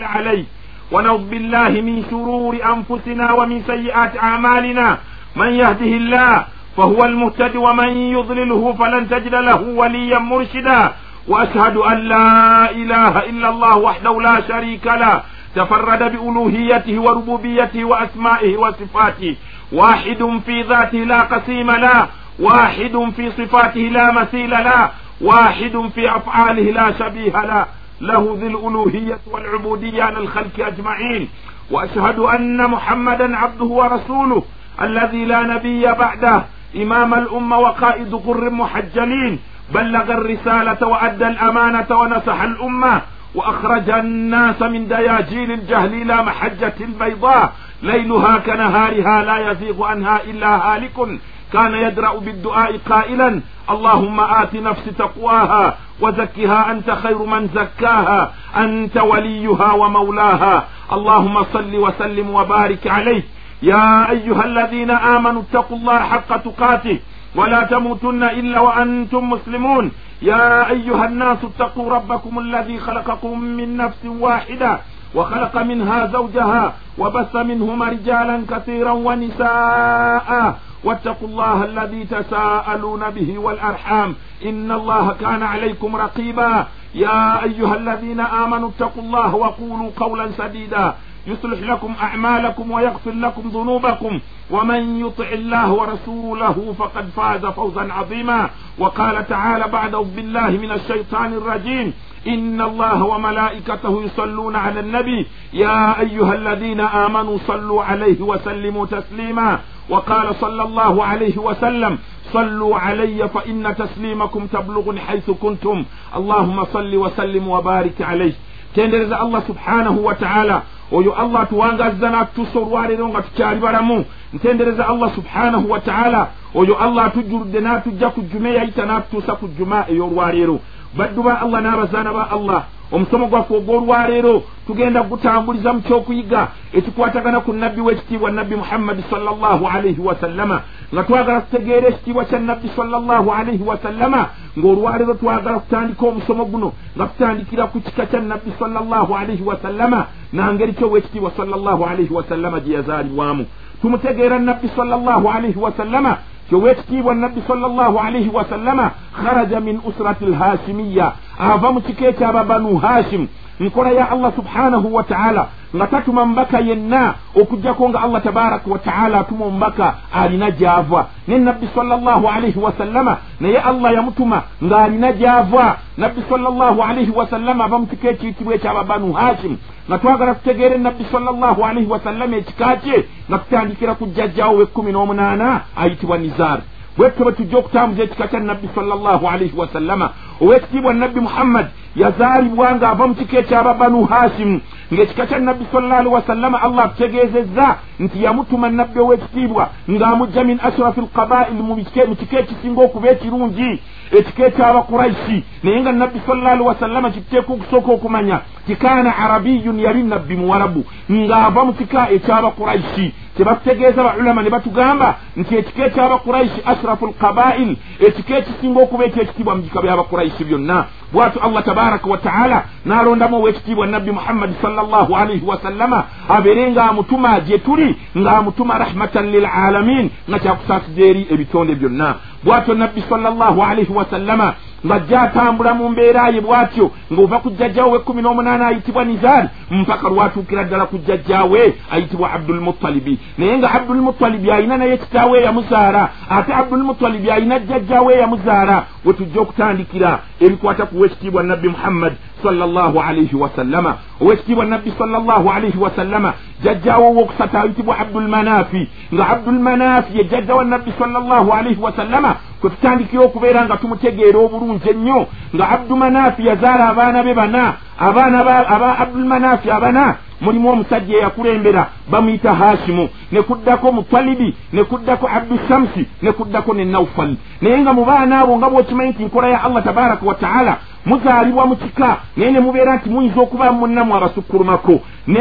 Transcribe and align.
أنعمت 0.00 0.16
عليه 0.16 0.44
ونعوذ 0.92 1.30
بالله 1.30 1.68
من 1.68 2.04
شرور 2.10 2.56
أنفسنا 2.64 3.32
ومن 3.32 3.62
سيئات 3.66 4.16
أعمالنا. 4.16 4.98
من 5.36 5.52
يهده 5.52 5.92
الله 6.00 6.44
فهو 6.76 7.04
المهتد 7.04 7.56
ومن 7.56 7.88
يضلله 7.88 8.72
فلن 8.78 9.08
تجد 9.08 9.34
له 9.34 9.60
وليا 9.62 10.18
مرشدا. 10.18 10.92
وأشهد 11.28 11.76
أن 11.76 11.98
لا 11.98 12.70
إله 12.70 13.18
إلا 13.18 13.48
الله 13.48 13.76
وحده 13.78 14.20
لا 14.20 14.40
شريك 14.48 14.86
له. 14.86 15.22
تفرد 15.56 16.02
بألوهيته 16.12 17.00
وربوبيته 17.00 17.84
وأسمائه 17.84 18.56
وصفاته. 18.56 19.36
واحد 19.72 20.40
في 20.46 20.62
ذاته 20.62 20.98
لا 20.98 21.20
قسيم 21.22 21.70
له. 21.70 22.08
واحد 22.38 23.12
في 23.16 23.30
صفاته 23.38 23.80
لا 23.80 24.12
مثيل 24.12 24.50
له. 24.50 24.90
واحد 25.20 25.90
في 25.94 26.16
أفعاله 26.16 26.62
لا 26.72 26.92
شبيه 26.98 27.36
له. 27.44 27.66
له 28.00 28.36
ذي 28.40 28.46
الألوهية 28.46 29.18
والعبودية 29.32 30.02
على 30.02 30.18
الخلق 30.18 30.66
أجمعين 30.66 31.28
وأشهد 31.70 32.18
أن 32.18 32.70
محمدا 32.70 33.36
عبده 33.36 33.64
ورسوله 33.64 34.42
الذي 34.82 35.24
لا 35.24 35.42
نبي 35.42 35.86
بعده 35.86 36.42
إمام 36.76 37.14
الأمة 37.14 37.58
وقائد 37.58 38.14
قر 38.14 38.50
محجلين 38.50 39.38
بلغ 39.74 40.12
الرسالة 40.12 40.86
وأدى 40.88 41.26
الأمانة 41.28 41.86
ونصح 41.90 42.42
الأمة 42.42 43.00
وأخرج 43.34 43.90
الناس 43.90 44.62
من 44.62 44.88
دياجين 44.88 45.50
الجهل 45.50 45.94
إلى 46.02 46.22
محجة 46.22 46.74
بيضاء 47.00 47.52
ليلها 47.82 48.38
كنهارها 48.38 49.22
لا 49.24 49.50
يزيغ 49.50 49.84
عنها 49.84 50.20
إلا 50.24 50.56
هالك. 50.56 51.20
كان 51.52 51.74
يدرأ 51.74 52.14
بالدعاء 52.18 52.76
قائلا 52.90 53.40
اللهم 53.70 54.20
آت 54.20 54.54
نفسي 54.54 54.90
تقواها 54.90 55.74
وزكها 56.00 56.70
أنت 56.70 56.90
خير 56.90 57.18
من 57.18 57.48
زكاها 57.54 58.32
أنت 58.56 58.96
وليها 58.96 59.72
ومولاها. 59.72 60.64
اللهم 60.92 61.44
صل 61.52 61.76
وسلم 61.76 62.30
وبارك 62.30 62.86
عليه. 62.86 63.22
يا 63.62 64.10
أيها 64.10 64.44
الذين 64.44 64.90
آمنوا 64.90 65.42
اتقوا 65.42 65.76
الله 65.76 65.98
حق 65.98 66.36
تقاته 66.36 66.98
ولا 67.34 67.62
تموتن 67.62 68.22
إلا 68.22 68.60
وأنتم 68.60 69.30
مسلمون. 69.30 69.92
يا 70.22 70.70
أيها 70.70 71.04
الناس 71.04 71.38
اتقوا 71.44 71.90
ربكم 71.90 72.38
الذي 72.38 72.78
خلقكم 72.78 73.40
من 73.40 73.76
نفس 73.76 74.04
واحدة 74.04 74.78
وخلق 75.14 75.56
منها 75.62 76.06
زوجها 76.06 76.74
وبث 76.98 77.36
منهما 77.36 77.88
رجالا 77.88 78.42
كثيرا 78.50 78.92
ونساء. 78.92 80.58
واتقوا 80.84 81.28
الله 81.28 81.64
الذي 81.64 82.04
تساءلون 82.04 83.10
به 83.10 83.38
والأرحام. 83.38 84.14
إن 84.44 84.72
الله 84.72 85.16
كان 85.20 85.42
عليكم 85.42 85.96
رقيبا. 85.96 86.66
يا 86.94 87.44
أيها 87.44 87.76
الذين 87.76 88.20
آمنوا 88.20 88.68
اتقوا 88.68 89.02
الله 89.02 89.34
وقولوا 89.34 89.90
قولا 89.96 90.30
سديدا. 90.38 90.94
يصلح 91.26 91.60
لكم 91.60 91.94
أعمالكم 92.02 92.70
ويغفر 92.70 93.10
لكم 93.10 93.48
ذنوبكم. 93.48 94.20
ومن 94.50 95.06
يطع 95.06 95.28
الله 95.28 95.72
ورسوله 95.72 96.74
فقد 96.78 97.08
فاز 97.16 97.46
فوزا 97.46 97.92
عظيما. 97.92 98.50
وقال 98.78 99.28
تعالى 99.28 99.64
بعد 99.64 99.90
بالله 99.90 100.50
من 100.50 100.70
الشيطان 100.70 101.32
الرجيم. 101.32 101.92
إن 102.26 102.60
الله 102.60 103.04
وملائكته 103.04 104.02
يصلون 104.02 104.56
على 104.56 104.80
النبي. 104.80 105.26
يا 105.52 106.00
أيها 106.00 106.34
الذين 106.34 106.80
آمنوا 106.80 107.38
صلوا 107.46 107.82
عليه 107.82 108.20
وسلموا 108.20 108.86
تسليما. 108.86 109.58
وقال 109.88 110.34
صلى 110.34 110.62
الله 110.62 111.04
عليه 111.04 111.38
وسلم 111.38 111.98
صلوا 112.32 112.76
علي 112.76 113.28
فإن 113.28 113.74
تسليمكم 113.78 114.46
تبلغني 114.46 115.00
حيث 115.00 115.30
كنتم. 115.30 115.84
اللهم 116.16 116.64
صل 116.64 116.96
وسلم 116.96 117.48
وبارك 117.48 118.02
عليه. 118.02 118.32
Tendereza 118.74 119.20
allah 119.20 119.42
subhanahu 119.46 120.04
wataala 120.06 120.62
oyo 120.92 121.14
allah 121.14 121.40
atuwangazza 121.42 122.10
n'atutuusa 122.10 122.58
olwaleero 122.58 123.08
nga 123.08 123.22
tukyali 123.22 123.60
balamu. 123.60 124.04
Ntendereza 124.32 124.88
allah 124.88 125.14
subhanahu 125.14 125.70
wataala 125.70 126.28
oyo 126.54 126.78
allah 126.78 127.04
atujjuludde 127.04 127.60
n'atujja 127.60 128.10
ku 128.10 128.20
jjuma 128.22 128.48
eyayita 128.48 128.86
n'atutuusa 128.86 129.34
ku 129.34 129.48
jjuma 129.48 129.84
ey'olwaleero. 129.88 130.60
Baddu 130.96 131.22
ba 131.22 131.40
allah 131.42 131.60
n'abazaana 131.62 132.12
ba 132.12 132.28
allah. 132.30 132.62
Omusomo 132.92 133.26
gwaffe 133.26 133.54
ogw'olwaleero 133.54 134.42
tugenda 134.66 135.02
gutambuliza 135.02 135.72
mu 135.72 135.80
kyokuyiga 135.80 136.48
ekikwatagana 136.74 137.40
ku 137.40 137.52
nabbi 137.52 137.80
w'ekitiibwa 137.80 138.30
nabbi 138.30 138.56
muhammadi 138.56 139.02
sallallahu 139.10 139.66
alaihi 139.66 140.00
wasallama 140.00 140.60
nga 140.92 141.02
twagala 141.02 141.40
tutegeera 141.40 141.88
ekitiibwa 141.88 142.24
kya 142.24 142.38
nabbi 142.38 142.68
sallallahu 142.76 143.30
alaihi 143.32 143.62
wasallama 143.62 144.26
ng'olwaleero 144.58 145.14
twagala 145.14 145.58
kutandika 145.58 146.06
omusomo 146.06 146.44
guno 146.44 146.72
nga 146.96 147.06
tutandikira 147.06 147.66
ku 147.66 147.80
kika 147.80 148.06
kya 148.06 148.20
nabbi 148.20 148.50
sallallahu 148.58 149.14
alaihi 149.16 149.42
wasallama 149.42 150.06
nangeri 150.32 150.72
ki 150.72 150.84
ow'ekitiibwa 150.84 151.30
sallallahu 151.36 151.84
alaihi 151.84 152.12
wasallama 152.14 152.60
gye 152.60 152.74
yazaalibwamu. 152.74 153.46
Tumutegeera 153.82 154.38
nabbi 154.38 154.68
sallallahu 154.76 155.28
alaihi 155.30 155.58
wasallama 155.58 156.16
kyowekitiibwa 156.50 157.14
nabbi 157.14 157.42
sallallahu 157.48 157.98
alaihi 157.98 158.30
wasallama 158.34 158.90
kharaja 159.24 159.60
min 159.60 159.80
usrati 159.88 160.24
lhashimiya 160.26 161.12
ava 161.38 161.72
mu 161.72 161.80
kika 161.80 162.06
ekyaba 162.12 162.44
banu 162.44 162.76
hashim 162.78 163.28
nkola 163.60 163.90
ya 163.90 164.10
allah 164.10 164.32
subhanahu 164.36 164.94
wa 164.94 165.02
taala 165.02 165.48
nga 165.76 165.86
tatuma 165.86 166.24
mubaka 166.26 166.60
yenna 166.60 167.14
okugjako 167.36 167.88
nga 167.88 168.00
allah 168.02 168.22
tabaraka 168.22 168.70
wa 168.70 168.78
taala 168.78 169.20
atuma 169.20 169.46
omubaka 169.46 169.94
alina 170.12 170.50
gyava 170.50 171.06
ne 171.28 171.38
nabbi 171.38 171.68
sallallahu 171.74 172.28
alaihi 172.28 172.58
wasallama 172.58 173.16
naye 173.40 173.58
allah 173.58 173.94
yamutuma 173.94 174.42
ng'alina 174.64 175.12
gyava 175.12 175.76
nabbi 175.98 176.22
sallallahu 176.28 176.82
alaihi 176.82 177.10
wasallama 177.10 177.64
ava 177.64 177.78
mu 177.78 177.86
kika 177.86 178.08
ekiyitibwa 178.10 178.54
ekyaba 178.54 178.84
banu 178.84 179.12
hashim. 179.12 179.56
Nga 179.88 179.98
twagala 179.98 180.34
tutegeere 180.34 180.78
nabbi 180.78 181.04
sallallahu 181.12 181.64
alaihi 181.64 181.90
wasallama 181.90 182.36
ekika 182.36 182.76
kye 182.76 183.04
nga 183.28 183.38
tutandikira 183.38 183.94
ku 183.94 184.06
jjajjawo 184.06 184.56
w'ekkumi 184.58 184.92
n'omunaana 184.92 185.60
ayitibwa 185.76 186.18
nizar 186.18 186.60
bwetyo 186.96 187.24
bwe 187.24 187.32
tujja 187.32 187.58
okutambuza 187.58 188.02
ekika 188.02 188.26
kya 188.28 188.40
nabbi 188.40 188.68
sallallahu 188.74 189.28
alaihi 189.28 189.56
wasallama 189.56 190.10
owekitiibwa 190.40 190.94
nabbi 190.94 191.20
muhammad 191.20 191.66
yazaalibwa 191.96 192.74
ng'ava 192.74 193.06
mu 193.06 193.14
kika 193.14 193.38
ekyaba 193.38 193.74
banu 193.74 194.04
hashimu 194.04 194.60
ng'ekika 194.92 195.26
kya 195.26 195.38
nabbi 195.38 195.64
sallallahu 195.72 196.00
alaihi 196.00 196.14
wasallama 196.14 196.62
allah 196.62 196.84
atutegeezezza 196.84 197.76
nti 198.00 198.24
yamutuma 198.24 198.70
nabbi 198.70 199.00
ow'ekitiibwa 199.00 199.68
ng'amujja 199.90 200.44
min 200.44 200.58
ashrafi 200.62 201.00
lqabaili 201.00 201.62
mu 201.62 202.16
kika 202.16 202.38
ekisinga 202.38 202.80
okuba 202.82 203.08
ekirungi 203.10 203.80
ekika 204.18 204.46
ekyabakuraisi 204.46 205.44
naye 205.62 205.80
nga 205.80 205.92
nabbi 205.92 206.20
sallallahu 206.26 206.50
alaihi 206.50 206.68
wasallama 206.68 207.10
kituteeka 207.10 207.52
okusooka 207.52 207.92
okumanya 207.92 208.40
tikaana 208.66 209.16
arabiyun 209.18 209.80
yali 209.80 210.02
nabbi 210.02 210.36
muwarabu 210.36 210.84
ng'ava 211.10 211.64
mu 211.64 211.72
kika 211.72 212.10
ekyabakuraisi 212.10 213.12
kyebatutegeeza 213.36 214.02
baulama 214.02 214.42
ne 214.42 214.50
batugamba 214.50 215.14
nti 215.36 215.56
ekika 215.56 215.86
ekyabakuraisi 215.86 216.60
ashrafu 216.66 217.06
lqabail 217.06 217.76
ekika 218.06 218.38
ekisinga 218.38 218.80
okuba 218.80 219.04
ekyekitiibwa 219.04 219.54
mu 219.54 219.62
bika 219.62 219.82
byabakuraisi 219.82 220.44
byonna. 220.44 220.84
Bwatyo 221.12 221.42
allah 221.42 221.64
tabaraka 221.64 222.10
wataala 222.10 222.64
n'alondamu 222.86 223.36
owekitiibwa 223.36 223.86
nabbi 223.86 224.10
muhammadi 224.12 224.54
sallallahu 224.62 225.16
alaihi 225.16 225.46
wasallama 225.46 226.04
abeere 226.28 226.70
ng'amutuma 226.70 227.40
gye 227.40 227.58
tuli 227.58 227.96
ng'amutuma 228.18 228.78
rahmatan 228.78 229.30
lilalamin 229.30 230.10
nga 230.28 230.38
kyakusaasiza 230.38 231.02
eri 231.02 231.26
ebitonde 231.30 231.74
byonna 231.74 232.14
bwatyo 232.44 232.74
nabbi 232.74 233.02
sallallahu 233.08 233.62
alaihi 233.62 233.92
wasallama 233.92 234.54
ng'ajja 234.86 235.20
atambula 235.22 235.74
mu 235.74 235.88
mbeera 235.88 236.28
ye 236.28 236.40
bw'atyo 236.40 236.90
ng'ova 237.12 237.38
ku 237.38 237.50
jjajjawe 237.50 237.90
w'ekkumi 237.92 238.22
n'omunaana 238.22 238.66
ayitibwa 238.66 239.04
nizaari 239.04 239.48
mpaka 239.70 240.08
lwatuukira 240.08 240.64
ddala 240.64 240.86
ku 240.86 240.98
jjajjawe 240.98 241.74
ayitibwa 241.92 242.32
abdulmutalibi 242.32 243.18
naye 243.38 243.58
nga 243.58 243.70
abdulmutalibi 243.74 244.50
alina 244.50 244.76
naye 244.76 244.96
kitaawe 244.96 245.38
eyamuzaala 245.40 246.08
ate 246.30 246.54
abdulmutalibi 246.54 247.30
alina 247.30 247.58
jjajjawe 247.58 248.14
eyamuzaala 248.14 248.84
we 249.04 249.12
tujja 249.12 249.40
okutandikira 249.40 250.18
ebikwata 250.40 250.86
ku 250.86 251.00
wekitiibwa 251.00 251.42
nabbi 251.42 251.68
muhammad 251.68 252.12
sallallahu 252.42 253.00
alaihi 253.00 253.36
wasallama 253.36 253.96
owekitiibwa 254.20 254.64
nabbi 254.64 254.92
sallallahu 254.98 255.50
alaihi 255.50 255.78
wasallama 255.78 256.32
jjajjawo 256.62 257.06
owokusatu 257.10 257.58
ayitibwa 257.58 257.98
abdulmanaafi 257.98 258.88
nga 259.14 259.28
abdulmanaafi 259.28 260.18
ye 260.18 260.24
jjajja 260.24 260.54
wa 260.54 260.64
nabbi 260.64 260.92
sallallahu 260.98 261.52
alaihi 261.52 261.80
wasallama 261.82 262.36
kwe 262.60 262.70
tutandikira 262.70 263.22
okubeera 263.22 263.64
nga 263.64 263.76
tumutegeera 263.76 264.38
obulungi 264.38 264.90
ennyo. 264.90 265.26
Nga 265.54 265.68
abdumanaafi 265.68 266.46
yazaala 266.46 266.88
abaana 266.88 267.22
be 267.22 267.34
bana 267.34 267.74
abaana 267.98 268.38
aba 268.74 268.98
abdulmanaafi 268.98 269.70
abana 269.70 270.16
mulimu 270.40 270.70
omusajja 270.70 271.16
eyakulembera 271.16 271.86
bamuyita 272.10 272.54
hashimu 272.54 273.08
ne 273.32 273.42
kuddako 273.42 273.92
mutalibi 273.92 274.54
ne 274.72 274.84
kuddako 274.84 275.28
abdushamsi 275.36 276.06
ne 276.22 276.32
kuddako 276.32 276.74
ne 276.74 276.84
naufal. 276.84 277.36
Naye 277.60 277.78
nga 277.78 277.92
mu 277.92 278.04
baana 278.04 278.40
abo 278.40 278.56
nga 278.56 278.70
bw'okimanyi 278.70 279.10
nti 279.10 279.24
nkola 279.24 279.48
ya 279.48 279.64
allah 279.64 279.84
tabaraka 279.84 280.26
wa 280.26 280.34
taala 280.34 280.76
muzaalibwa 281.06 281.66
mu 281.66 281.76
kika 281.76 282.16
naye 282.36 282.50
ne 282.50 282.60
mubeera 282.60 282.96
nti 282.96 283.08
muyinza 283.10 283.40
okuba 283.40 283.72
munnamu 283.72 284.16
abasukkulumako. 284.16 285.00
Ne 285.26 285.40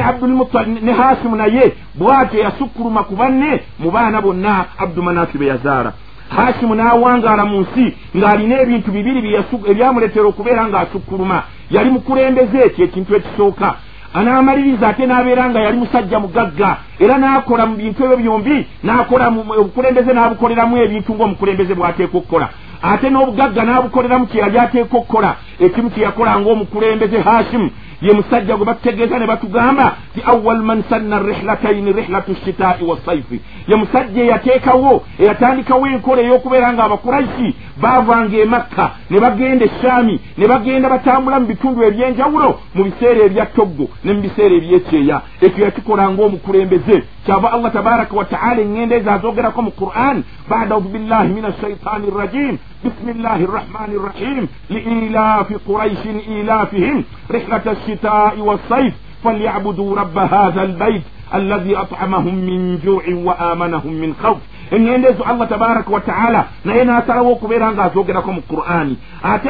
ne 0.82 0.92
hashimu 0.92 1.36
naye 1.36 1.74
bw'atyo 1.96 2.40
yasukkuluma 2.40 3.04
ku 3.04 3.16
banne 3.16 3.62
mu 3.80 3.92
baana 3.92 4.22
bonna 4.22 4.66
abdumanaafi 4.78 5.38
be 5.38 5.46
yazaala. 5.46 5.94
Hashimu 6.30 6.76
n'awangaala 6.76 7.46
mu 7.46 7.62
nsi 7.62 7.96
ng'alina 8.18 8.62
ebintu 8.62 8.92
bibiri 8.92 9.36
ebyamuleetera 9.70 10.28
okubeera 10.28 10.68
ng'asukkuluma. 10.68 11.44
Yali 11.72 11.90
mukulembeze 11.90 12.58
ekyo 12.66 12.86
ekintu 12.86 13.16
ekisooka 13.16 13.76
anaamaliriza 14.14 14.88
ate 14.88 15.06
n'abeera 15.06 15.50
nga 15.50 15.60
yali 15.60 15.78
musajja 15.78 16.20
mugagga 16.20 16.78
era 17.00 17.18
n'akola 17.18 17.66
mu 17.66 17.76
bintu 17.76 18.04
ebyo 18.06 18.18
byombi 18.18 18.68
n'akola 18.84 19.28
obukulembeze 19.62 20.14
n'abukoleramu 20.14 20.78
ebintu 20.78 21.14
ng'omukulembeze 21.14 21.74
bw'ateeka 21.76 22.18
okukola. 22.18 22.50
Ate 22.82 23.10
n'obugagga 23.10 23.62
n'abukoleramu 23.64 24.28
kye 24.28 24.42
yali 24.42 24.58
ateeka 24.60 24.98
okukola 24.98 25.36
ekimu 25.60 25.90
kye 25.90 26.04
yakola 26.04 26.40
ng'omukulembeze 26.40 27.18
hashimu 27.22 27.70
ye 28.02 28.14
musajja 28.14 28.56
gwe 28.56 28.66
batutegeeza 28.66 29.20
ne 29.20 29.28
batugamba 29.28 29.96
ti 30.14 30.22
awal 30.26 30.62
man 30.64 30.84
sanna 30.90 31.20
rihlataini 31.20 31.92
rihlatu 31.94 32.36
shitaai 32.46 32.84
wasaifi 32.84 33.42
ye 33.68 33.76
musajja 33.76 34.24
eyateekawo 34.24 35.04
eyatandikawo 35.20 35.88
enkola 35.88 36.22
ey'okubeera 36.22 36.74
nga 36.74 36.84
abakuraisi 36.84 37.56
baavanga 37.82 38.38
emakka 38.38 38.92
ne 39.10 39.20
bagenda 39.20 39.66
eshaami 39.66 40.20
ne 40.38 40.48
bagenda 40.48 40.90
batambula 40.90 41.40
mu 41.40 41.46
bitundu 41.46 41.84
ebyenjawulo 41.84 42.60
mu 42.76 42.84
biseera 42.84 43.22
ebya 43.26 43.46
toggo 43.46 43.90
ne 44.04 44.14
mu 44.14 44.22
biseera 44.22 44.56
ebyekyeya. 44.56 45.22
Ekyo 45.42 45.66
yakikola 45.66 46.10
ng'omukulembeze 46.12 47.04
kyava 47.27 47.49
allah 47.53 47.73
tabaraka 47.73 48.17
wataala 48.17 48.61
eŋŋenda 48.63 48.95
ezo 48.97 49.11
azogerako 49.11 49.63
mu 49.63 49.71
quran 49.71 50.17
bada 50.49 50.75
audu 50.75 50.89
billahi 50.89 51.33
min 51.37 51.45
ashaitani 51.45 52.11
rrajim 52.11 52.59
bismillahi 52.85 53.47
rrahmani 53.47 53.95
rrahim 54.07 54.49
liilafi 54.71 55.55
quraishin 55.67 56.17
ilafihim 56.37 57.05
rihlata 57.31 57.75
الشتاء 57.75 58.39
والصيف 58.39 58.95
فليعبدوا 59.25 59.97
رب 59.97 60.19
هذا 60.19 60.63
البيت 60.63 61.03
الذي 61.35 61.77
أطعمهم 61.77 62.35
من 62.35 62.79
جوع 62.85 63.03
وآمنهم 63.09 63.93
من 63.93 64.15
خوف 64.23 64.39
eŋŋenda 64.73 65.09
ezo 65.09 65.25
allah 65.25 65.49
tabaraka 65.49 65.91
wataala 65.93 66.45
naye 66.65 66.85
n'asalawo 66.85 67.33
okubeera 67.33 67.73
ng'azogerako 67.73 68.33
mu 68.33 68.43
qur'ani 68.53 68.97
ate 69.23 69.49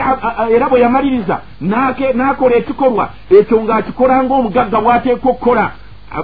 era 0.55 0.69
bwe 0.69 0.81
yamaliriza 0.81 1.37
n'akola 2.19 2.55
ekikolwa 2.57 3.05
ekyo 3.31 3.57
ng'akikola 3.63 4.15
ng'omugagga 4.25 4.79
bw'ateeka 4.85 5.29
okukola 5.31 5.65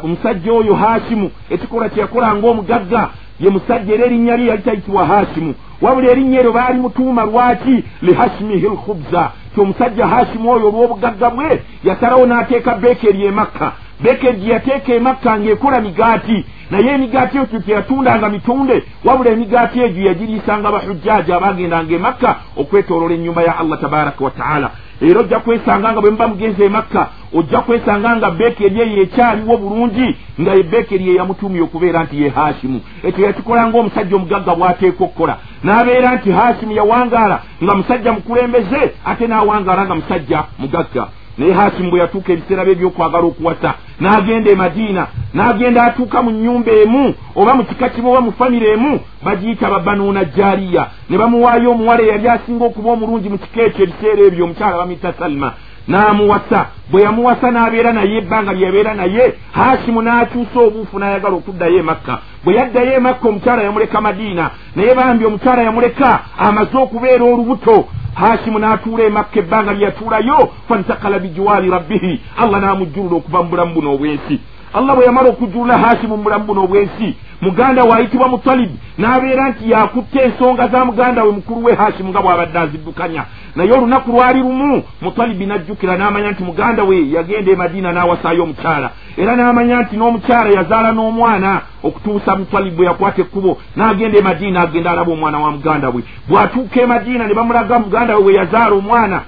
omusajja 0.04 0.52
oyo 0.54 0.74
hashimu 0.76 1.32
ekikolwa 1.50 1.90
kye 1.90 2.02
yakola 2.02 2.36
ng'omugagga 2.36 3.10
ye 3.40 3.50
musajja 3.50 3.94
era 3.94 4.06
erinnya 4.06 4.38
lye 4.38 4.48
yali 4.48 4.62
tayitibwa 4.62 5.06
hashimu. 5.06 5.54
Wabula 5.82 6.12
erinnya 6.12 6.40
eryo 6.40 6.52
baali 6.54 6.80
mutuuma 6.80 7.24
lwaki? 7.26 7.84
Lihashimihi 8.02 8.68
lkhubza 8.68 9.32
ti 9.56 9.62
omusajja 9.62 10.08
hashimu 10.08 10.52
oyo 10.52 10.68
olw'obugagga 10.68 11.30
bwe 11.30 11.64
yasalawo 11.84 12.26
n'ateeka 12.26 12.76
bekeri 12.76 13.26
emakka 13.26 13.72
bekeri 14.04 14.38
gye 14.38 14.52
yateeka 14.54 14.94
emakka 14.94 15.40
ng'ekola 15.40 15.82
migaati 15.82 16.46
naye 16.72 16.90
emigaati 16.96 17.38
ekyo 17.38 17.60
teyatundanga 17.60 18.30
mitunde 18.30 18.84
wabula 19.06 19.30
emigaati 19.30 19.80
egyo 19.86 20.06
yagiriisanga 20.08 20.72
bahujjaaji 20.72 21.32
abagendanga 21.34 21.96
emakka 21.96 22.30
okwetoolola 22.62 23.14
ennyumba 23.16 23.42
ya 23.48 23.58
allah 23.60 23.80
tabaraka 23.82 24.24
wataala 24.26 24.72
era 25.02 25.20
ojja 25.20 25.40
kwesanga 25.40 25.92
nga 25.92 26.02
bwe 26.02 26.12
muba 26.12 26.28
mugenzi 26.28 26.64
emakka 26.64 27.08
ojja 27.34 27.60
kwesanga 27.62 28.16
nga 28.16 28.32
bekeri 28.32 28.82
eyo 28.82 29.02
ekyaliwo 29.04 29.58
bulungi 29.58 30.16
nga 30.42 30.52
ebekeri 30.56 31.10
eyamutumya 31.10 31.64
okubeera 31.64 32.04
nti 32.04 32.22
ye 32.22 32.30
hashimu 32.30 32.80
ekyo 33.04 33.26
yakikola 33.26 33.68
ngaomusajja 33.68 34.16
omugagga 34.16 34.56
bw'ateeka 34.56 35.04
okukola. 35.04 35.36
N'abeera 35.64 36.16
nti 36.16 36.32
hashimu 36.32 36.72
yawangaala 36.72 37.38
nga 37.64 37.76
musajja 37.76 38.12
mukulembeze 38.14 38.82
ate 39.06 39.28
n'awangaala 39.28 39.86
nga 39.86 39.96
musajja 39.96 40.40
mugagga 40.60 41.04
naye 41.38 41.54
hashimu 41.54 41.90
bwe 41.90 42.00
yatuuka 42.00 42.34
ebiseera 42.34 42.64
bye 42.64 42.74
ebyokwagala 42.74 43.26
okuwasa 43.28 43.74
n'agenda 44.00 44.52
e 44.52 44.56
madiina 44.56 45.08
n'agenda 45.34 45.84
atuuka 45.84 46.22
mu 46.22 46.32
nnyumba 46.32 46.72
emu 46.72 47.14
oba 47.36 47.54
mu 47.54 47.64
kika 47.64 47.90
kimu 47.90 48.12
oba 48.12 48.22
mu 48.22 48.32
famire 48.32 48.68
emu 48.74 49.00
bagiyita 49.26 49.70
babanuuna 49.70 50.26
jaaliya 50.26 50.84
ne 51.10 51.18
bamuwaayo 51.18 51.72
omuwala 51.72 52.04
eyali 52.04 52.28
asinga 52.30 52.66
okuba 52.66 52.92
omulungi 52.92 53.30
mu 53.30 53.38
kika 53.38 53.62
ekyo 53.62 53.84
ebiseera 53.84 54.22
ebyo 54.28 54.46
omukyala 54.46 54.78
bamuyita 54.78 55.14
salima 55.14 55.54
n'amuwasa. 55.88 56.66
Bwe 56.92 57.02
yamuwasa 57.02 57.52
n'abeera 57.52 57.94
naye 57.94 58.18
ebbanga 58.18 58.54
lyeyabeera 58.54 58.94
naye 58.94 59.34
hashimu 59.52 60.02
n'akyusa 60.02 60.60
obuufu 60.60 61.00
n'ayagala 61.00 61.36
okuddayo 61.36 61.78
emakka 61.78 62.14
bwe 62.44 62.56
yaddayo 62.56 62.94
emakka 62.94 63.28
omukyala 63.30 63.64
yamuleka 63.64 64.02
madiina. 64.02 64.50
Naye 64.76 64.96
bambi 64.96 65.26
omukyala 65.26 65.62
yamuleka 65.64 66.20
amaze 66.38 66.78
okubeera 66.78 67.24
olubuto. 67.26 67.88
Hashimu 68.16 68.60
n'atuula 68.60 69.04
emakka 69.04 69.40
ebbanga 69.40 69.74
lyeyatuulayo 69.74 70.50
fantakala 70.68 71.20
bijuwaali 71.20 71.70
rabbihi. 71.70 72.22
Allah 72.42 72.60
n'amujjulula 72.62 73.16
okuva 73.16 73.44
mu 73.44 73.50
bulamu 73.50 73.74
buno 73.74 73.94
obwensi. 73.94 74.40
Allah 74.74 74.96
bwe 74.96 75.06
yamala 75.06 75.30
okujjulula 75.30 75.78
hashimu 75.78 76.18
mu 76.18 76.24
bulamu 76.24 76.46
buno 76.46 76.64
obwensi 76.64 77.16
muganda 77.42 77.84
we 77.84 77.94
ayitibwa 77.94 78.28
mutalibi 78.28 78.80
n'abeera 78.98 79.50
nti 79.50 79.72
yakutta 79.72 80.22
ensonga 80.22 80.68
za 80.68 80.86
muganda 80.86 81.24
we 81.24 81.32
mukulu 81.32 81.64
we 81.64 81.76
hashimu 81.76 82.10
nga 82.10 82.22
bw'abadde 82.22 82.60
aziddukanya 82.60 83.26
naye 83.56 83.72
olunaku 83.72 84.12
lwali 84.12 84.40
lumu 84.40 84.84
mutalibi 85.02 85.46
n'ajjukira 85.46 85.98
n'amanya 85.98 86.32
nti 86.32 86.44
muganda 86.44 86.84
we 86.84 87.10
yagenda 87.10 87.52
e 87.52 87.56
madiina 87.56 87.92
n'awasaayo 87.92 88.44
omukyala. 88.44 88.90
Era 89.18 89.36
n'amanya 89.36 89.82
nti 89.82 89.98
n'omukyala 89.98 90.50
yazaala 90.50 90.92
n'omwana 90.92 91.62
okutuusa 91.84 92.36
mutalibi 92.36 92.76
bwe 92.76 92.86
yakwata 92.86 93.22
ekkubo 93.22 93.58
n'agenda 93.76 94.18
e 94.18 94.22
madiina 94.22 94.62
agenda 94.62 94.92
alaba 94.92 95.12
omwana 95.12 95.40
wa 95.40 95.52
muganda 95.52 95.90
we. 95.90 96.04
Bw'atuuka 96.28 96.82
e 96.82 96.86
madiina 96.86 97.28
ne 97.28 97.34
bamulaga 97.34 97.80
muganda 97.80 98.18
we 98.18 98.26
we 98.26 98.34
yazaala 98.34 98.76
omwana 98.76 99.22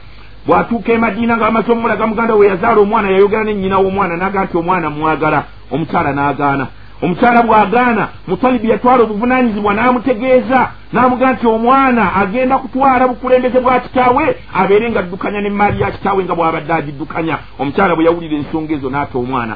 bw'atuuka 0.48 0.94
e 0.94 0.98
madiina 0.98 1.38
nga 1.38 1.46
bamaze 1.46 1.72
omulaga 1.72 2.08
muganda 2.08 2.36
we 2.36 2.48
yazaala 2.48 2.82
omwana 2.82 3.10
yayogera 3.10 3.44
ne 3.44 3.54
nnyina 3.54 3.78
w'omwana 3.80 4.18
n'aga 4.18 4.44
nti 4.44 4.58
omwana 4.58 4.90
mwagala 4.90 5.44
omukyala 5.72 6.14
n'agaana 6.14 6.68
omukyala 7.02 7.42
bw'agaana 7.44 8.08
mutalibi 8.28 8.70
yatwala 8.70 9.04
obuvunaanyizibwa 9.04 9.74
n'amutegeeza 9.74 10.60
n'amugaa 10.94 11.34
nti 11.34 11.48
omwana 11.48 12.16
agenda 12.16 12.58
kutwala 12.58 13.08
bukulembeze 13.08 13.60
bwa 13.60 13.80
kitaawe 13.80 14.36
abeere 14.54 14.90
nga 14.90 15.00
addukanya 15.00 15.42
n'emaali 15.42 15.82
ya 15.82 15.92
kitaawe 15.92 16.24
nga 16.24 16.36
bw'abadde 16.36 16.74
agiddukanya. 16.74 17.38
Omukyala 17.60 17.96
bwe 17.96 18.06
yawulira 18.06 18.36
ensonga 18.38 18.74
ezo 18.74 18.90
n'ata 18.90 19.18
omwana. 19.18 19.56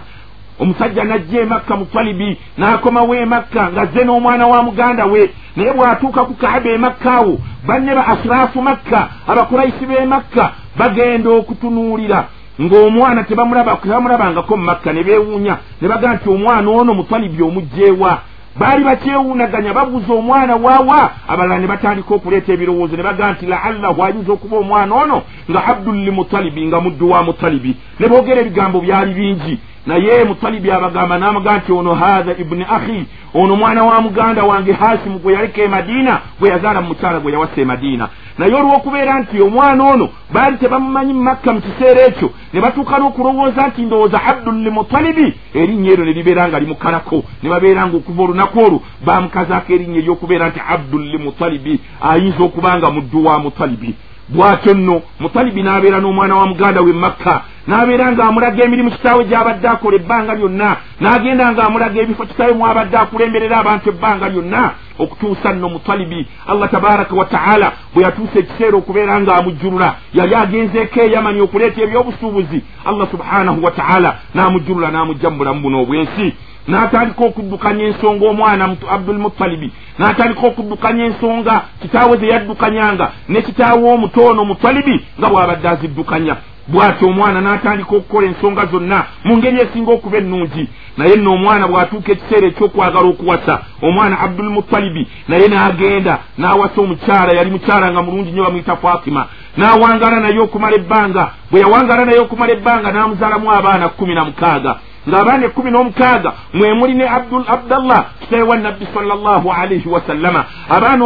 Omusajja 0.59 1.03
n'ajja 1.03 1.41
emakka 1.41 1.75
mutalibi 1.75 2.29
n'akomawo 2.57 3.13
emakka 3.15 3.61
ng'azze 3.73 4.01
n'omwana 4.05 4.47
wa 4.47 4.63
muganda 4.63 5.05
we. 5.05 5.29
Naye 5.55 5.71
bw'atuuka 5.73 6.21
ku 6.27 6.33
kaaba 6.33 6.69
emakka 6.69 7.11
awo 7.13 7.33
banne 7.67 7.95
ba 7.95 8.07
asiraafu 8.07 8.61
makka 8.61 9.09
abakuraisi 9.27 9.85
b'emakka 9.89 10.51
bagenda 10.77 11.29
okutunuulira 11.29 12.19
ng'omwana 12.59 13.23
tebamulabangako 13.23 14.57
mu 14.57 14.63
makka 14.63 14.93
ne 14.93 15.03
beewuunya 15.03 15.57
ne 15.81 15.87
bagaa 15.87 16.13
nti 16.13 16.29
omwana 16.29 16.71
ono 16.71 16.93
mutwalibi 16.93 17.43
omugjeewa 17.43 18.21
baali 18.55 18.83
bakyewuunaganya 18.83 19.73
babuuza 19.73 20.13
omwana 20.13 20.55
waawa. 20.55 21.11
Abalala 21.27 21.59
ne 21.59 21.67
batandika 21.67 22.15
okuleeta 22.15 22.53
ebirowoozo 22.53 22.97
ne 22.97 23.03
bagaa 23.03 23.31
nti 23.31 23.45
laallahu 23.45 24.03
ayinza 24.03 24.31
okuba 24.33 24.57
omwana 24.57 24.95
ono 24.95 25.21
nga 25.49 25.65
abdulli 25.65 26.11
mutalibi 26.11 26.67
nga 26.67 26.81
muddu 26.81 27.09
wa 27.09 27.23
mutalibi 27.23 27.75
ne 27.99 28.07
boogera 28.07 28.41
ebigambo 28.41 28.81
byali 28.81 29.13
bingi 29.13 29.59
naye 29.85 30.23
mutalibi 30.23 30.71
abagamba 30.71 31.17
n'amugaa 31.17 31.57
nti 31.57 31.71
ono 31.71 31.93
haatha 31.93 32.31
ibuni 32.37 32.65
ahi 32.75 33.05
ono 33.33 33.55
mwana 33.55 33.83
wa 33.83 34.01
muganda 34.01 34.43
wange 34.43 34.73
hasimu 34.73 35.19
gwe 35.19 35.33
yaleka 35.33 35.61
e 35.61 35.67
madiina 35.67 36.21
gwe 36.39 36.49
yazaala 36.49 36.81
mu 36.81 36.87
mukyala 36.87 37.19
gwe 37.19 37.31
yawasa 37.31 37.61
e 37.61 37.65
madiina 37.65 38.09
naye 38.37 38.53
olw'okubeera 38.53 39.19
nti 39.19 39.41
omwana 39.41 39.83
ono 39.83 40.09
baali 40.33 40.57
tebamumanyi 40.57 41.13
mu 41.13 41.23
makka 41.23 41.53
mu 41.53 41.61
kiseera 41.61 42.01
ekyo 42.01 42.29
ne 42.53 42.61
batuuka 42.61 42.97
n'okulowooza 42.97 43.67
nti 43.67 43.81
ndowooza 43.81 44.23
abdulli 44.25 44.69
mutalibi 44.69 45.27
erinnya 45.53 45.91
eryo 45.91 46.05
ne 46.05 46.13
libeera 46.13 46.47
nga 46.47 46.59
limukalako 46.59 47.23
ne 47.43 47.49
babeera 47.49 47.87
nga 47.87 47.97
okuva 47.97 48.23
olunaku 48.23 48.59
olwo 48.65 48.79
bamukazaako 49.05 49.73
erinnya 49.73 49.99
ery'okubeera 49.99 50.49
nti 50.49 50.59
abdulli 50.73 51.17
mutalibi 51.17 51.79
ayinza 52.01 52.43
okuba 52.43 52.77
nga 52.77 52.89
muddu 52.91 53.25
wa 53.25 53.39
mutalibi 53.39 53.95
bw'atyo 54.33 54.73
nno 54.73 55.01
mutalibi 55.19 55.61
n'abeera 55.63 55.99
n'omwana 55.99 56.35
wa 56.35 56.45
muganda 56.47 56.81
we 56.81 56.93
makka 56.93 57.41
n'abeera 57.67 58.11
ng'amulaga 58.11 58.63
emirimu 58.63 58.91
kitaawe 58.91 59.23
gy'abadde 59.25 59.67
akola 59.67 59.95
ebbanga 59.95 60.33
lyonna 60.35 60.69
n'agenda 61.01 61.51
ng'amulaga 61.51 62.01
ebifo 62.01 62.25
kitaawe 62.25 62.53
mwabadde 62.53 62.97
akulemberera 62.97 63.57
abantu 63.59 63.89
ebbanga 63.89 64.29
lyonna 64.29 64.61
okutuusa 64.99 65.53
nno 65.53 65.69
mutalibi 65.69 66.27
allah 66.47 66.69
tabaraka 66.71 67.15
wataala 67.15 67.71
bwe 67.93 68.03
yatuusa 68.03 68.39
ekiseera 68.39 68.77
okubeera 68.77 69.21
ng'amujjulula 69.21 69.89
yali 70.13 70.35
agenzeeko 70.35 70.99
eyamani 71.01 71.41
okuleeta 71.41 71.81
ebyobusuubuzi. 71.81 72.59
Allah 72.85 73.07
subhanahu 73.11 73.63
wataala 73.65 74.09
n'amujjulula 74.35 74.91
n'amujja 74.91 75.29
mu 75.29 75.37
bulamu 75.37 75.61
buno 75.61 75.81
obwensi 75.81 76.33
n'atandika 76.67 77.25
okuddukanya 77.25 77.83
ensonga 77.85 78.25
omwana 78.29 78.63
abdulmutalibi 78.95 79.69
n'atandika 79.99 80.47
okuddukanya 80.47 81.03
ensonga 81.05 81.61
kitaawe 81.81 82.17
ze 82.17 82.27
yaddukanyanga 82.27 83.11
ne 83.29 83.41
kitaawe 83.41 83.85
omutoono 83.93 84.45
mutalibi 84.45 84.95
nga 85.19 85.29
bw'abadde 85.29 85.67
aziddukanya. 85.69 86.35
Bw'atyo 86.67 87.07
omwana 87.07 87.41
n'atandika 87.41 87.95
okukola 87.95 88.27
ensonga 88.27 88.65
zonna 88.71 89.05
mu 89.25 89.37
ngeri 89.37 89.57
esinga 89.61 89.91
okuba 89.91 90.17
ennungi. 90.17 90.69
Naye 90.97 91.15
nno 91.15 91.33
omwana 91.33 91.67
bw'atuuka 91.67 92.11
ekiseera 92.11 92.47
ekyokwagala 92.47 93.07
okuwasa 93.09 93.53
omwana 93.81 94.15
abdulmutalibi 94.19 95.03
naye 95.27 95.45
n'agenda 95.47 96.13
n'awasa 96.37 96.77
omukyala 96.81 97.31
yali 97.37 97.51
mukyala 97.51 97.91
nga 97.91 98.01
mulungi 98.01 98.31
nnyo 98.31 98.43
bamuyita 98.43 98.75
fatima. 98.75 99.21
N'awangala 99.57 100.19
naye 100.19 100.39
okumala 100.39 100.75
ebbanga 100.75 101.23
bwe 101.51 101.61
yawangala 101.61 102.05
naye 102.05 102.19
okumala 102.19 102.51
ebbanga 102.53 102.91
n'amuzaalamu 102.91 103.51
abaana 103.51 103.89
kkumi 103.89 104.13
na 104.15 104.25
mukaaga 104.25 104.71
ng'abaana 105.09 105.45
ekkumi 105.45 105.71
n'omukaaga 105.71 106.33
mwe 106.53 106.73
muli 106.73 106.93
ne 106.93 107.05
abdallah 107.47 108.05
kitawe 108.19 108.43
wa 108.43 108.57
nabbi 108.57 108.87
salllahu 108.93 109.51
alaihi 109.51 109.89
wasallama 109.89 110.45
abaana 110.69 111.05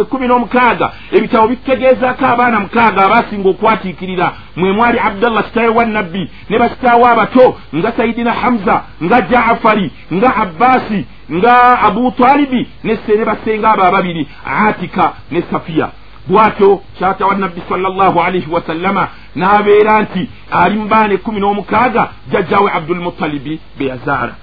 ekkumi 0.00 0.26
n'omukaaga 0.28 0.92
ebitabo 1.12 1.48
bitutegeezaako 1.48 2.24
abaana 2.26 2.60
mukaaga 2.60 3.04
abaasinga 3.04 3.48
okwatiikirira. 3.48 4.32
Mwe 4.56 4.72
mwali 4.72 4.98
abdallah 4.98 5.44
kitawe 5.44 5.68
wa 5.68 5.84
nabbi 5.84 6.30
ne 6.50 6.58
bakitaawo 6.58 7.06
abato 7.06 7.56
nga 7.76 7.92
sayidina 7.92 8.32
hamza 8.32 8.82
nga 9.04 9.20
jafari 9.20 9.90
nga 10.12 10.36
abbaasi 10.36 11.06
nga 11.32 11.80
abu 11.80 12.10
talibi 12.10 12.68
ne 12.84 13.24
basenga 13.24 13.70
abo 13.70 13.82
ababiri 13.82 14.28
atika 14.44 15.12
ne 15.30 15.42
safiya 15.50 15.88
bwatyo 16.28 16.82
kyata 16.98 17.26
wa 17.26 17.34
nabbi 17.34 17.62
salllahu 17.68 18.20
alaihi 18.20 18.50
wasallama 18.50 19.08
n'abeera 19.36 20.02
nti 20.02 20.28
ali 20.50 20.76
mu 20.78 20.86
baana 20.88 21.14
ekkumi 21.14 21.40
n'omukaaga 21.40 22.08
jjajjawe 22.28 22.70
abdulmutalibi 22.76 23.60
be 23.78 23.84
yazaala. 23.84 24.34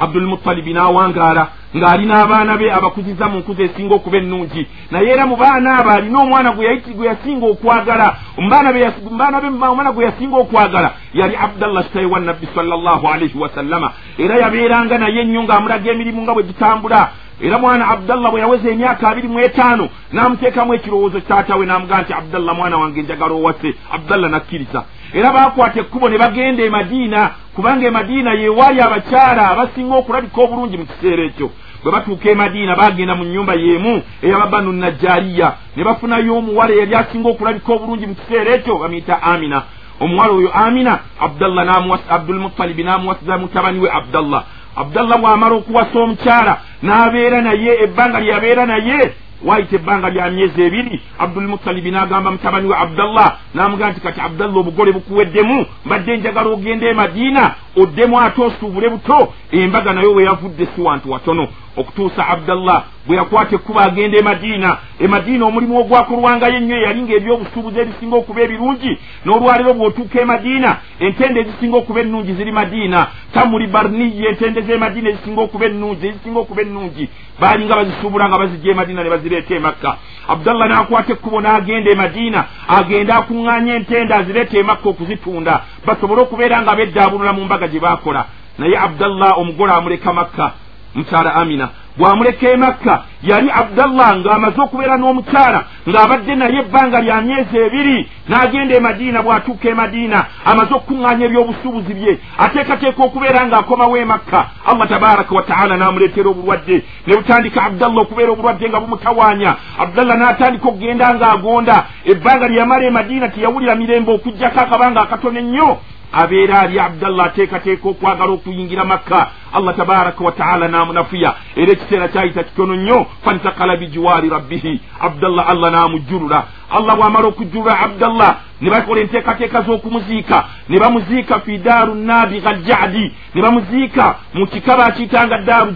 Abdulmutalibi 0.00 0.72
n'awangaala 0.72 1.48
ng'alina 1.76 2.22
abaana 2.22 2.56
be 2.56 2.72
abakuziza 2.72 3.28
mu 3.28 3.38
nkuza 3.38 3.62
esinga 3.62 3.94
okuba 3.94 4.18
ennungi. 4.18 4.66
Naye 4.90 5.08
era 5.12 5.26
mu 5.26 5.36
baana 5.36 5.78
abo 5.78 5.90
alina 5.90 6.18
omwana 6.18 6.50
gwe 6.52 7.06
yasinga 7.06 7.46
okwagala. 7.46 8.16
Omwana 8.38 9.92
gwe 9.92 10.04
yasinga 10.04 10.36
okwagala 10.36 10.90
yali 11.14 11.36
abdallah 11.36 11.84
kitaye 11.84 12.06
wa 12.06 12.20
nabbi 12.20 12.48
salllahu 12.54 13.08
alaihi 13.08 13.38
wasallama 13.38 13.92
era 14.18 14.36
yabeeranga 14.36 14.98
naye 14.98 15.20
ennyo 15.20 15.42
ng'amulaga 15.42 15.90
emirimu 15.90 16.22
nga 16.22 16.34
bwe 16.34 16.42
gitambula. 16.42 17.10
Era 17.40 17.58
mwana 17.58 17.88
abdallah 17.88 18.30
bwe 18.30 18.40
yaweza 18.40 18.70
emyaka 18.70 19.08
abiri 19.08 19.28
mu 19.28 19.40
etaano 19.40 19.88
n'amuteekamu 20.12 20.74
ekirowoozo 20.74 21.20
kitaatawe 21.20 21.66
n'amugaa 21.66 22.02
nti 22.02 22.12
abdallah 22.12 22.56
mwana 22.56 22.76
wange 22.78 23.02
njagala 23.02 23.34
owase 23.34 23.74
abdallah 23.92 24.30
nakkiriza 24.30 24.84
era 25.14 25.32
baakwata 25.32 25.80
ekkubo 25.80 26.08
ne 26.08 26.18
bagenda 26.18 26.62
e 26.64 26.70
madiina 26.70 27.30
kubanga 27.54 27.86
e 27.86 27.90
madiina 27.90 28.34
yewaali 28.34 28.80
abakyala 28.80 29.50
abasinga 29.50 29.96
okulabika 29.96 30.40
obulungi 30.40 30.76
mu 30.76 30.86
kiseera 30.86 31.22
ekyo. 31.22 31.50
Bwe 31.82 31.92
batuuka 31.92 32.30
e 32.30 32.34
madiina 32.34 32.76
bagenda 32.76 33.14
mu 33.14 33.24
nnyumba 33.24 33.54
y'emu 33.54 34.02
eyababanu 34.22 34.72
najjaliya 34.72 35.54
ne 35.76 35.84
bafunayo 35.84 36.36
omuwala 36.38 36.72
eyali 36.74 36.94
asinga 36.94 37.28
okulabika 37.28 37.72
obulungi 37.72 38.06
mu 38.06 38.14
kiseera 38.14 38.54
ekyo 38.54 38.78
bamuyita 38.78 39.22
amina. 39.22 39.62
Omuwala 40.00 40.32
oyo 40.32 40.50
amina 40.54 40.98
abdallah 41.20 41.98
abdulmutalibi 42.08 42.84
n'amuwasiza 42.84 43.38
mutabani 43.38 43.78
we 43.80 43.90
abdallah. 43.90 44.44
Abdallah 44.76 45.18
bw'amala 45.18 45.54
okuwasa 45.54 45.98
omukyala 45.98 46.58
n'abeera 46.82 47.42
naye 47.42 47.82
ebbanga 47.84 48.20
lyabeera 48.20 48.66
naye 48.66 49.12
waayita 49.44 49.76
ebbanga 49.76 50.10
lya 50.10 50.30
myezi 50.30 50.62
ebiri 50.62 51.00
abdulmutalibi 51.18 51.90
n'agamba 51.90 52.30
mutabani 52.30 52.68
we 52.68 52.76
abdallah 52.76 53.36
n'amugaa 53.54 53.90
nti 53.90 54.00
kati 54.00 54.20
abdallah 54.20 54.56
obugole 54.56 54.92
bukuweddemu? 54.92 55.66
Mbadde 55.86 56.16
njagala 56.16 56.50
ogenda 56.50 56.86
e 56.90 56.92
madiina 56.94 57.54
oddemu 57.76 58.20
ate 58.20 58.42
osuubule 58.42 58.88
buto? 58.88 59.32
Embaga 59.52 59.92
nayo 59.92 60.12
we 60.12 60.24
yavudde 60.24 60.68
si 60.74 60.80
wantu 60.80 61.10
watono 61.10 61.48
okutuusa 61.80 62.28
abdallah 62.28 62.84
bwe 63.06 63.16
yakwata 63.16 63.54
ekkuba 63.54 63.84
agenda 63.84 64.18
e 64.18 64.22
madiina. 64.22 64.76
E 64.98 65.06
madiina 65.08 65.46
omulimu 65.46 65.80
ogwakolwangayo 65.80 66.56
ennyo 66.56 66.76
eyali 66.76 67.02
ng'ebyobusuubuzi 67.02 67.78
ebisinga 67.80 68.16
okuba 68.16 68.40
ebirungi 68.42 68.92
n'olwaliro 69.24 69.72
bw'otuuka 69.74 70.20
e 70.20 70.24
madiina 70.24 70.70
entende 71.00 71.40
ezisinga 71.40 71.76
okuba 71.76 72.00
ennungi 72.00 72.32
ziri 72.38 72.52
madiina. 72.52 73.06
Tamuli 73.32 73.66
barniyi 73.66 74.26
entende 74.26 74.60
z'e 74.66 74.76
madiina 74.76 75.08
ezisinga 75.10 75.40
okuba 75.40 75.64
ennungi 75.66 76.06
ezisinga 76.06 76.38
okuba 76.40 76.62
ennungi 76.62 77.08
baali 77.40 77.64
nga 77.64 77.76
bazisuubula 77.76 78.28
nga 78.28 78.38
bazijja 78.38 78.70
e 78.70 78.74
madiina 78.74 79.02
ne 79.02 79.10
bazireeta 79.10 79.54
e 79.54 79.58
makka. 79.58 79.96
Abdallah 80.28 80.68
n'akwata 80.68 81.12
ekkubo 81.12 81.40
n'agenda 81.40 81.90
e 81.90 81.94
madiina 81.94 82.40
agenda 82.68 83.12
akuŋŋaanya 83.16 83.74
entende 83.74 84.12
azireeta 84.14 84.58
e 84.58 84.62
makka 84.62 84.88
okuzitunda. 84.88 85.54
Basobole 85.86 86.20
okubeera 86.22 86.62
nga 86.62 86.76
beddaabulula 86.76 87.32
mu 87.32 87.44
mbaga 87.44 87.66
gye 87.68 87.80
baakola. 87.80 88.26
Naye 88.58 88.76
abdallah 88.76 89.38
omugole 89.38 89.72
amuleka 89.72 90.12
makka 90.12 90.69
mukyala 90.94 91.34
amina 91.34 91.68
bw'amuleka 91.98 92.50
e 92.50 92.56
makka 92.56 93.02
yali 93.22 93.50
abdallah 93.50 94.16
ng'amaze 94.16 94.60
okubeera 94.60 94.96
n'omukyala 94.96 95.60
ng'abadde 95.88 96.34
naye 96.36 96.58
ebbanga 96.64 97.00
lya 97.00 97.20
myezi 97.20 97.56
ebiri 97.66 98.08
n'agenda 98.28 98.74
e 98.76 98.80
madiina 98.80 99.22
bw'atuuka 99.22 99.68
e 99.68 99.74
madiina 99.74 100.18
amaze 100.44 100.72
okukuŋŋaanya 100.74 101.24
ebyobusuubuzi 101.26 101.92
bye 101.98 102.12
ateekateeka 102.38 103.00
okubeera 103.02 103.46
ng'akomawo 103.46 103.96
e 103.96 104.04
makka. 104.04 104.40
Allah 104.66 104.88
tabaraka 104.88 105.34
wataala 105.34 105.76
n'amuleetera 105.76 106.28
obulwadde 106.30 106.76
ne 107.06 107.16
butandika 107.16 107.62
abdallah 107.62 108.02
okubeera 108.02 108.30
obulwadde 108.32 108.68
nga 108.68 108.80
bumutawaanya. 108.80 109.56
Abdallah 109.78 110.16
n'atandika 110.16 110.68
okugenda 110.68 111.14
ng'agonda 111.14 111.76
ebbanga 112.06 112.48
lye 112.48 112.58
yamala 112.58 112.84
e 112.86 112.90
madiina 112.90 113.28
teyawulira 113.28 113.74
mirembe 113.74 114.12
okugjako 114.12 114.60
akabanga 114.60 115.00
akatono 115.02 115.38
ennyo. 115.40 115.78
Abeera 116.12 116.60
ali 116.60 116.78
abdallah 116.78 117.26
ateekateeka 117.26 117.88
okwagala 117.88 118.32
okuyingira 118.32 118.84
makka 118.84 119.30
allah 119.52 119.76
tabaraka 119.76 120.24
wataala 120.24 120.68
n'amunafuya 120.68 121.34
era 121.56 121.72
ekiseera 121.72 122.08
kyayita 122.08 122.42
kitono 122.42 122.76
nnyo 122.76 123.06
fantakala 123.24 123.76
bijiwaari 123.76 124.28
rabbihi. 124.28 124.80
Abdallah 125.00 125.48
allah 125.48 125.70
n'amujjulula 125.70 126.44
allah 126.70 126.96
bw'amala 126.96 127.28
okujjulula 127.28 127.80
abdallah 127.80 128.36
ne 128.60 128.70
bakola 128.70 129.00
enteekateeka 129.00 129.62
z'okumuziika. 129.62 130.44
Ne 130.68 130.78
bamuziika 130.78 131.40
fi 131.40 131.58
daaru 131.58 131.94
nabiga 131.94 132.52
ljadi 132.52 133.12
ne 133.34 133.42
bamuziika 133.42 134.16
mu 134.34 134.46
kikaba 134.46 134.84
akiyitanga 134.84 135.38
daaru 135.38 135.72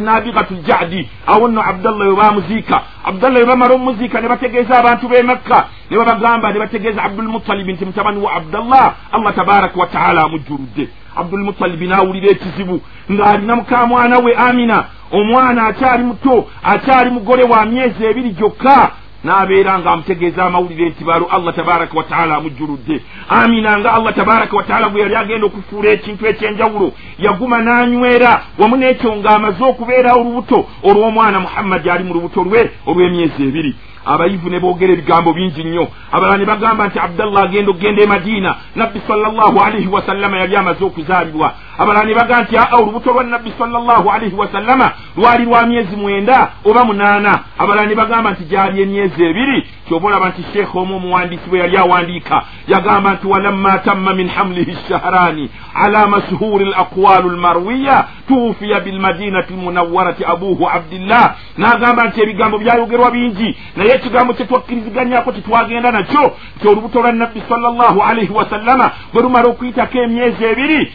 nabigatu 0.00 0.54
ljadi 0.54 1.08
awo 1.26 1.48
nno 1.48 1.60
abdallah 1.62 2.08
we 2.08 2.16
bamuziika 2.16 2.82
abdallah 3.04 3.40
we 3.40 3.46
bamala 3.46 3.74
omumuziika 3.74 4.20
ne 4.20 4.28
bategeeza 4.28 4.78
abantu 4.78 5.08
b'e 5.08 5.22
makka. 5.22 5.66
Ne 5.90 5.96
babagamba 5.96 6.52
ne 6.52 6.58
bategeeza 6.58 7.02
abdulmutalibi 7.02 7.72
nti 7.72 7.84
mutabani 7.84 8.20
wa 8.20 8.32
abdallah 8.32 8.94
allah 9.12 9.34
tabaraka 9.34 9.80
wataala 9.80 10.22
amujjuludde 10.24 10.88
abdulmutalibi 11.16 11.86
n'awulira 11.88 12.28
ekizibu 12.30 12.80
ng'alina 13.12 13.56
mukamwana 13.56 14.18
we 14.18 14.34
amina. 14.34 14.84
Omwana 15.12 15.66
akyali 15.66 16.02
muto 16.04 16.46
akyali 16.62 17.10
mugole 17.10 17.42
wa 17.42 17.66
myezi 17.66 18.04
ebiri 18.04 18.30
gyokka 18.30 18.90
n'abeera 19.24 19.78
ng'amutegeeza 19.78 20.44
amawulire 20.44 20.88
nti 20.88 21.04
balo 21.04 21.26
allah 21.30 21.54
tabaraka 21.54 21.98
wataala 21.98 22.36
amujjuludde 22.36 23.00
amina 23.28 23.78
nga 23.78 23.92
allah 23.92 24.14
tabaraka 24.14 24.56
wataala 24.56 24.88
bwe 24.88 25.00
yali 25.00 25.16
agenda 25.16 25.46
okufuula 25.46 25.90
ekintu 25.90 26.26
ekyenjawulo 26.26 26.92
yaguma 27.18 27.58
n'anywera 27.62 28.32
wamu 28.58 28.76
n'ekyo 28.76 29.16
ng'amaze 29.16 29.64
okubeerawo 29.64 30.20
olubuto 30.20 30.58
olw'omwana 30.88 31.40
muhammadi 31.40 31.90
ali 31.90 32.04
mu 32.04 32.14
lubuto 32.14 32.40
lwe 32.44 32.60
olw'emyezi 32.88 33.42
ebiri 33.48 33.72
abayivu 34.06 34.50
ne 34.50 34.60
boogera 34.60 34.92
ebigambo 34.92 35.32
bingi 35.32 35.64
nnyo. 35.64 35.88
Abalala 36.12 36.38
ne 36.38 36.44
bagamba 36.44 36.86
nti 36.86 36.98
abdallah 36.98 37.42
agenda 37.42 37.70
okugenda 37.70 38.02
e 38.02 38.06
madiina 38.06 38.56
nabbi 38.76 39.00
salllahu 39.08 39.60
alaihi 39.60 39.88
wasallama 39.88 40.38
yali 40.38 40.56
amaze 40.56 40.84
okuzaalibwa. 40.84 41.52
Abalala 41.78 42.04
ne 42.04 42.14
baga 42.14 42.42
nti 42.42 42.56
aa 42.56 42.76
olubuto 42.76 43.12
lwa 43.12 43.24
nabbi 43.24 43.52
salllahu 43.58 44.10
alaihi 44.10 44.36
wasallama 44.36 44.92
lwali 45.16 45.44
lwa 45.44 45.66
myezi 45.66 45.96
mwenda 45.96 46.48
oba 46.64 46.84
munaana. 46.84 47.40
Abalala 47.58 47.86
ne 47.86 47.94
bagamba 47.94 48.30
nti 48.30 48.44
gyali 48.44 48.82
emyezi 48.82 49.24
ebiri. 49.24 49.66
Kyoba 49.88 50.08
olaba 50.08 50.28
nti 50.28 50.44
sheekha 50.52 50.78
omu 50.78 50.96
omuwandiisi 50.96 51.50
bwe 51.50 51.58
yali 51.58 51.76
awandiika. 51.76 52.42
Yagamba 52.68 53.12
nti 53.12 53.26
walamma 53.26 53.78
tamma 53.78 54.14
min 54.14 54.28
hamlihi 54.28 54.76
shahraani 54.88 55.50
ala 55.74 56.06
mashuuri 56.06 56.64
l 56.64 56.74
aqwalu 56.74 57.30
lmarwiya 57.30 58.04
tuufiya 58.28 58.80
bilmadinati 58.80 59.52
lmunawwarati 59.52 60.24
abuhu 60.24 60.68
abdillah. 60.68 61.34
N'agamba 61.58 62.04
nti 62.04 62.20
ebigambo 62.22 62.58
byayogerwa 62.58 63.10
bingi 63.10 63.58
naye 63.76 63.89
ekigambo 63.94 64.32
kyetwakkiriziganyako 64.34 65.32
tetwagenda 65.32 65.90
nakyo 65.92 66.36
nti 66.56 66.68
olubuto 66.68 67.00
lwa 67.02 67.12
nabbi 67.12 67.42
salllahu 67.48 68.02
alaihi 68.02 68.32
wasallama 68.32 68.90
bwe 69.12 69.22
lumala 69.22 69.48
okuyitako 69.48 69.98
emyezi 69.98 70.44
ebiri 70.44 70.92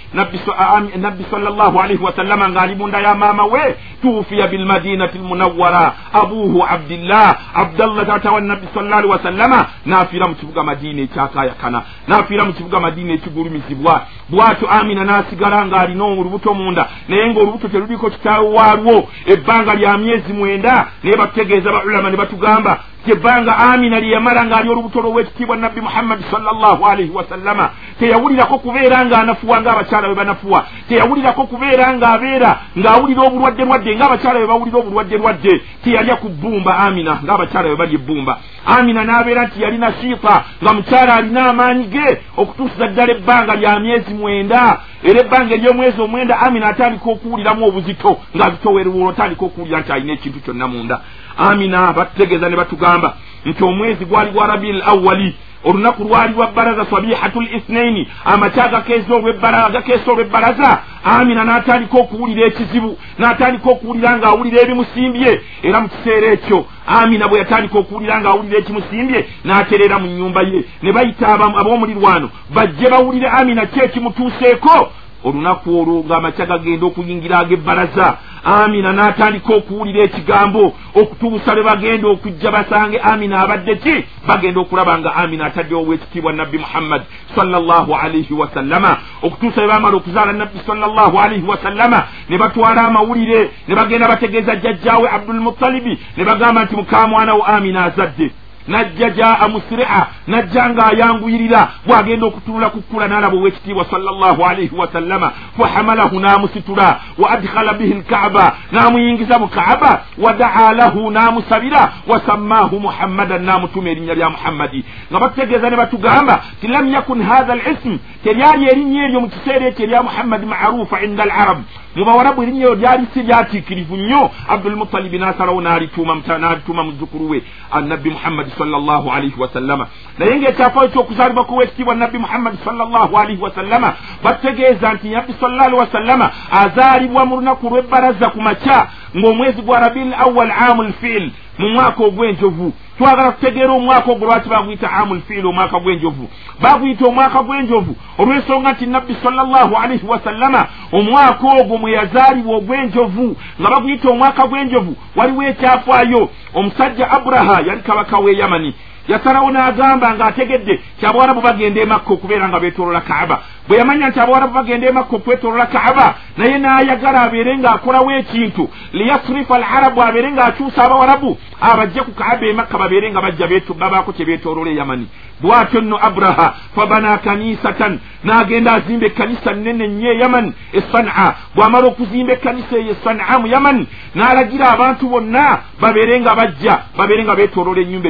nabbi 0.97 1.25
salllahu 1.31 1.79
alaihi 1.81 2.03
wasallama 2.03 2.49
ng'ali 2.49 2.75
munda 2.75 2.99
ya 2.99 3.15
maama 3.15 3.45
we 3.45 3.75
tuufiya 4.01 4.47
bilmadinati 4.47 5.17
lmunawwara 5.17 5.93
abuhu 6.13 6.65
abdillah 6.69 7.37
abdallah 7.53 8.05
taata 8.05 8.31
wa 8.31 8.41
nabbi 8.41 8.67
sallallahu 8.73 8.97
alaihi 8.99 9.11
wasallama 9.11 9.65
n'afiira 9.85 10.27
mu 10.27 10.35
kibuga 10.35 10.63
madiina 10.63 11.01
ekyakayakana 11.01 11.81
n'afiira 12.07 12.45
mu 12.45 12.53
kibuga 12.53 12.79
madiina 12.79 13.13
ekigulumizibwa. 13.13 14.01
Bw'atyo 14.29 14.69
amina 14.69 15.03
n'asigala 15.05 15.65
ng'alina 15.65 16.03
olubuto 16.03 16.53
munda 16.53 16.89
naye 17.07 17.29
ng'olubuto 17.29 17.67
teruliko 17.67 18.09
kitaawe 18.09 18.47
waalwo 18.49 19.07
ebbanga 19.25 19.75
lya 19.75 19.97
myezi 19.97 20.33
mwenda 20.33 20.87
naye 21.03 21.17
batutegeeza 21.17 21.71
baulama 21.71 22.09
ne 22.09 22.17
batugamba 22.17 22.79
kyebbanga 23.05 23.57
amina 23.57 23.99
lye 23.99 24.11
yamala 24.11 24.45
ng'ali 24.45 24.69
olubuto 24.69 25.01
lw'owekitiibwa 25.01 25.55
nabbi 25.55 25.81
muhammadi 25.81 26.23
salllahu 26.31 26.85
alaihi 26.85 27.11
wasallama 27.11 27.69
teyawulirako 27.99 28.57
kubeera 28.57 29.05
ng'anafuwa 29.05 29.61
ng'abakyala 29.61 30.07
bwe 30.07 30.15
banafuwa 30.15 30.65
teyawulirako 30.89 31.43
kubeera 31.43 31.93
ng'abeera 31.93 32.59
ng'awulira 32.77 33.21
obulwadde 33.23 33.65
lwadde 33.65 33.95
ng'abakyala 33.95 34.39
bwe 34.39 34.47
bawulira 34.47 34.77
obulwadde 34.79 35.17
lwadde 35.17 35.61
teyalya 35.83 36.15
ku 36.15 36.29
bbumba 36.29 36.77
amina 36.77 37.19
ng'abakyala 37.23 37.67
bwe 37.67 37.77
bali 37.77 37.95
ebbumba. 37.95 38.39
Amina 38.65 39.03
n'abeera 39.05 39.45
nti 39.45 39.61
yalina 39.61 39.93
shiita 40.01 40.43
nga 40.63 40.73
mukyala 40.73 41.15
alina 41.15 41.49
amaanyi 41.49 41.85
ge 41.85 42.21
okutuusiza 42.37 42.87
ddala 42.87 43.11
ebbanga 43.13 43.55
lya 43.55 43.79
myezi 43.79 44.13
mwenda 44.13 44.79
era 45.03 45.19
ebbanga 45.21 45.53
ery'omwezi 45.55 46.01
omwenda 46.01 46.39
amina 46.39 46.67
atandika 46.67 47.09
okuwuliramu 47.09 47.67
obuzito 47.67 48.11
ng'azitowerewuula 48.35 49.09
otandika 49.09 49.45
okuwulira 49.45 49.79
nti 49.79 49.91
alina 49.91 50.13
ekintu 50.13 50.39
kyonna 50.39 50.67
munda 50.67 50.97
amina 51.37 51.93
batutegeeza 51.93 52.49
ne 52.49 52.55
batugamba 52.55 53.17
nti 53.45 53.63
omwezi 53.63 54.05
gwali 54.05 54.31
gwa 54.31 54.47
rabiil 54.47 54.81
awali 54.85 55.35
olunaku 55.65 56.03
lwali 56.03 56.33
lwa 56.33 56.47
baraza 56.47 56.85
sabihatu 56.85 57.41
l 57.41 57.55
ithnaini 57.55 58.07
amaky 58.25 58.59
agakeesa 58.59 60.11
olw'ebbalaza 60.11 60.81
amina 61.03 61.43
n'atandika 61.43 61.97
okuwulira 61.97 62.47
ekizibu 62.47 62.97
n'atandika 63.19 63.69
okuwulira 63.69 64.17
ng'awulira 64.17 64.61
ebimusimbye 64.61 65.41
era 65.63 65.81
mu 65.81 65.87
kiseera 65.89 66.27
ekyo 66.35 66.65
amina 66.87 67.27
bwe 67.27 67.39
yatandika 67.39 67.77
okuwulira 67.79 68.21
ng'awulira 68.21 68.57
ekimusimbye 68.59 69.19
n'aterera 69.45 69.99
mu 69.99 70.07
nnyumba 70.07 70.41
ye. 70.41 70.59
Ne 70.81 70.91
bayita 70.91 71.27
ab'omulirwano 71.33 72.29
bajje 72.55 72.89
bawulire 72.89 73.27
amina 73.29 73.65
ki 73.65 73.79
ekimutuuseeko 73.85 74.91
olunaku 75.25 75.69
olwo 75.79 76.03
ng'amakya 76.05 76.45
gagenda 76.45 76.85
okuyingira 76.85 77.39
ag'ebbalaza. 77.39 78.07
Amina 78.45 78.93
n'atandika 78.93 79.53
okuwulira 79.55 80.03
ekigambo 80.03 80.73
okutuusa 81.01 81.55
lwe 81.55 81.63
bagenda 81.63 82.07
okujja 82.07 82.51
basange 82.51 82.97
amina 82.99 83.41
abadde 83.41 83.75
ki? 83.83 83.95
Bagenda 84.27 84.59
okulaba 84.61 84.97
nga 84.99 85.15
amina 85.15 85.45
ataddewo 85.45 85.81
obwekitiibwa 85.81 86.33
nabbi 86.33 86.57
muhammad 86.57 87.01
salllah 87.35 87.87
alaihi 88.03 88.33
wasallama 88.33 88.97
okutuusa 89.25 89.61
lwe 89.61 89.69
bamala 89.73 89.97
okuzaala 89.97 90.33
nabbi 90.33 90.59
salllah 90.67 91.13
alaihi 91.25 91.47
wasallama 91.47 92.03
ne 92.29 92.37
batwala 92.37 92.81
amawulire 92.87 93.49
ne 93.67 93.75
bagenda 93.75 94.07
bategeeza 94.07 94.55
jjajjaawe 94.55 95.09
abdulmutalibi 95.09 95.99
ne 96.17 96.23
bagamba 96.23 96.63
nti 96.63 96.75
mukamwanawo 96.75 97.43
amina 97.45 97.85
azadde 97.85 98.31
najja 98.67 99.09
jaa 99.09 99.47
musiria 99.47 100.07
najja 100.27 100.69
ng'ayanguyirira 100.69 101.69
bw'agenda 101.85 102.25
okutunula 102.25 102.69
ku 102.69 102.81
kkula 102.81 103.07
n'alaba 103.07 103.37
ow'ekitiibwa 103.37 103.85
salllah 103.85 104.37
alaihi 104.49 104.75
wasallama 104.75 105.31
fahamalahu 105.57 106.19
n'amusitula 106.19 106.99
wa 107.17 107.31
adkhala 107.31 107.73
bihi 107.73 107.93
lkaaba 107.93 108.55
n'amuyingiza 108.71 109.39
mu 109.39 109.47
kaaba 109.47 110.05
wa 110.17 110.33
daa 110.33 110.73
lahu 110.73 111.11
n'amusabira 111.11 111.93
wa 112.07 112.21
sammaahu 112.25 112.79
muhammadan 112.79 113.43
n'amutuma 113.45 113.89
erinnya 113.89 114.15
lya 114.15 114.29
muhammadi. 114.29 114.85
Nga 115.11 115.19
batutegeeza 115.19 115.69
ne 115.69 115.77
batugamba 115.77 116.41
ti 116.61 116.67
lam 116.67 116.89
yakun 116.89 117.21
hatha 117.21 117.55
lism 117.55 117.97
teryali 118.23 118.65
erinnya 118.65 119.03
eryo 119.05 119.19
mu 119.21 119.29
kiseera 119.29 119.65
ekyo 119.67 119.85
erya 119.85 120.03
muhammadi 120.03 120.45
marufa 120.45 121.01
inda 121.05 121.23
alarab. 121.23 121.59
Mu 121.95 122.05
bawarabu 122.05 122.43
erinnya 122.43 122.61
eryo 122.61 122.75
lyali 122.75 123.05
si 123.13 123.23
lyatiikirivu 123.23 123.97
nnyo. 123.97 124.31
Abdulmutalibi 124.49 125.17
n'asalawo 125.19 125.61
n'alituuma 125.61 126.83
muzzukulu 126.83 127.29
we 127.29 127.43
annabbi 127.71 128.09
muhammadi 128.09 128.51
sallallahu 128.57 129.11
alaihi 129.11 129.39
wasallama 129.39 129.87
naye 130.17 130.35
ngaekyafaayo 130.39 130.89
kyokuzaalibwa 130.89 131.43
kuwekitiibwa 131.45 131.95
nabbi 131.95 132.17
muhammadi 132.17 132.57
sallallahu 132.65 133.17
alaihi 133.17 133.41
wasallama 133.41 133.93
batutegeeza 134.23 134.93
nti 134.93 135.09
nabbi 135.09 135.33
sallallahu 135.39 135.65
alihi 135.67 135.79
wasallama 135.79 136.31
azaalibwa 136.51 137.25
mu 137.25 137.35
lunaku 137.35 137.69
lw'ebbaraza 137.69 138.29
ku 138.29 138.41
makya 138.41 138.87
ng'omwezi 139.17 139.61
gwa 139.61 139.79
rabil 139.79 140.13
awal 140.13 140.51
amu 140.51 140.83
lfiil 140.83 141.31
mu 141.59 141.69
mwaka 141.69 142.03
ogw'enjovu 142.03 142.73
twagala 142.97 143.31
kutegeera 143.31 143.71
omwaka 143.73 144.11
ogwo 144.11 144.25
lwaki 144.27 144.49
baguyita 144.49 144.91
amu 144.91 145.15
lfiil 145.15 145.45
omwaka 145.45 145.79
gw'enjovu? 145.79 146.29
Baguyita 146.61 147.05
omwaka 147.05 147.43
gw'enjovu? 147.43 147.95
Olw'ensonga 148.17 148.71
nti 148.71 148.85
nabbi 148.85 149.15
sallallahu 149.23 149.75
alaihi 149.75 150.05
wasallama 150.07 150.67
omwaka 150.91 151.47
ogwo 151.61 151.77
mwe 151.77 151.91
yazaalibwa 151.91 152.55
ogw'enjovu 152.57 153.35
nga 153.61 153.69
baguyita 153.69 154.09
omwaka 154.09 154.47
gw'enjovu 154.47 154.95
waliwo 155.15 155.43
ekyafaayo. 155.43 156.29
Omusajja 156.53 157.11
aburaha 157.11 157.61
yali 157.67 157.81
kabaka 157.81 158.17
w'e 158.19 158.37
yamani 158.37 158.73
yasalawo 159.07 159.51
n'agamba 159.51 160.13
ng'ategedde 160.15 160.75
ti 160.99 161.05
abawarabu 161.05 161.41
bagenda 161.41 161.81
emakka 161.81 162.13
okubeera 162.13 162.49
nga 162.49 162.59
beetolola 162.59 163.01
kaaba. 163.01 163.41
Bwe 163.67 163.77
yamanya 163.77 164.09
nti 164.09 164.19
abawarabu 164.19 164.53
bagenda 164.53 164.87
emakka 164.87 165.15
okwetolola 165.15 165.65
kaaba 165.65 166.15
naye 166.37 166.57
n'ayagala 166.57 167.21
abeere 167.21 167.57
ng'akolawo 167.57 168.11
ekintu. 168.11 168.69
Liyasrifa 168.93 169.55
alarabu 169.55 170.01
abeere 170.01 170.31
ng'akyusa 170.31 170.83
abawarabu 170.83 171.37
abajje 171.61 172.01
ku 172.01 172.11
kaaba 172.11 172.45
emakka 172.45 172.77
babeere 172.77 173.11
nga 173.11 173.21
bajja 173.21 173.47
babaako 173.77 174.11
kye 174.13 174.25
beetolola 174.25 174.71
e 174.71 174.75
yamani 174.75 175.07
bw'atyo 175.41 175.81
nno 175.81 175.97
aburaha 176.07 176.55
fabana 176.75 177.17
kanisatan 177.17 177.99
n'agenda 178.23 178.73
azimba 178.73 179.05
ekkanisa 179.05 179.53
nnene 179.53 179.87
nnyo 179.87 180.11
e 180.11 180.17
yaman 180.19 180.53
e 180.73 180.81
sanaa 180.91 181.35
bw'amala 181.55 181.87
okuzimba 181.87 182.33
ekkanisa 182.33 182.75
eyo 182.77 182.91
e 182.91 182.97
sanaa 183.03 183.39
mu 183.39 183.47
yaman 183.47 183.85
n'alagira 184.15 184.65
abantu 184.71 185.09
bonna 185.09 185.61
babeere 185.81 186.19
nga 186.21 186.35
bajja 186.35 186.73
babeere 186.97 187.23
nga 187.23 187.35
beetolola 187.35 187.81
ennyumba 187.81 188.09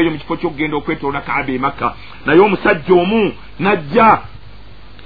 eyo 0.00 0.10
mu 0.12 0.18
kifo 0.18 0.36
ky'okugenda 0.36 0.76
okwetolola 0.76 1.20
kaaba 1.20 1.52
emakka 1.52 1.94
naye 2.26 2.40
omusajja 2.40 2.94
omu 2.94 3.32
n'ajja 3.60 4.06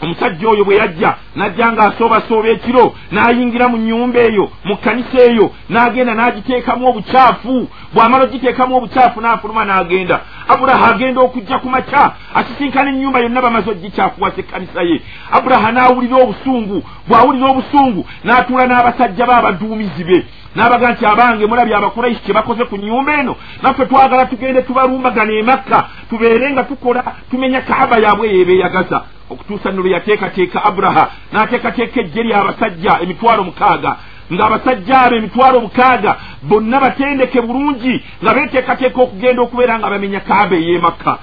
omusajja 0.02 0.48
oyo 0.48 0.64
bwe 0.64 0.76
yajja 0.76 1.14
najja 1.36 1.72
ng'asoobasooba 1.72 2.48
ekiro 2.48 2.94
n'ayingira 3.12 3.68
mu 3.68 3.76
nnyumba 3.76 4.18
eyo 4.20 4.44
mu 4.64 4.76
kkanisa 4.76 5.18
eyo 5.30 5.50
n'agenda 5.70 6.14
n'agiteekamu 6.14 6.88
obukyafu 6.88 7.68
bw'amala 7.94 8.24
ogiteekamu 8.24 8.76
obukyafu 8.76 9.20
n'afuluma 9.20 9.64
n'agenda. 9.64 10.20
Aburaha 10.48 10.86
agenda 10.94 11.20
okujja 11.20 11.58
ku 11.58 11.68
makya 11.68 12.12
asisinkana 12.34 12.90
ennyumba 12.90 13.20
yonna 13.20 13.40
bamaze 13.42 13.70
ogikyafuwasa 13.70 14.40
ekkanisa 14.40 14.82
ye. 14.82 15.00
Aburaha 15.32 15.72
n'awulira 15.72 16.16
obusungu 16.16 16.82
bw'awulira 17.08 17.46
obusungu 17.50 18.06
n'atuula 18.24 18.66
n'abasajja 18.66 19.26
be 19.26 19.32
abaduumizi 19.34 20.04
be 20.04 20.18
n'abaga 20.54 20.92
nti 20.92 21.06
abange 21.06 21.46
mulabye 21.46 21.74
abakuraishi 21.76 22.22
kye 22.22 22.32
bakoze 22.34 22.64
ku 22.64 22.76
nnyumba 22.76 23.12
eno. 23.20 23.36
Naffe 23.62 23.86
twagala 23.86 24.26
tugende 24.26 24.62
tubalumbagana 24.62 25.32
emakka 25.32 25.78
tubeere 26.10 26.52
nga 26.52 26.64
tukola 26.64 27.04
tumenya 27.30 27.60
kaaba 27.60 27.96
yaabwe 27.98 28.28
yeebeeyagaza 28.28 29.02
okutuusa 29.30 29.70
nno 29.70 29.82
lwe 29.82 29.90
yateekateeka 29.90 30.64
aburaha 30.64 31.04
n'ateekateeka 31.32 32.00
ejje 32.00 32.22
lyabasajja 32.22 32.92
emitwalo 33.02 33.44
mukaaga. 33.44 33.96
Ng'abasajja 34.32 35.00
abo 35.00 35.16
emitwalo 35.16 35.60
mukaaga 35.60 36.16
bonna 36.42 36.80
batendeke 36.80 37.40
bulungi 37.40 38.04
nga 38.22 38.34
beeteekateeka 38.34 39.02
okugenda 39.02 39.42
okubeera 39.42 39.78
nga 39.78 39.90
bamenya 39.90 40.20
kaaba 40.20 40.56
ey'emakka 40.56 41.18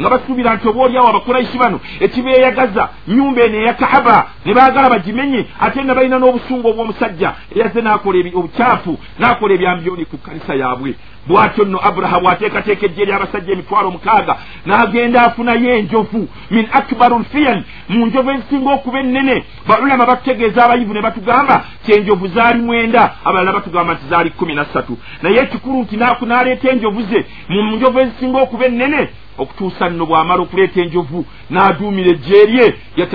nga 0.00 0.10
basuubira 0.10 0.54
nti 0.54 0.68
oba 0.68 0.82
oliawo 0.82 1.08
abakuraishi 1.08 1.58
bano 1.58 1.80
ekibeeyagaza 2.00 2.88
nyumba 3.08 3.42
eno 3.42 3.58
eya 3.58 3.74
kaaba 3.74 4.26
ne 4.44 4.54
baagala 4.54 4.90
bagimenye 4.90 5.46
ate 5.60 5.84
nga 5.84 5.94
balina 5.94 6.18
n'obusungu 6.18 6.68
obw'omusajja 6.68 7.30
eyazze 7.54 7.80
n'akola 7.82 8.18
obukyafu 8.38 8.92
n'akola 9.18 9.54
ebyambyoni 9.54 10.04
ku 10.10 10.16
kkanisa 10.18 10.54
yaabwe. 10.54 10.94
Bw'atyo 11.28 11.64
nno 11.64 11.78
aburaha 11.88 12.20
bw'ateekateeka 12.20 12.86
ejje 12.86 13.02
ery'abasajja 13.02 13.52
emitwalo 13.52 13.90
mukaaga 13.90 14.34
n'agenda 14.66 15.22
afunayo 15.26 15.70
enjovu 15.78 16.28
min 16.50 16.66
akbaru 16.78 17.18
lfiyan 17.18 17.60
mu 17.88 18.06
njovu 18.06 18.30
ezisinga 18.30 18.70
okuba 18.76 18.98
ennene. 19.00 19.44
Baulama 19.68 20.06
batutegeeza 20.06 20.64
abayivu 20.64 20.94
ne 20.94 21.02
batugamba 21.02 21.64
ti 21.84 21.92
enjovu 21.92 22.28
zaali 22.28 22.60
mwenda 22.62 23.02
abalala 23.24 23.52
batugamba 23.52 23.94
nti 23.94 24.06
zaali 24.10 24.30
kumi 24.30 24.54
na 24.54 24.64
ssatu. 24.64 24.98
Naye 25.22 25.38
ekikulu 25.38 25.82
nti 25.82 25.96
n'aleeta 25.96 26.70
enjovu 26.70 27.02
ze 27.02 27.26
mu 27.48 27.76
njovu 27.76 27.98
ezisinga 28.00 28.38
okuba 28.38 28.66
ennene 28.66 29.08
okutuusa 29.38 29.88
nno 29.90 30.06
bw'amala 30.06 30.42
okuleeta 30.42 30.80
enjovu 30.80 31.24
n'aduumira 31.50 32.10
ejje 32.10 32.46
rye 32.46 32.66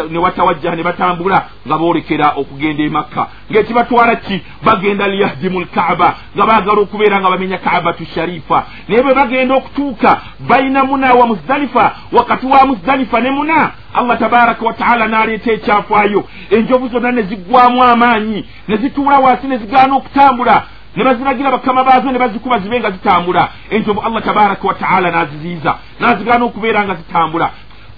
ne 0.09 0.19
watawajjaha 0.19 0.75
ne 0.75 0.83
batambula 0.83 1.45
nga 1.67 1.77
boolekera 1.77 2.33
okugenda 2.36 2.83
emakka 2.83 3.27
ng'ekibatwala 3.51 4.15
ki? 4.15 4.41
Bagenda 4.63 5.07
liyahdimu 5.07 5.59
lkaaba 5.62 6.15
nga 6.36 6.45
baagala 6.45 6.81
okubeera 6.81 7.19
nga 7.19 7.29
bamenya 7.29 7.57
kaabatu 7.57 8.05
sharifa 8.05 8.65
naye 8.88 9.01
bwe 9.03 9.13
bagenda 9.13 9.55
okutuuka 9.55 10.21
bayina 10.39 10.83
muna 10.83 11.13
wa 11.13 11.27
muzdalifa 11.27 11.95
wakati 12.12 12.45
wa 12.45 12.65
muzdalifa 12.65 13.21
ne 13.21 13.31
muna 13.31 13.71
allah 13.93 14.19
tabaraka 14.19 14.65
wataala 14.65 15.07
n'aleeta 15.07 15.51
ekyafaayo. 15.51 16.23
Enjovu 16.49 16.88
zonna 16.88 17.12
ne 17.12 17.21
ziggwamu 17.21 17.83
amaanyi 17.83 18.45
ne 18.67 18.77
zituula 18.77 19.19
wansi 19.19 19.47
ne 19.47 19.57
zigaana 19.57 19.95
okutambula 19.95 20.63
ne 20.95 21.03
baziragira 21.03 21.51
bakama 21.51 21.84
baazo 21.84 22.12
ne 22.12 22.19
bazikuba 22.19 22.60
zibe 22.60 22.79
nga 22.79 22.91
zitambula. 22.91 23.49
Enjovu 23.69 24.01
allah 24.01 24.23
tabaraka 24.23 24.67
wataala 24.67 25.12
n'aziziiza 25.12 25.75
n'azigaana 25.99 26.45
okubeera 26.45 26.84
nga 26.84 26.95
zitambula. 26.95 27.49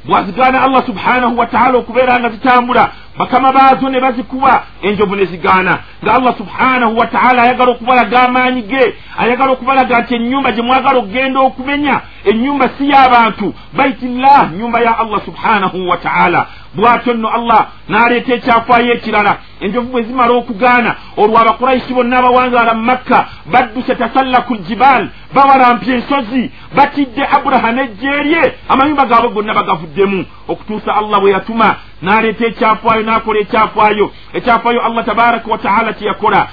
Bwazigaana 0.06 0.62
allah 0.62 0.86
subhanahu 0.86 1.38
wataala 1.38 1.78
okubeera 1.78 2.20
nga 2.20 2.30
zitambula 2.30 2.92
bakama 3.18 3.52
baazo 3.52 3.90
ne 3.90 4.00
bazikuba 4.00 4.64
enjovu 4.82 5.16
ne 5.16 5.26
zigaana. 5.26 5.80
Nga 6.04 6.14
allah 6.14 6.38
subhanahu 6.38 6.98
wataala 6.98 7.44
ayagala 7.44 7.72
okubalaga 7.72 8.24
amaanyi 8.24 8.62
ge 8.62 8.96
ayagala 9.18 9.52
okubalaga 9.52 10.00
nti 10.00 10.16
ennyumba 10.16 10.52
gye 10.52 10.62
mwagala 10.62 11.00
okugenda 11.00 11.40
okumenya 11.40 12.02
ennyumba 12.24 12.70
si 12.78 12.90
y'abantu 12.90 13.54
baitillah 13.74 14.52
nyumba 14.58 14.80
ya 14.80 15.00
allah 15.00 15.22
subhanahu 15.26 15.90
wataala 15.90 16.48
bw'atyo 16.76 17.14
nno 17.14 17.30
allah 17.30 17.68
n'aleeta 17.90 18.34
ekyafaayo 18.36 18.94
ekirala. 18.94 19.38
Enjovu 19.60 19.92
bwe 19.92 20.04
zimala 20.04 20.34
okugaana 20.34 20.96
olwo 21.18 21.38
abakuraishi 21.40 21.94
bonna 21.94 22.18
abawangaala 22.18 22.74
mu 22.74 22.84
makka 22.84 23.28
badduse 23.46 23.96
tasallaku 23.96 24.56
ljibal 24.56 25.10
bawalampya 25.34 25.96
ensozi 25.96 26.52
batidde 26.76 27.24
aburaha 27.36 27.72
n'ejje 27.72 28.10
rye 28.24 28.44
amayumba 28.70 29.06
gaabwe 29.06 29.30
gonna 29.34 29.54
bagavuddemu. 29.54 30.26
Okutuusa 30.48 30.96
allah 30.96 31.20
bwe 31.22 31.32
yatuma 31.32 31.76
n'aleeta 32.02 32.46
ekyafaayo 32.46 33.04
n'akola 33.04 33.40
ekyafaayo 33.40 34.12
ekyafaayo 34.34 34.82
allah 34.82 35.06
tabaraka 35.06 35.52
wataala 35.52 35.94
kyeyakola 35.94 36.48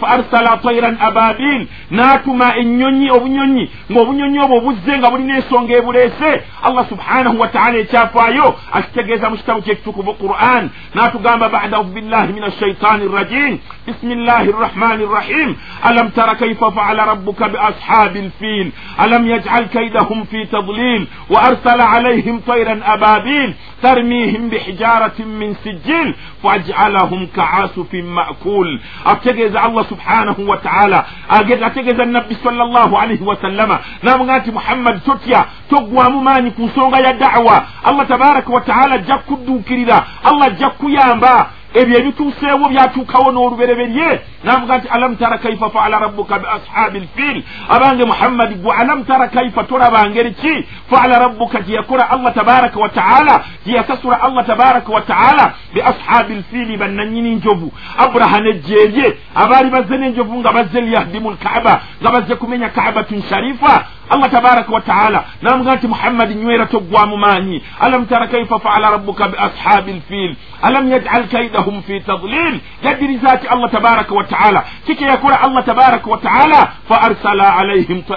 fa 0.00 0.06
arsala 0.08 0.56
tairan 0.56 0.96
ababil 1.00 1.66
n'atuma 1.90 2.56
ennyonyi 2.56 3.10
obunyonyi. 3.10 3.70
Ng'obunyonyi 3.90 4.38
obwo 4.44 4.60
buzze 4.60 4.98
nga 4.98 5.10
bulina 5.10 5.36
ensonga 5.36 5.72
ebuleese. 5.78 6.30
Allah 6.62 6.84
subhanahu 6.88 7.40
wataala 7.40 7.78
ekyafaayo 7.78 8.54
akitegeeza 8.72 9.30
mu 9.30 9.36
kitabu 9.36 9.62
kyekitukuvu 9.62 10.14
quran. 10.14 10.70
N'atugamba 10.94 11.48
badahu 11.48 11.84
billahi 11.84 12.32
min 12.32 12.44
ashaitani 12.44 13.08
rrajim. 13.08 13.58
Bisimillahi 13.86 14.52
rrahmani 14.52 15.04
rrahim 15.06 15.56
alam 15.82 16.10
tara 16.10 16.34
kaifa 16.34 16.70
faala 16.70 17.06
rabbuka 17.06 17.48
biashabi 17.48 18.20
lfil 18.28 18.72
alam 18.98 19.26
yajcal 19.26 19.68
kaidahum 19.68 20.26
fi 20.26 20.46
tadlil? 20.46 21.06
Wa 21.28 21.42
arsala 21.42 21.90
alayhim 21.90 22.40
tairan 22.42 22.82
ababil 22.82 23.54
tarmihim 23.82 24.50
bihijaratin 24.80 25.26
min 25.28 25.56
sijil 25.62 26.14
fajcalahum 26.42 27.26
kaasufin 27.28 28.06
makul. 28.06 28.78
Akutegeeza 29.04 29.62
allah 29.62 29.84
subhanahu 29.88 30.48
wataala 30.48 31.04
ategeeza 31.28 32.04
nabbi 32.04 32.34
sal 32.42 32.54
llahu 32.54 32.96
alaihi 32.96 33.24
wasallama 33.24 33.78
namuga 34.02 34.38
nti 34.38 34.50
muhammadi 34.52 35.00
totya 35.00 35.44
toggwamu 35.70 36.20
maanyi 36.22 36.50
ku 36.50 36.62
nsonga 36.62 36.98
ya 37.00 37.12
dawa. 37.12 37.64
Allah 37.84 38.06
tabaraka 38.08 38.52
wataala 38.52 38.94
ajja 38.94 39.18
kudduukirira 39.18 40.06
allah 40.24 40.46
ajja 40.46 40.70
kuyamba 40.70 41.50
ebyo 41.74 41.98
ebituuseewo 41.98 42.68
byatuukawo 42.68 43.32
n'olubereberye. 43.32 44.20
Navuga 44.44 44.78
nti 44.78 44.88
alam 44.88 45.16
tara 45.16 45.38
kaifa 45.38 45.70
faala 45.70 45.98
rabbuka 45.98 46.38
bi 46.38 46.46
ashabi 46.46 46.98
lfil 47.00 47.42
abange 47.68 48.04
muhammadi 48.04 48.54
gwe 48.54 48.72
alam 48.76 49.04
tara 49.04 49.28
kaifa 49.28 49.64
tolaba 49.64 50.10
ngeri 50.10 50.32
ki? 50.34 50.66
Faala 50.90 51.18
rabbuka 51.18 51.60
gyeyakola 51.60 52.10
allah 52.10 52.34
tabaraka 52.34 52.80
wataala 52.80 53.44
gyeyasasula 53.66 54.22
allah 54.22 54.46
tabaraka 54.46 54.92
wataala 54.92 55.52
bi 55.74 55.80
ashabi 55.82 56.34
lfili 56.34 56.76
bannanyini 56.76 57.34
njovu. 57.34 57.72
Aburaha 57.98 58.40
nejjeerye 58.40 59.16
abaali 59.34 59.70
bazze 59.70 59.96
n'enjovu 59.98 60.38
nga 60.40 60.52
bazze 60.52 60.80
liyahdimu 60.80 61.30
lkaaba 61.30 61.80
nga 62.02 62.10
bazze 62.10 62.34
kumenya 62.34 62.68
kaabatun 62.68 63.22
sharifa 63.22 63.86
allah 64.10 64.28
tabaraka 64.30 64.72
wataala 64.72 65.24
namuga 65.42 65.74
nti 65.74 65.86
muhammadi 65.88 66.34
nywera 66.34 66.66
toggwamu 66.66 67.16
maanyi 67.16 67.62
alam 67.80 68.06
tara 68.06 68.26
kaifa 68.26 68.58
faala 68.58 68.90
rabbuka 68.90 69.28
bi 69.28 69.36
ashabi 69.38 69.92
lfil 69.92 70.36
alam 70.62 70.90
yajcal 70.90 71.28
kaidahum 71.28 71.82
fi 71.82 72.00
tadlil? 72.00 72.60
Yaddiriza 72.84 73.32
ati 73.32 73.46
allah 73.46 73.70
tabaraka 73.70 74.14
wataala 74.14 74.64
kike 74.86 75.04
yakola 75.04 75.40
allah 75.40 75.64
tabaraka 75.64 76.10
wataala 76.10 76.72
fa 76.88 76.96
arsala 77.02 77.64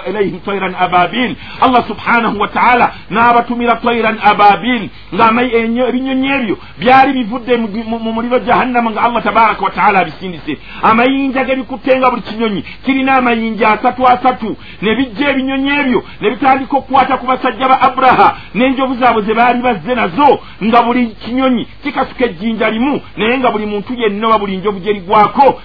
ilayhim 0.08 0.40
tairan 0.44 0.74
ababil. 0.78 1.36
Allah 1.60 1.84
subhanahu 1.88 2.40
wataala 2.40 2.92
n'abatumira 3.10 3.80
tairan 3.80 4.18
ababil. 4.22 4.88
Ng'ebinyonyi 5.14 6.28
ebyo 6.32 6.58
byali 6.78 7.12
bivudde 7.12 7.56
mu 7.56 7.98
muliro 8.12 8.38
jahannama 8.38 8.90
nga 8.90 9.02
allah 9.02 9.22
tabaraka 9.22 9.64
wataala 9.64 9.98
abisindise 10.00 10.58
amayinja 10.82 11.44
gebikuttenga 11.44 12.10
buli 12.10 12.22
kinyonyi. 12.22 12.64
Kirina 12.84 13.16
amayinja 13.16 13.68
asatu 13.72 14.06
asatu. 14.06 14.56
Ne 14.82 14.96
bijja 14.96 15.30
ebinyonyi 15.30 15.70
ebyo 15.84 16.04
ne 16.20 16.30
bitandika 16.30 16.76
okukwata 16.76 17.16
ku 17.16 17.26
basajja 17.26 17.68
ba 17.68 17.80
aburaha 17.80 18.36
n'enjovu 18.54 18.94
zaabwe 19.00 19.22
ze 19.22 19.34
baali 19.34 19.62
bazze 19.62 19.94
nazo 19.94 20.40
nga 20.64 20.82
buli 20.82 21.06
kinyonyi 21.06 21.66
kikasuka 21.82 22.24
ejjinja 22.24 22.70
limu 22.70 23.00
naye 23.16 23.38
nga 23.38 23.50
buli 23.50 23.66
muntu 23.66 23.94
yenna 23.94 24.26
oba 24.26 24.38
buli 24.38 24.56
njovu 24.56 24.78
gyerigwako 24.80 25.60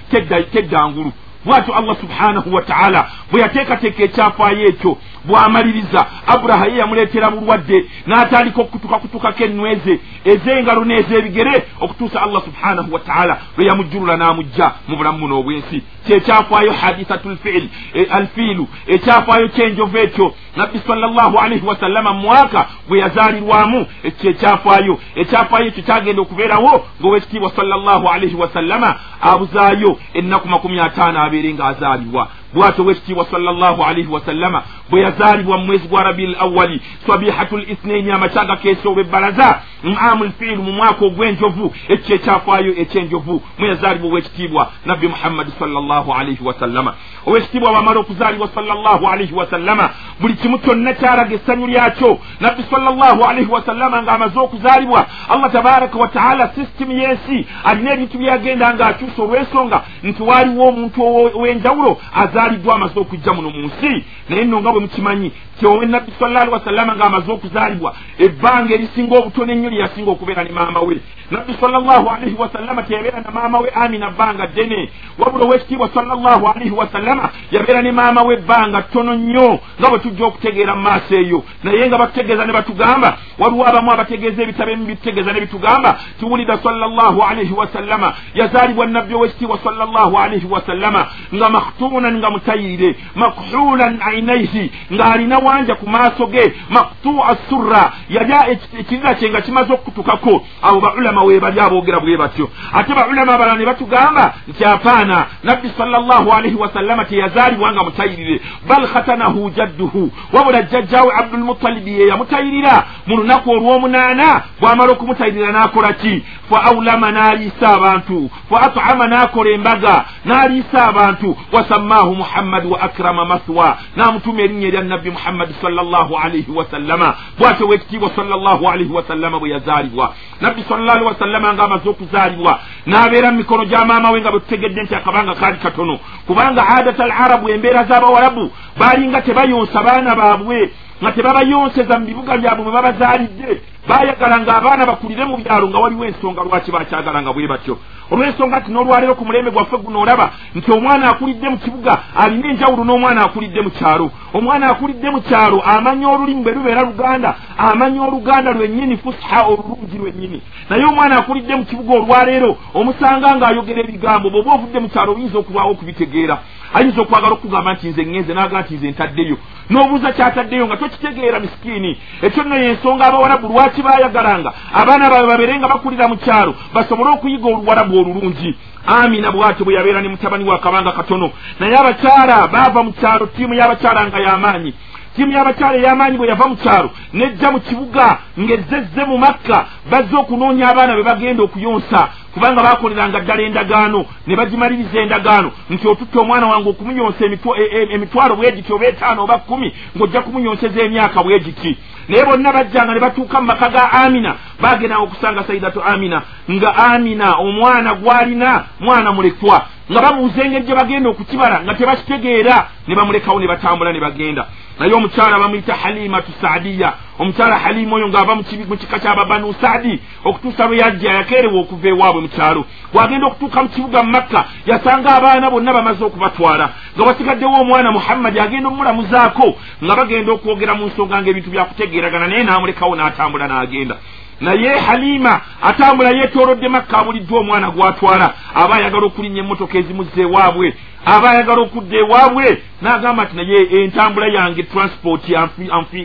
teddangulu 0.52 1.12
bwatyo 1.46 1.76
allah 1.76 1.96
subhanahu 2.02 2.54
wataala 2.56 3.08
bwe 3.32 3.42
yateekateeka 3.42 4.04
ekyafaayo 4.04 4.68
ekyo 4.70 4.98
bw'amaliriza. 5.26 6.06
Aburaha 6.28 6.66
ye 6.66 6.78
yamuleetera 6.78 7.32
bulwadde 7.32 7.86
n'atandika 8.08 8.62
okukutukakutukako 8.62 9.44
ennweze 9.44 10.00
ez'engalo 10.26 10.86
n'ez'ebigere 10.86 11.66
okutuusa 11.82 12.22
allah 12.22 12.42
subhanahu 12.44 12.94
wataala 12.94 13.38
lwe 13.58 13.66
yamujjulula 13.66 14.18
n'amugja 14.18 14.72
mu 14.88 14.96
bulamu 14.98 15.20
buno 15.20 15.40
obwensi. 15.40 15.84
Kyekyafaayo 16.06 16.72
hadithatu 16.72 17.30
lfiil 17.30 17.70
alfiilu 18.10 18.68
ekyafaayo 18.88 19.48
kyenjovu 19.50 19.98
ekyo. 19.98 20.34
Nabbi 20.56 20.80
salllahu 20.88 21.38
alaihi 21.38 21.66
wasallama 21.66 22.14
mu 22.14 22.22
mwaka 22.22 22.66
bwe 22.88 23.00
yazaalirwamu 23.00 23.86
ekyo 24.04 24.32
ekyafaayo 24.32 25.00
ekyo 25.16 25.84
kyagenda 25.84 26.22
okubeerawo 26.22 26.86
ng'owekitiibwa 27.02 27.52
salllahu 27.56 28.08
alaihi 28.08 28.36
wasallama 28.36 28.96
abuzaayo 29.22 30.00
ennaku 30.14 30.48
makumi 30.48 30.80
ataano 30.80 31.20
abeere 31.24 31.54
ng'azaalibwa 31.54 32.28
bwatyo 32.54 32.86
wekitiibwa 32.86 33.26
salllahu 33.32 33.84
alaihi 33.84 34.08
wasallama 34.12 34.64
bwe 34.90 35.02
yazaalibwa 35.02 35.58
mu 35.58 35.66
mwezi 35.66 35.88
gwa 35.88 36.04
rabiil 36.04 36.36
awali 36.40 36.82
sabihatu 37.08 37.58
lisnaini 37.58 38.12
amakyaga 38.12 38.56
keesooba 38.56 39.02
ebbalaza 39.02 39.62
amu 40.02 40.24
lfiilu 40.24 40.64
mu 40.64 40.72
mwaka 40.72 41.06
ogw'enjovu 41.06 41.74
ekyo 41.88 42.16
ekyafaayo 42.16 42.74
ekyenjovu 42.78 43.42
mwe 43.58 43.68
yazaalibwa 43.68 44.10
owekitiibwa 44.10 44.72
nabbi 44.86 45.08
muhammadi 45.08 45.52
salllahu 45.60 46.14
alaihi 46.14 46.44
wasallama 46.46 46.94
owekitiibwa 47.26 47.72
bwamala 47.72 48.00
okuzaalibwa 48.00 48.50
salllahu 48.56 49.08
alaihi 49.08 49.34
wasallama 49.34 49.90
buli 50.20 50.34
kimu 50.34 50.60
kyonna 50.60 50.94
kyalaga 50.94 51.36
essanyu 51.36 51.68
lyakyo. 51.68 52.20
Nabbi 52.40 52.64
salllahu 52.72 53.24
alaihi 53.24 53.52
wasallama 53.52 54.02
ng'amaze 54.04 54.40
okuzaalibwa 54.40 55.06
allah 55.30 55.52
tabaraka 55.52 56.00
wataala 56.00 56.52
sisitimu 56.56 56.92
y'ensi 56.92 57.48
alina 57.64 57.94
ebintu 57.94 58.18
byagenda 58.18 58.74
ng'akyusa 58.74 59.22
olw'ensonga. 59.24 59.82
Nti 60.04 60.24
waaliwo 60.24 60.68
omuntu 60.68 61.02
ow'enjawulo 61.38 61.98
azaaliddwa 62.40 62.76
amaze 62.76 63.00
okujja 63.00 63.34
muno 63.34 63.50
mu 63.50 63.68
nsi 63.68 64.06
naye 64.30 64.44
nno 64.46 64.62
nga 64.62 64.72
bwe 64.72 64.82
mukimanyi 64.82 65.32
kyowe 65.60 65.86
nabbi 65.86 66.12
salli 66.20 66.50
wasallama 66.50 66.96
ng'amaze 66.96 67.32
okuzaalibwa 67.32 67.96
ebbanga 68.18 68.74
erisinga 68.74 69.16
obutono 69.18 69.52
ennyo 69.54 69.70
lye 69.70 69.80
yasinga 69.80 70.12
okubeera 70.12 70.44
ne 70.44 70.52
maama 70.52 70.80
we. 70.80 71.02
Nabbi 71.32 71.54
salllahu 71.62 72.10
alaihi 72.10 72.36
wasallama 72.40 72.84
teyabeera 72.84 73.22
na 73.22 73.32
maama 73.32 73.60
we 73.60 73.70
amina 73.70 74.10
bbanga 74.10 74.48
ddene 74.48 74.90
wabula 75.20 75.46
owekitiibwa 75.46 75.90
salllahu 75.94 76.48
alaihi 76.48 76.72
wasallama 76.72 77.30
yabeera 77.52 77.82
ne 77.82 77.92
maama 77.92 78.24
we 78.24 78.34
ebbanga 78.34 78.82
ttono 78.82 79.14
nnyo 79.14 79.60
nga 79.80 79.90
bwe 79.90 80.00
tujja 80.00 80.26
okutegeera 80.26 80.76
mu 80.76 80.82
maaso 80.82 81.16
eyo. 81.16 81.44
Naye 81.64 81.88
nga 81.88 81.98
batutegeeza 81.98 82.46
ne 82.46 82.54
batugamba 82.54 83.18
waliwo 83.40 83.68
abamu 83.68 83.92
abategeeza 83.92 84.44
ebitabo 84.44 84.72
emu 84.72 84.86
bitutegeeza 84.86 85.34
ne 85.34 85.42
bitugamba 85.42 86.00
tiwulida 86.20 86.58
salllahu 86.58 87.22
alaihi 87.24 87.54
wasallama 87.54 88.14
yazaalibwa 88.34 88.86
nabbi 88.86 89.14
owekitiibwa 89.14 89.60
salllahu 89.64 90.18
alaihi 90.18 90.48
wasallama 90.48 91.08
nga 91.36 91.50
makhtunan 91.50 92.18
nga 92.18 92.29
mutayirire 92.30 92.96
makhulan 93.16 94.00
ainaihi 94.02 94.72
ng'alina 94.92 95.38
wanja 95.40 95.76
ku 95.76 95.90
maaso 95.90 96.28
ge 96.28 96.54
maktua 96.70 97.38
surra 97.50 97.92
yalya 98.10 98.50
ekirira 98.52 99.14
kye 99.14 99.30
nga 99.30 99.42
kimaze 99.42 99.74
okukutukako. 99.74 100.46
Abo 100.62 100.80
baulama 100.80 101.24
webali 101.24 101.60
aboogera 101.60 102.00
bwe 102.00 102.18
batyo. 102.18 102.50
Ate 102.74 102.94
baulama 102.94 103.34
abalala 103.34 103.60
ne 103.60 103.66
batugamba 103.66 104.34
nti 104.48 104.66
apaana 104.66 105.26
nabbi 105.44 105.70
salllahu 105.78 106.32
alaihi 106.32 106.56
wasallama 106.56 107.06
teyazaalibwa 107.06 107.74
nga 107.74 107.84
mutayirire. 107.84 108.42
Bal 108.68 108.88
khatanahu 108.88 109.50
jadduhu. 109.50 110.12
Wabula 110.34 110.62
jjajjawe 110.62 111.14
abdulmutalibi 111.20 112.00
ye 112.00 112.08
yamutayirira. 112.08 112.84
Mu 113.08 113.18
lunaku 113.18 113.52
olw'omunaana 113.52 114.42
bw'amala 114.60 114.92
okumutayirira 114.92 115.52
n'akola 115.52 115.94
ki? 115.94 116.24
Fa 116.50 116.64
aulama 116.64 117.12
n'aliisa 117.12 117.70
abantu. 117.70 118.30
Fa 118.50 118.62
at'ama 118.62 119.08
n'akola 119.08 119.50
embaga. 119.52 120.06
N'aliisa 120.26 120.88
abantu. 120.88 121.38
Wasammaahu 121.52 122.16
muhammad 122.22 122.64
wa 122.72 122.78
akrama 122.88 123.24
mathwa 123.32 123.68
n'amutuma 123.98 124.42
erinnya 124.46 124.68
erya 124.70 124.82
nabbi 124.92 125.10
muhammadi 125.18 125.54
salllahu 125.62 126.14
alaihi 126.24 126.52
wasallama 126.60 127.10
bwatyo 127.40 127.66
wekitiibwa 127.72 128.10
salllahu 128.16 128.64
alaihi 128.74 128.94
wasallama 128.98 129.40
bwe 129.40 129.50
yazaalibwa 129.56 130.06
nabbi 130.42 130.62
sallallahu 130.70 130.98
alaihi 130.98 131.12
wasallama 131.14 131.54
ng'amaze 131.54 131.90
okuzaalibwa 131.90 132.54
n'abeera 132.90 133.32
mu 133.32 133.38
mikono 133.38 133.64
gya 133.66 133.86
maama 133.86 134.12
we 134.12 134.22
nga 134.22 134.32
bwe 134.32 134.40
tutegedde 134.40 134.82
nti 134.84 134.96
akabanga 134.96 135.36
kaali 135.36 135.58
katono. 135.58 136.00
Kubanga 136.28 136.68
adata 136.68 137.04
al 137.04 137.12
arabu 137.12 137.50
embeera 137.50 137.84
z'abawarabu 137.84 138.52
baalinga 138.80 139.22
tebayonsa 139.22 139.84
baana 139.84 140.16
baabwe 140.16 140.70
nga 141.02 141.12
tebabayonseza 141.12 142.00
mu 142.00 142.06
bibuga 142.06 142.38
byabwe 142.38 142.64
mwe 142.64 142.74
babazaalidde 142.74 143.62
baayagala 143.88 144.40
ng'abaana 144.40 144.86
bakulire 144.86 145.26
mu 145.26 145.38
byalo 145.38 145.70
nga 145.70 145.80
waliwo 145.80 146.06
ensonga 146.06 146.44
lwaki 146.44 146.72
bakyagalanga 146.72 147.34
bwe 147.34 147.48
batyo. 147.48 147.78
Olw'ensonga 148.12 148.60
nti 148.60 148.72
n'olwaleero 148.72 149.16
ku 149.16 149.26
mulembe 149.26 149.52
gwaffe 149.52 149.78
guno 149.78 150.02
olaba 150.02 150.30
nti 150.56 150.72
omwana 150.72 151.10
akulidde 151.10 151.50
mu 151.50 151.58
kibuga 151.58 151.94
alina 152.16 152.48
enjawulo 152.52 152.84
n'omwana 152.84 153.22
akulidde 153.26 153.62
mu 153.62 153.72
kyalo. 153.72 154.12
Omwana 154.34 154.70
akulidde 154.70 155.10
mu 155.10 155.22
kyalo 155.22 155.62
amanya 155.62 156.08
olulimi 156.10 156.42
bwe 156.44 156.54
lubeera 156.54 156.82
luganda 156.82 157.36
amanya 157.58 158.02
oluganda 158.04 158.52
lwennyini 158.52 158.98
fusiha 158.98 159.48
olulungi 159.48 159.98
lwennyini. 159.98 160.42
Naye 160.70 160.86
omwana 160.86 161.18
akulidde 161.18 161.56
mu 161.56 161.66
kibuga 161.66 161.94
olwaleero 162.00 162.58
omusanga 162.74 163.36
ng'ayogera 163.36 163.80
ebigambo 163.82 164.30
bw'oba 164.30 164.52
ovudde 164.54 164.80
mu 164.80 164.90
kyalo 164.90 165.14
oyinza 165.14 165.38
okulwawo 165.40 165.72
okubitegeera 165.72 166.38
ayinza 166.74 167.02
okwagala 167.02 167.34
okugamba 167.34 167.74
nti 167.74 167.88
nze 167.90 168.02
ŋŋenze 168.04 168.34
n'aga 168.34 168.62
nti 168.62 168.74
nze 168.76 168.88
ntaddeyo. 168.92 169.38
N'obuuza 169.70 170.12
kyataddeyo 170.12 170.66
nga 170.68 170.78
tokitegeera 170.78 171.40
misikiini 171.40 171.92
ekyo 172.22 172.44
nno 172.44 172.56
yensonga 172.56 173.06
abawarabu 173.06 173.48
lwaki 173.48 173.82
baayagalanga? 173.82 174.54
Abaana 174.74 175.10
baabwe 175.10 175.30
babeere 175.32 175.54
nga 175.58 175.68
bakulira 175.68 176.08
mu 176.08 176.18
kyalo 176.18 176.52
basobole 176.74 177.10
okuyiga 177.10 177.48
oluwarabu 177.50 177.94
olulungi. 178.00 178.52
Amina 178.88 179.32
bwatyo 179.32 179.66
bwe 179.66 179.74
yabeera 179.74 180.02
ne 180.02 180.10
mutabani 180.10 180.44
wa 180.50 180.60
kabanga 180.60 180.92
katono. 180.92 181.32
Naye 181.60 181.76
abakyala 181.78 182.48
baava 182.48 182.84
mu 182.84 182.92
kyalo 182.94 183.26
ttiimu 183.26 183.54
y'abakyala 183.54 184.08
nga 184.08 184.20
y'amaanyi. 184.20 184.74
Ttiimu 185.14 185.32
y'abakyala 185.34 185.78
ey'amaanyi 185.78 186.18
bwe 186.18 186.28
yava 186.28 186.48
mu 186.48 186.56
kyalo 186.56 186.90
nejja 187.14 187.52
mu 187.52 187.60
kibuga 187.60 188.18
ng'ezezze 188.40 189.02
mu 189.10 189.18
makka 189.18 189.66
bazze 189.92 190.16
okunoonya 190.16 190.70
abaana 190.70 190.96
be 190.96 191.04
bagenda 191.04 191.44
okuyonsa 191.44 192.00
kubanga 192.34 192.64
bakoleranga 192.64 193.20
ddala 193.20 193.42
endagaano 193.42 194.06
ne 194.28 194.36
bagimaliriza 194.36 195.00
endagaano 195.00 195.52
nti 195.70 195.88
otutta 195.88 196.20
omwana 196.20 196.48
wange 196.48 196.70
okumuyonsa 196.70 197.26
e, 197.26 197.40
e, 197.58 197.88
emitwalo 197.94 198.36
bwe 198.36 198.52
giti 198.52 198.74
oba 198.74 198.86
etaano 198.88 199.24
oba 199.24 199.38
kkumi 199.38 199.74
ng'ojja 199.98 200.22
kumuyonseza 200.22 200.82
emyaka 200.82 201.24
bwe 201.24 201.40
giti. 201.40 201.78
Naye 202.08 202.26
bonna 202.26 202.54
bajjanga 202.54 202.94
ne 202.94 203.00
batuuka 203.00 203.42
mu 203.42 203.48
maka 203.48 203.70
ga 203.70 203.92
amina 203.92 204.36
bagendanga 204.62 205.04
okusanga 205.04 205.44
saidatu 205.44 205.84
amina 205.84 206.22
nga 206.52 206.76
amina 206.76 207.36
omwana 207.36 207.94
gwalina 207.94 208.66
mwana 208.80 209.12
mulekwa 209.12 209.66
nga 209.92 210.02
babuuza 210.02 210.44
engeri 210.44 210.66
gye 210.66 210.76
bagenda 210.76 211.10
okukibala 211.10 211.62
nga 211.64 211.74
tebakitegeera 211.74 212.68
ne 212.88 212.96
bamulekawo 212.96 213.40
ne 213.40 213.48
batambula 213.48 213.94
ne 213.94 214.00
bagenda. 214.00 214.48
Naye 214.80 214.94
omukyala 214.94 215.40
bamuyita 215.40 215.74
halimatu 215.74 216.32
saadiya 216.42 216.94
omukyala 217.20 217.60
halima 217.60 217.96
oyo 217.96 218.08
ng'ava 218.08 218.36
mu 218.36 218.44
kika 218.78 219.00
kyababanu 219.00 219.54
saadi 219.62 220.00
okutuusa 220.24 220.68
lwe 220.68 220.78
yajja 220.78 221.12
yakeerewa 221.12 221.60
okuva 221.62 221.88
ewaabwe 221.90 222.22
mukyalo 222.22 222.66
bw'agenda 222.94 223.28
okutuuka 223.28 223.64
mu 223.64 223.70
kibuga 223.70 224.04
mu 224.04 224.12
makka 224.12 224.46
yasanga 224.66 225.10
abaana 225.16 225.52
bonna 225.52 225.74
bamaze 225.74 226.04
okubatwala. 226.06 226.70
Nga 226.96 227.04
wasigaddewo 227.04 227.62
omwana 227.62 227.92
muhammadi 227.92 228.40
agenda 228.40 228.68
omulamuzaako 228.70 229.48
nga 229.84 229.96
bagenda 229.96 230.32
okwogera 230.32 230.74
mu 230.76 230.86
nsonga 230.88 231.22
ng'ebintu 231.22 231.50
byakutegeeragana 231.52 232.28
naye 232.28 232.44
n'amulekawo 232.44 232.96
n'atambula 232.96 233.48
n'agenda. 233.48 233.96
Naye 234.42 234.80
halima 234.80 235.42
atambula 235.62 236.10
yeetoolodde 236.10 236.68
makka 236.70 237.04
bulijjo 237.04 237.36
omwana 237.36 237.72
gwatwala 237.72 238.34
aba 238.56 238.76
ayagala 238.76 239.06
okulinnya 239.08 239.42
emmotoka 239.44 239.78
ezimuzza 239.78 240.22
ewaabwe 240.22 240.68
aba 241.06 241.30
ayagala 241.30 241.62
okudda 241.62 241.98
ewaabwe 241.98 242.62
n'agamba 242.82 243.24
nti 243.24 243.36
naye 243.36 243.84
entambula 243.84 244.28
yange 244.28 244.64
transport 244.64 245.24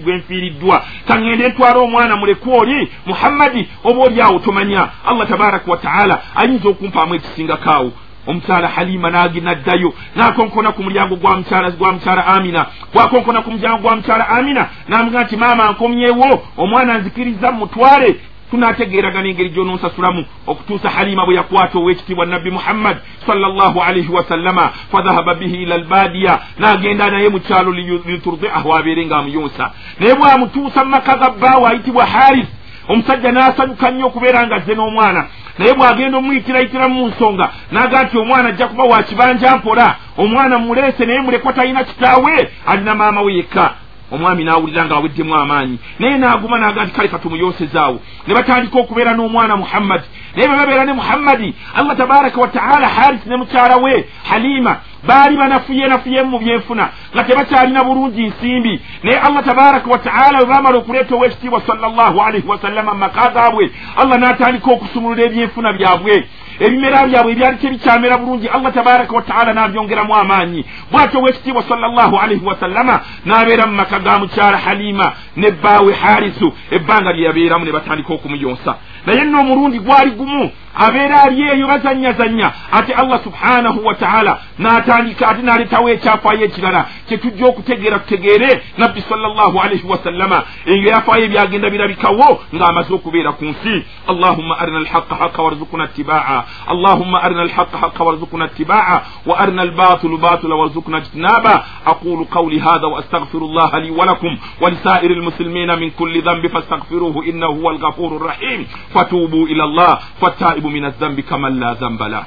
gwenfiiriddwa. 0.04 0.84
Kaŋŋende 1.08 1.48
ntwala 1.48 1.78
omwana 1.78 2.16
mulekw 2.16 2.50
oli 2.50 2.90
muhammadi 3.06 3.68
oba 3.84 4.00
oli 4.02 4.20
awo 4.20 4.38
tomanya. 4.38 4.88
Allah 5.06 5.28
tabaraka 5.28 5.70
wataala 5.70 6.22
ayinza 6.34 6.68
okumpaamu 6.68 7.14
ekisingakaawo 7.14 7.92
omukyala 8.26 8.68
halima 8.68 9.10
naginaddayo 9.10 9.94
nakonkona 10.16 10.72
ku 10.72 10.82
mulyango 10.82 11.16
gwa 11.16 11.36
mukyala 11.36 12.26
amina. 12.26 12.66
Gwakonkona 12.92 13.42
ku 13.42 13.50
mulyango 13.50 13.78
gwa 13.78 13.96
mukyala 13.96 14.28
amina 14.28 14.68
namuga 14.88 15.24
nti 15.24 15.36
maama 15.36 15.70
nkomyewo 15.70 16.42
omwana 16.56 16.98
nzikiriza 16.98 17.52
mutwale 17.52 18.20
tunategeeragana 18.54 19.28
engeri 19.28 19.50
gyononsasulamu 19.50 20.24
okutuusa 20.46 20.90
halima 20.90 21.26
bwe 21.26 21.34
yakwata 21.34 21.78
owekitiibwa 21.78 22.26
nabbi 22.26 22.50
muhammad 22.50 22.96
salllahu 23.26 23.82
alaihi 23.82 24.12
wasallama 24.12 24.70
fadhahaba 24.92 25.34
bihi 25.34 25.62
ila 25.62 25.74
albadiya 25.74 26.40
n'agenda 26.58 27.10
naye 27.10 27.28
mu 27.28 27.40
kyalo 27.40 27.72
liturdiahu 28.06 28.74
abeere 28.74 29.06
ng'amuyonsa. 29.06 29.70
Naye 30.00 30.14
bwamutuusa 30.14 30.84
mu 30.84 30.90
maka 30.90 31.16
ga 31.16 31.30
bbaawe 31.30 31.68
ayitibwa 31.68 32.06
haris 32.06 32.46
omusajja 32.88 33.32
n'asanyuka 33.32 33.90
nnyo 33.90 34.06
okubeera 34.06 34.46
nga 34.46 34.56
azze 34.56 34.74
n'omwana. 34.74 35.26
Naye 35.58 35.74
bw'agenda 35.74 36.18
omuyitirayitirau 36.18 36.88
mu 36.88 37.08
nsonga 37.08 37.50
n'aga 37.72 38.02
nti 38.02 38.18
omwana 38.18 38.48
ajja 38.48 38.68
kuba 38.68 38.84
wa 38.84 39.02
kibanja 39.02 39.56
mpola 39.56 39.96
omwana 40.16 40.58
muleese 40.58 41.06
naye 41.06 41.20
mulekwa 41.20 41.52
talina 41.52 41.84
kitaawe 41.84 42.50
alina 42.66 42.94
maama 42.94 43.22
we 43.22 43.34
yekka 43.34 43.74
omwami 44.14 44.44
n'awulira 44.44 44.84
nga 44.84 44.96
aweddemu 44.96 45.34
amaanyi. 45.34 45.78
Naye 45.98 46.18
n'aguma 46.18 46.58
n'aga 46.58 46.84
nti 46.84 46.92
kale 46.92 47.08
katumuyonsezaawo 47.08 48.00
ne 48.26 48.34
batandika 48.34 48.78
okubeera 48.78 49.14
n'omwana 49.14 49.56
muhammadi 49.56 50.06
naye 50.34 50.48
bwe 50.48 50.56
babeera 50.56 50.84
ne 50.84 50.92
muhammadi 50.92 51.54
allah 51.74 51.96
tabaraka 51.96 52.40
wataala 52.40 52.88
harisi 52.88 53.28
ne 53.28 53.36
mukyala 53.36 53.76
we 53.76 54.04
halima 54.30 54.76
baali 55.06 55.36
banafuyeenafuyemu 55.36 56.30
mu 56.30 56.38
byenfuna 56.38 56.88
nga 57.14 57.24
tebakyalina 57.24 57.84
bulungi 57.84 58.26
nsimbi. 58.26 58.80
Naye 59.02 59.18
allah 59.18 59.44
tabaraka 59.44 59.90
wataala 59.90 60.38
bwe 60.38 60.46
baamala 60.46 60.78
okuleeta 60.78 61.14
owekitiibwa 61.14 61.60
sallallahu 61.66 62.20
alaihi 62.20 62.48
wasallama 62.48 62.92
mu 62.92 62.98
maka 62.98 63.30
gaabwe 63.30 63.70
allah 63.96 64.18
n'atandika 64.18 64.70
okusumulula 64.70 65.22
ebyenfuna 65.24 65.72
byabwe 65.72 66.28
ebimera 66.60 67.06
byabwe 67.06 67.32
ebyali 67.32 67.56
tebikyamera 67.56 68.18
bulungi 68.18 68.48
allah 68.48 68.72
tabaraka 68.72 69.16
wataala 69.16 69.52
n'abyongeramu 69.52 70.14
amaanyi. 70.14 70.64
Bwatyo 70.92 71.20
owekitiibwa 71.20 71.62
sallallahu 71.62 72.16
alaihi 72.18 72.44
wasallama 72.44 73.00
n'abeera 73.26 73.66
mu 73.66 73.72
maka 73.74 73.98
ga 73.98 74.18
mukyala 74.18 74.58
halima 74.58 75.12
ne 75.36 75.50
bbaawe 75.50 75.92
harisu 75.94 76.52
ebbanga 76.70 77.12
lye 77.12 77.24
yabeeramu 77.24 77.64
ne 77.64 77.72
batandika 77.72 78.14
okumuyonsa. 78.14 78.74
Naye 79.06 79.24
nno 79.24 79.40
omulundi 79.40 79.78
gwali 79.78 80.10
gumu 80.10 80.50
abeera 80.74 81.22
ali 81.22 81.42
eyo 81.42 81.66
bazannyazannya 81.66 82.52
ate 82.72 82.92
allah 82.94 83.20
subhanahu 83.24 83.86
wataala 83.86 84.38
n'atandika 84.58 85.28
ate 85.28 85.42
n'aleetawo 85.42 85.88
ekyafaayo 85.88 86.44
ekirala. 86.44 86.86
Kyetujja 87.08 87.46
okutegeera 87.46 87.98
tutegeere 87.98 88.62
nabbi 88.78 89.00
salllah 89.00 89.52
alaihi 89.64 89.86
wasallama 89.86 90.42
ebyafaayo 90.66 91.24
ebyagenda 91.24 91.70
birabikawo 91.70 92.40
ng'amaze 92.54 92.94
okubeera 92.94 93.32
ku 93.32 93.44
nsi. 93.44 93.84
Allahumma 94.08 94.58
arina 94.58 94.78
alhaqa 94.78 95.14
haqa 95.14 95.42
warzukuna 95.42 95.88
tibaa 95.88 96.44
allahumma 96.66 97.22
arina 97.22 97.42
alhaqa 97.42 97.78
haqa 97.78 98.04
warzukuna 98.04 98.48
tibaa 98.48 99.02
wa 99.26 99.38
arina 99.38 99.62
albatilu 99.62 100.18
batula 100.18 100.54
warzukuna 100.56 101.00
jtinaba 101.00 101.64
aqulu 101.84 102.24
qawli 102.26 102.58
hadha 102.58 102.94
واستغفر 102.94 103.38
الله 103.38 103.78
لي 103.78 103.90
ولكم 103.90 104.38
ولسائر 104.60 105.10
المسلمين 105.10 105.78
من 105.78 105.90
كل 105.90 106.22
ذنب 106.22 106.46
فاستغفروه 106.46 107.24
انه 107.24 107.46
هو 107.46 107.70
الغفور 107.70 108.16
الرحيم 108.16 108.66
فتوبوا 108.94 109.46
الى 109.46 109.64
الله 109.64 109.98
فالتائب 110.20 110.63
من 110.67 110.85
الذنب 110.85 111.19
كمن 111.19 111.59
لا 111.59 111.73
ذنب 111.73 112.01
له 112.03 112.23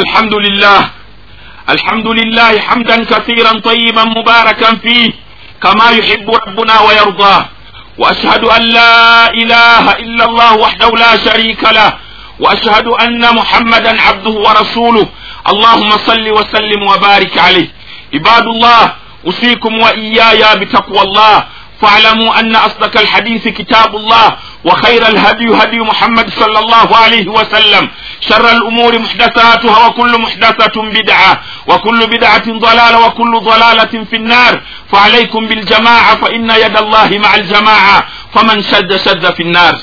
الحمد 0.00 0.34
لله 0.34 0.80
الحمد 1.74 2.06
لله 2.06 2.60
حمدا 2.60 3.04
كثيرا 3.04 3.52
طيبا 3.58 4.04
مباركا 4.04 4.70
فيه 4.82 5.10
كما 5.62 5.90
يحب 5.90 6.30
ربنا 6.46 6.80
ويرضاه 6.80 7.44
واشهد 7.98 8.44
ان 8.44 8.62
لا 8.62 9.30
اله 9.30 9.84
الا 9.92 10.24
الله 10.24 10.50
وحده 10.56 10.90
لا 10.90 11.16
شريك 11.16 11.62
له 11.78 11.92
واشهد 12.40 12.86
ان 13.04 13.22
محمدا 13.34 14.02
عبده 14.02 14.30
ورسوله 14.46 15.06
اللهم 15.52 15.90
صل 16.08 16.26
وسلم 16.38 16.80
وبارك 16.82 17.38
عليه 17.38 17.68
عباد 18.14 18.46
الله 18.46 18.82
اوصيكم 19.26 19.72
واياي 19.82 20.42
بتقوى 20.60 21.00
الله 21.02 21.44
فاعلموا 21.80 22.40
ان 22.40 22.56
اصدق 22.56 23.00
الحديث 23.00 23.48
كتاب 23.48 23.96
الله 23.96 24.36
وخير 24.64 25.02
الهدي 25.08 25.46
هدي 25.62 25.78
محمد 25.78 26.30
صلى 26.30 26.58
الله 26.58 26.96
عليه 26.96 27.28
وسلم 27.28 27.88
شر 28.28 28.50
الأمور 28.56 28.98
محدثاتها 28.98 29.86
وكل 29.86 30.20
محدثة 30.20 30.82
بدعة 30.82 31.40
وكل 31.66 32.06
بدعة 32.06 32.46
ضلالة 32.58 33.06
وكل 33.06 33.40
ضلالة 33.40 34.04
في 34.10 34.16
النار. 34.16 34.60
فعليكم 34.92 35.46
بالجماعة 35.46 36.16
فإن 36.22 36.50
يد 36.50 36.76
الله 36.76 37.10
مع 37.24 37.34
الجماعة 37.34 38.06
فمن 38.34 38.62
شد 38.62 38.96
شد 38.96 39.34
في 39.34 39.42
النار. 39.42 39.74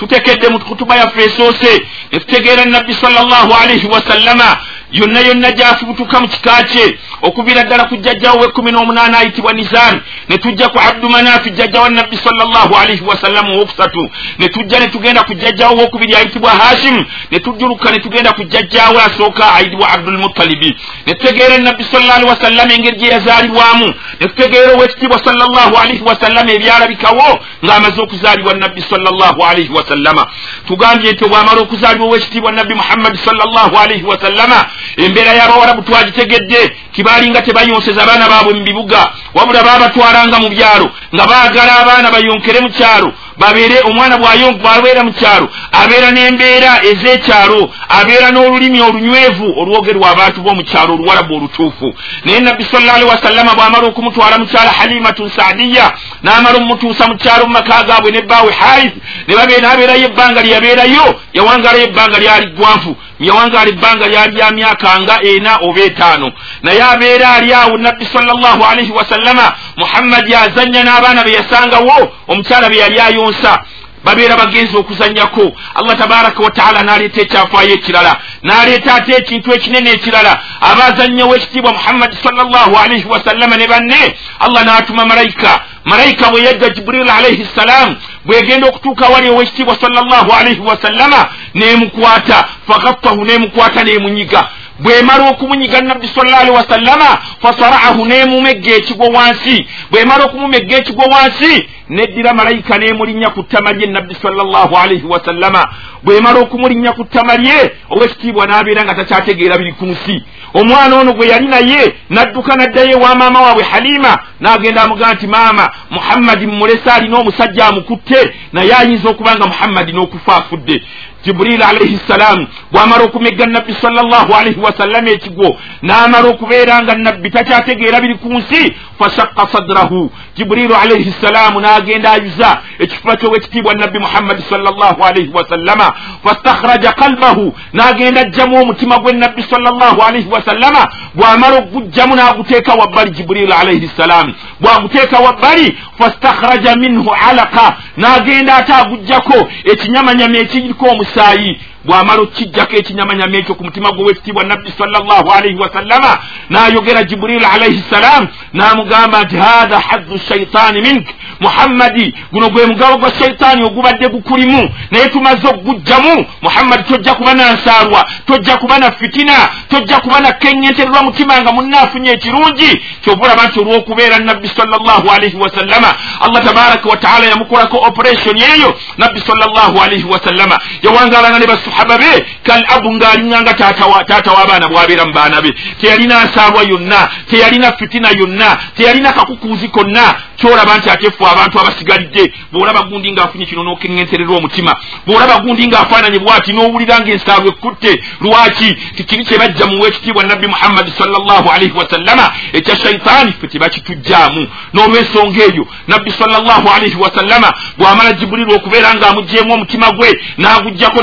tutekedde 0.00 0.48
mu 0.48 0.58
kutuba 0.58 0.96
yaffe 0.96 1.24
esoose 1.24 1.82
netutegeera 2.12 2.64
nabbi 2.64 2.94
salllah 2.94 3.62
alaihi 3.62 3.86
wasallama 3.86 4.56
yonna 4.92 5.20
yonna 5.20 5.50
gyafubutuka 5.52 6.20
mu 6.20 6.28
kika 6.28 6.62
kye. 6.62 6.98
Okubira 7.22 7.62
ddala 7.64 7.84
ku 7.84 7.96
jjajjawo 7.96 8.40
wekumi 8.40 8.72
n'omunaana 8.72 9.18
ayitibwa 9.18 9.52
nisaani 9.52 10.00
ne 10.28 10.38
tujja 10.38 10.68
ku 10.68 10.78
abdumanaafi 10.78 11.50
jjajja 11.50 11.80
wa 11.80 11.90
nabbi 11.90 12.16
salllahu 12.16 12.74
alaihi 12.76 13.04
wasallama 13.04 13.48
owokusatu 13.54 14.10
ne 14.38 14.48
tujja 14.48 14.78
ne 14.78 14.86
tugenda 14.88 15.22
ku 15.22 15.34
jjajjawo 15.34 15.76
wokubiri 15.76 16.14
ayitibwa 16.14 16.50
hashimu 16.50 17.04
ne 17.30 17.38
tujjuluka 17.40 17.90
ne 17.90 17.98
tugenda 17.98 18.32
ku 18.32 18.44
jjajjawe 18.44 19.02
asooka 19.02 19.54
ayitibwa 19.54 19.88
abdulmutalibi 19.88 20.76
ne 21.06 21.14
tutegeera 21.14 21.58
nabbi 21.58 21.84
salla 21.84 22.14
alihi 22.14 22.30
wasallama 22.30 22.72
engeri 22.72 22.96
gye 22.96 23.08
yazaalibwamu. 23.08 23.94
Ne 24.20 24.26
tutegeera 24.28 24.72
owekitiibwa 24.72 25.18
salllahu 25.24 25.76
alaihi 25.76 26.02
wasallama 26.04 26.52
ebyalabikawo 26.52 27.38
ng'amaze 27.64 28.00
okuzaalibwa 28.02 28.54
nabbi 28.54 28.82
salllahu 28.82 29.44
alaihi 29.44 29.72
wasallama 29.72 30.26
tugambye 30.66 31.12
nti 31.12 31.24
obwamala 31.24 31.60
okuzaalibwa 31.60 32.06
owekitiibwa 32.06 32.52
nabbi 32.52 32.74
muhammadi 32.74 33.18
salllahu 33.18 33.78
alaihi 33.78 34.04
wasallama 34.04 34.66
embeera 34.96 35.32
y'abawarabu 35.38 35.82
twagitegedde 35.82 36.60
tibaalinga 36.96 37.42
tebayonseza 37.42 38.02
abaana 38.02 38.28
baabwe 38.28 38.54
mu 38.54 38.64
bibuga. 38.64 39.00
Wabula 39.34 39.62
baabatwalanga 39.62 40.38
mu 40.40 40.48
byalo 40.48 40.90
nga 41.14 41.26
baagala 41.26 41.72
abaana 41.82 42.10
bayonkere 42.10 42.60
mu 42.60 42.70
kyalo 42.70 43.12
babeere 43.38 43.80
omwana 43.84 44.16
bwabeera 44.18 45.04
mu 45.04 45.12
kyalo 45.12 45.48
abeera 45.72 46.10
n'embeera 46.10 46.80
ez'ekyalo 46.90 47.60
abeera 47.88 48.30
n'olulimi 48.30 48.80
olunywevu 48.80 49.46
olwogerwa 49.60 50.10
abantu 50.10 50.40
b'omu 50.40 50.62
kyalo 50.64 50.94
oluwalabu 50.94 51.36
olutuufu. 51.36 51.94
Naye 52.24 52.40
nabbi 52.40 52.64
salllahalihi 52.64 53.10
wasallama 53.10 53.54
bw'amala 53.54 53.86
okumutwala 53.86 54.38
mu 54.38 54.46
kyalo 54.46 54.70
halimatu 54.78 55.30
saadiya 55.36 55.92
n'amala 56.22 56.56
omumutuusa 56.56 57.04
mu 57.08 57.16
kyalo 57.16 57.44
mu 57.46 57.52
maka 57.52 57.82
gaabwe 57.84 58.10
nebbaawe 58.10 58.52
harith 58.52 58.96
ne 59.28 59.34
babeerayo 59.36 60.04
ebbanga 60.08 60.40
lye 60.42 60.52
yabeerayo 60.54 61.06
yawangalayo 61.36 61.84
ebbanga 61.84 62.18
lyali 62.18 62.46
ggwanvu 62.46 62.96
yawangala 63.20 63.68
ebbanga 63.68 64.08
lyali 64.08 64.32
lya 64.36 64.50
myaka 64.50 65.00
nga 65.00 65.22
ena 65.22 65.52
oba 65.66 65.80
etaano. 65.80 66.32
Naye 66.62 66.82
abeera 66.90 67.32
ali 67.32 67.52
awo 67.54 67.78
nabbi 67.78 68.04
sallallahu 68.04 68.64
alaihi 68.64 68.92
wasallama 68.92 69.52
muhammadi 69.76 70.34
azanya 70.34 70.82
n'abaana 70.84 71.24
be 71.24 71.32
yasangawo 71.32 72.12
omukyala 72.28 72.68
be 72.68 72.76
yali 72.76 73.00
ayonsa. 73.00 73.62
Babeera 74.04 74.36
bagenzi 74.36 74.76
okuzanyako. 74.76 75.52
Allah 75.74 75.98
tabaraka 75.98 76.42
wataala 76.42 76.82
n'aleeta 76.82 77.20
ekyafaayo 77.20 77.74
ekirala 77.74 78.16
n'aleeta 78.42 78.94
ate 78.94 79.12
ekintu 79.12 79.54
ekinene 79.54 79.90
ekirala. 79.90 80.38
Abazannyewo 80.60 81.36
ekitiibwa 81.36 81.72
muhammadi 81.72 82.16
sallallahu 82.22 82.76
alaihi 82.76 83.04
wasallama 83.04 83.56
ne 83.56 83.66
banne 83.66 84.16
allah 84.40 84.64
n'atuma 84.64 85.04
malayika. 85.04 85.60
Malayika 85.84 86.30
bwe 86.30 86.42
yajja 86.42 86.68
jiburil 86.68 87.10
alaihi 87.10 87.44
ssalaamu 87.44 87.96
bwegenda 88.24 88.68
okutuuka 88.68 89.06
wali 89.08 89.28
owekitiibwa 89.28 89.76
sallallahu 89.80 90.32
alaihi 90.32 90.60
wasallama 90.60 91.28
nemukwata. 91.54 92.48
Fagattahu 92.68 93.24
nemukwata 93.24 93.84
nemunyiga 93.84 94.48
bwemala 94.78 95.30
okumunyiga 95.30 95.80
nabbi 95.80 96.08
salla 96.08 96.38
alihi 96.38 96.56
wasallama 96.56 97.18
fasaraahu 97.42 98.06
nemumegga 98.06 98.74
ekigwo 98.74 99.06
wansi. 99.06 99.66
Bwemala 99.90 100.24
okumumegga 100.24 100.76
ekigwo 100.76 101.04
wansi 101.04 101.68
neddira 101.88 102.32
malayika 102.34 102.78
nemulinnya 102.78 103.30
ku 103.30 103.42
ttama 103.42 103.72
lye 103.72 103.86
nabbi 103.86 104.14
salllahu 104.14 104.76
alaihi 104.76 105.06
wasallama 105.06 105.68
bwemala 106.02 106.40
okumulinnya 106.40 106.92
ku 106.92 107.04
ttama 107.04 107.36
lye 107.36 107.72
owekitiibwa 107.90 108.46
n'abeera 108.46 108.84
nga 108.84 108.94
takyategeera 108.94 109.58
biri 109.58 109.72
ku 109.72 109.86
nsi. 109.86 110.22
Omwana 110.54 110.96
ono 110.96 111.12
gwe 111.12 111.26
yali 111.28 111.48
naye 111.48 111.94
nadduka 112.10 112.54
naddayo 112.56 112.90
ewa 112.90 113.14
maama 113.14 113.40
waabwe 113.40 113.62
halima 113.62 114.18
n'agenda 114.40 114.82
amugaa 114.82 115.12
nti 115.14 115.26
maama 115.26 115.70
muhammadi 115.90 116.46
mumulese 116.46 116.90
alina 116.90 117.18
omusajja 117.18 117.66
amukutte 117.66 118.34
naye 118.52 118.74
ayinza 118.74 119.08
okuba 119.10 119.36
nga 119.36 119.46
muhammadi 119.46 119.92
n'okufa 119.92 120.36
afudde 120.36 120.82
jiburil 121.24 121.62
alaihi 121.62 121.98
ssalaamu 122.04 122.46
bw'amala 122.72 123.04
okumegga 123.04 123.46
nabbi 123.46 123.74
salllahu 123.82 124.34
alaihi 124.34 124.60
wasallama 124.60 125.10
ekigwo 125.10 125.56
n'amala 125.82 126.28
okubeera 126.28 126.82
nga 126.82 126.94
nabbi 126.94 127.30
takyategeera 127.30 128.00
biri 128.00 128.14
ku 128.14 128.28
nsi 128.32 128.62
fashakka 128.98 129.46
sadrahu 129.52 130.10
jibuliru 130.36 130.74
alaihi 130.74 131.12
ssalaamu 131.12 131.60
n'agenda 131.60 132.12
ayuza 132.12 132.58
ekifuba 132.78 133.16
ky'owekitiibwa 133.16 133.74
nabbi 133.74 133.98
muhammadi 133.98 134.42
salllahu 134.50 135.04
alaihi 135.04 135.30
wasallama 135.34 135.92
fastakhraja 136.24 136.92
kalbahu 136.92 137.54
n'agenda 137.72 138.20
ajjamu 138.20 138.60
omutima 138.62 138.98
gwe 138.98 139.12
nabbi 139.12 139.42
salllahu 139.42 140.02
alaihi 140.02 140.28
wasallama 140.30 140.88
bw'amala 141.14 141.56
okugujjamu 141.58 142.14
n'aguteeka 142.16 142.74
wabbali 142.74 143.10
jibuliru 143.10 143.52
alaihi 143.60 143.88
ssalaamu 143.88 144.34
bw'aguteeka 144.60 145.18
wabbali 145.18 145.78
fastakhraja 145.98 146.76
minhu 146.76 147.10
alaka 147.28 147.76
n'agenda 147.96 148.56
ate 148.56 148.72
agujjako 148.74 149.48
ekinyamanyama 149.64 150.38
ekiriko 150.38 150.86
omusaayi 150.86 151.60
bw'amala 151.86 152.22
okijjako 152.22 152.76
ekinyamanyama 152.76 153.36
ekyo 153.36 153.54
ku 153.54 153.64
mutima 153.64 153.92
gwe 153.92 154.04
wekitiibwa 154.04 154.44
nabbi 154.44 154.70
salllahu 154.78 155.32
alaihi 155.32 155.58
wasallama 155.58 156.18
n'ayogera 156.50 157.04
jiburil 157.04 157.44
alaihi 157.44 157.82
ssalaamu 157.90 158.28
n'amugamba 158.52 159.22
nti 159.24 159.36
hatha 159.36 159.78
haddu 159.80 160.18
shaitaani 160.28 160.80
mink. 160.80 161.06
Muhammadi 161.40 162.14
guno 162.32 162.48
gwe 162.50 162.66
mugabo 162.66 162.96
gwa 162.98 163.10
shaitaani 163.18 163.64
ogubadde 163.64 164.08
gukulimu 164.08 164.70
naye 164.90 165.08
tumaze 165.08 165.48
okugujjamu. 165.48 166.26
Muhammadi 166.42 166.82
tojja 166.82 167.14
kuba 167.14 167.34
nansaalwa 167.34 168.04
tojja 168.26 168.56
kuba 168.56 168.78
na 168.78 168.92
fitina 168.92 169.48
tojja 169.68 170.00
kuba 170.00 170.20
na 170.20 170.30
keŋŋentererwa 170.32 171.02
mutima 171.02 171.40
nga 171.42 171.52
munnaafunye 171.52 172.10
ekirungi 172.10 172.82
kyova 173.02 173.24
olaba 173.24 173.46
nti 173.46 173.60
olw'okubeera 173.60 174.18
nabbi 174.18 174.48
salllahu 174.48 175.10
alaihi 175.10 175.36
wasallama 175.36 175.94
allah 176.20 176.44
tabaraka 176.44 176.88
wataala 176.88 177.26
yamukolako 177.26 177.76
operation 177.76 178.36
eyo 178.38 178.74
nabbi 178.98 179.20
salllahu 179.20 179.82
alaihi 179.82 180.04
wasallama 180.04 180.58
yawangalanga 180.82 181.38
ne 181.38 181.46
basahaba 181.76 181.98
be 181.98 182.26
kal 182.42 182.64
abu 182.68 182.92
ng'alinganga 182.92 183.54
taata 183.54 183.86
w'abaana 184.32 184.68
bw'abeera 184.68 185.06
mu 185.06 185.12
baana 185.12 185.42
be. 185.42 185.52
Teyalina 185.80 186.24
nsaalwa 186.24 186.62
yonna 186.62 187.08
teyalina 187.30 187.72
fitina 187.76 188.10
yonna 188.18 188.58
teyalina 188.76 189.12
kakukuuzi 189.12 189.68
konna 189.68 190.14
kyolaba 190.36 190.78
nti 190.78 190.90
ate 190.90 191.10
ffe 191.10 191.24
abantu 191.24 191.60
abasigalidde 191.60 192.32
bw'olaba 192.52 192.82
gundi 192.82 193.12
ng'afunye 193.12 193.46
kino 193.46 193.62
n'okeŋŋenserera 193.62 194.36
omutima 194.36 194.72
bw'olaba 195.06 195.40
gundi 195.40 195.66
ng'afaananye 195.66 196.18
bw'ati 196.18 196.52
n'owulira 196.52 197.00
ng'ensaalwa 197.00 197.48
ekutte 197.48 198.02
lwaki? 198.20 198.76
Tikiri 198.96 199.24
kye 199.24 199.38
bajja 199.38 199.66
mu 199.66 199.82
weekitiibwa 199.82 200.24
nabbi 200.24 200.46
muhammadi 200.46 200.90
salllahu 200.98 201.50
alaihi 201.50 201.72
wasallama 201.76 202.32
ekya 202.52 202.76
shaitaani 202.76 203.32
ffe 203.32 203.48
tebakitujjaamu 203.48 204.48
n'olw'ensonga 204.74 205.44
eyo 205.44 205.66
nabbi 205.88 206.10
salllahu 206.10 206.68
alaihi 206.68 206.96
wasallama 206.96 207.52
bw'amala 207.78 208.12
jibuliru 208.12 208.54
okubeera 208.54 208.94
ng'amugjeemu 208.94 209.54
omutima 209.54 209.92
gwe 209.92 210.10
n'agugjako 210.38 211.02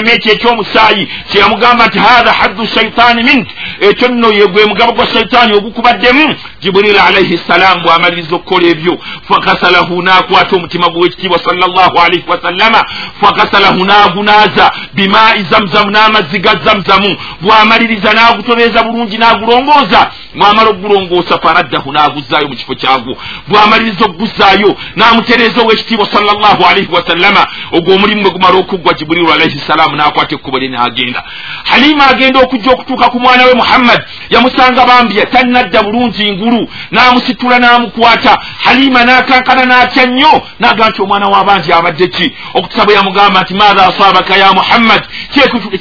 n'ekinyamanyama 0.00 0.12
ekyo 0.12 0.32
ekyomusaayi 0.32 1.08
kyeyamugamba 1.30 1.86
nti 1.86 1.98
hatha 1.98 2.32
haddu 2.32 2.66
shaitaani 2.66 3.22
mink. 3.22 3.48
Ekyo 3.80 4.08
nno 4.08 4.28
ye 4.32 4.46
gwe 4.46 4.66
mugabo 4.66 4.92
gwa 4.92 5.06
shaitaani 5.06 5.56
ogukubaddemu 5.56 6.36
jiburil 6.60 6.98
alaihi 6.98 7.38
ssalaamu 7.38 7.82
bw'amaliriza 7.82 8.36
okukola 8.36 8.66
ebyo 8.66 8.98
fakasalahu 9.28 10.02
n'akwata 10.02 10.56
omutima 10.56 10.88
gwe 10.88 11.00
wekitiibwa 11.02 11.38
salllahu 11.38 11.98
alaihi 12.04 12.24
wasallama 12.28 12.84
fakasalahu 13.20 13.84
n'agunaaza 13.84 14.70
bimai 14.94 15.42
zamuzamu 15.50 15.90
n'amazzi 15.90 16.38
ga 16.38 16.54
zamuzamu 16.64 17.16
bw'amaliriza 17.42 18.12
n'agutobeeza 18.12 18.82
bulungi 18.82 19.18
n'agulongooza 19.18 20.10
bw'amala 20.34 20.70
okugulongoosa 20.70 21.38
faraddahu 21.42 21.92
n'aguzzaayo 21.92 22.48
mu 22.48 22.56
kifo 22.56 22.74
kyagwo 22.74 23.16
bw'amaliriza 23.48 24.04
okuguzaayo 24.04 24.70
n'amutereeza 24.96 25.60
owekitiibwa 25.62 26.06
salllahu 26.06 26.62
alaihi 26.70 26.92
wasallama 26.92 27.46
ogwo 27.72 27.94
omulimu 27.94 28.22
gwe 28.22 28.30
gumala 28.30 28.56
okuggwa 28.58 28.94
jibuliru 28.94 29.32
alaihi 29.32 29.58
ssalaamu 29.58 29.96
n'akwata 29.96 30.34
ekkubo 30.34 30.58
lye 30.58 30.68
n'agenda. 30.68 31.22
Halima 31.70 32.06
agenda 32.06 32.40
okujja 32.40 32.70
okutuuka 32.72 33.10
ku 33.10 33.20
mwana 33.20 33.44
we 33.44 33.54
muhammadi 33.54 34.04
yamusanga 34.30 34.86
bambya 34.86 35.26
tannadda 35.26 35.82
bulungi 35.82 36.32
ngulu 36.48 36.68
n'amusitula 36.90 37.58
n'amukwata. 37.58 38.36
Halima 38.64 39.04
n'akankana 39.04 39.64
n'atya 39.64 40.06
nnyo 40.06 40.42
n'aga 40.60 40.88
nti 40.88 41.02
omwana 41.02 41.28
w'abanji 41.28 41.72
abadde 41.72 42.08
ki? 42.08 42.36
Okutusa 42.54 42.84
bwe 42.84 42.94
yamugamba 42.94 43.42
nti 43.42 43.54
maatha 43.54 43.86
asaabaka 43.86 44.36
ya 44.36 44.52
muhammadi 44.52 45.06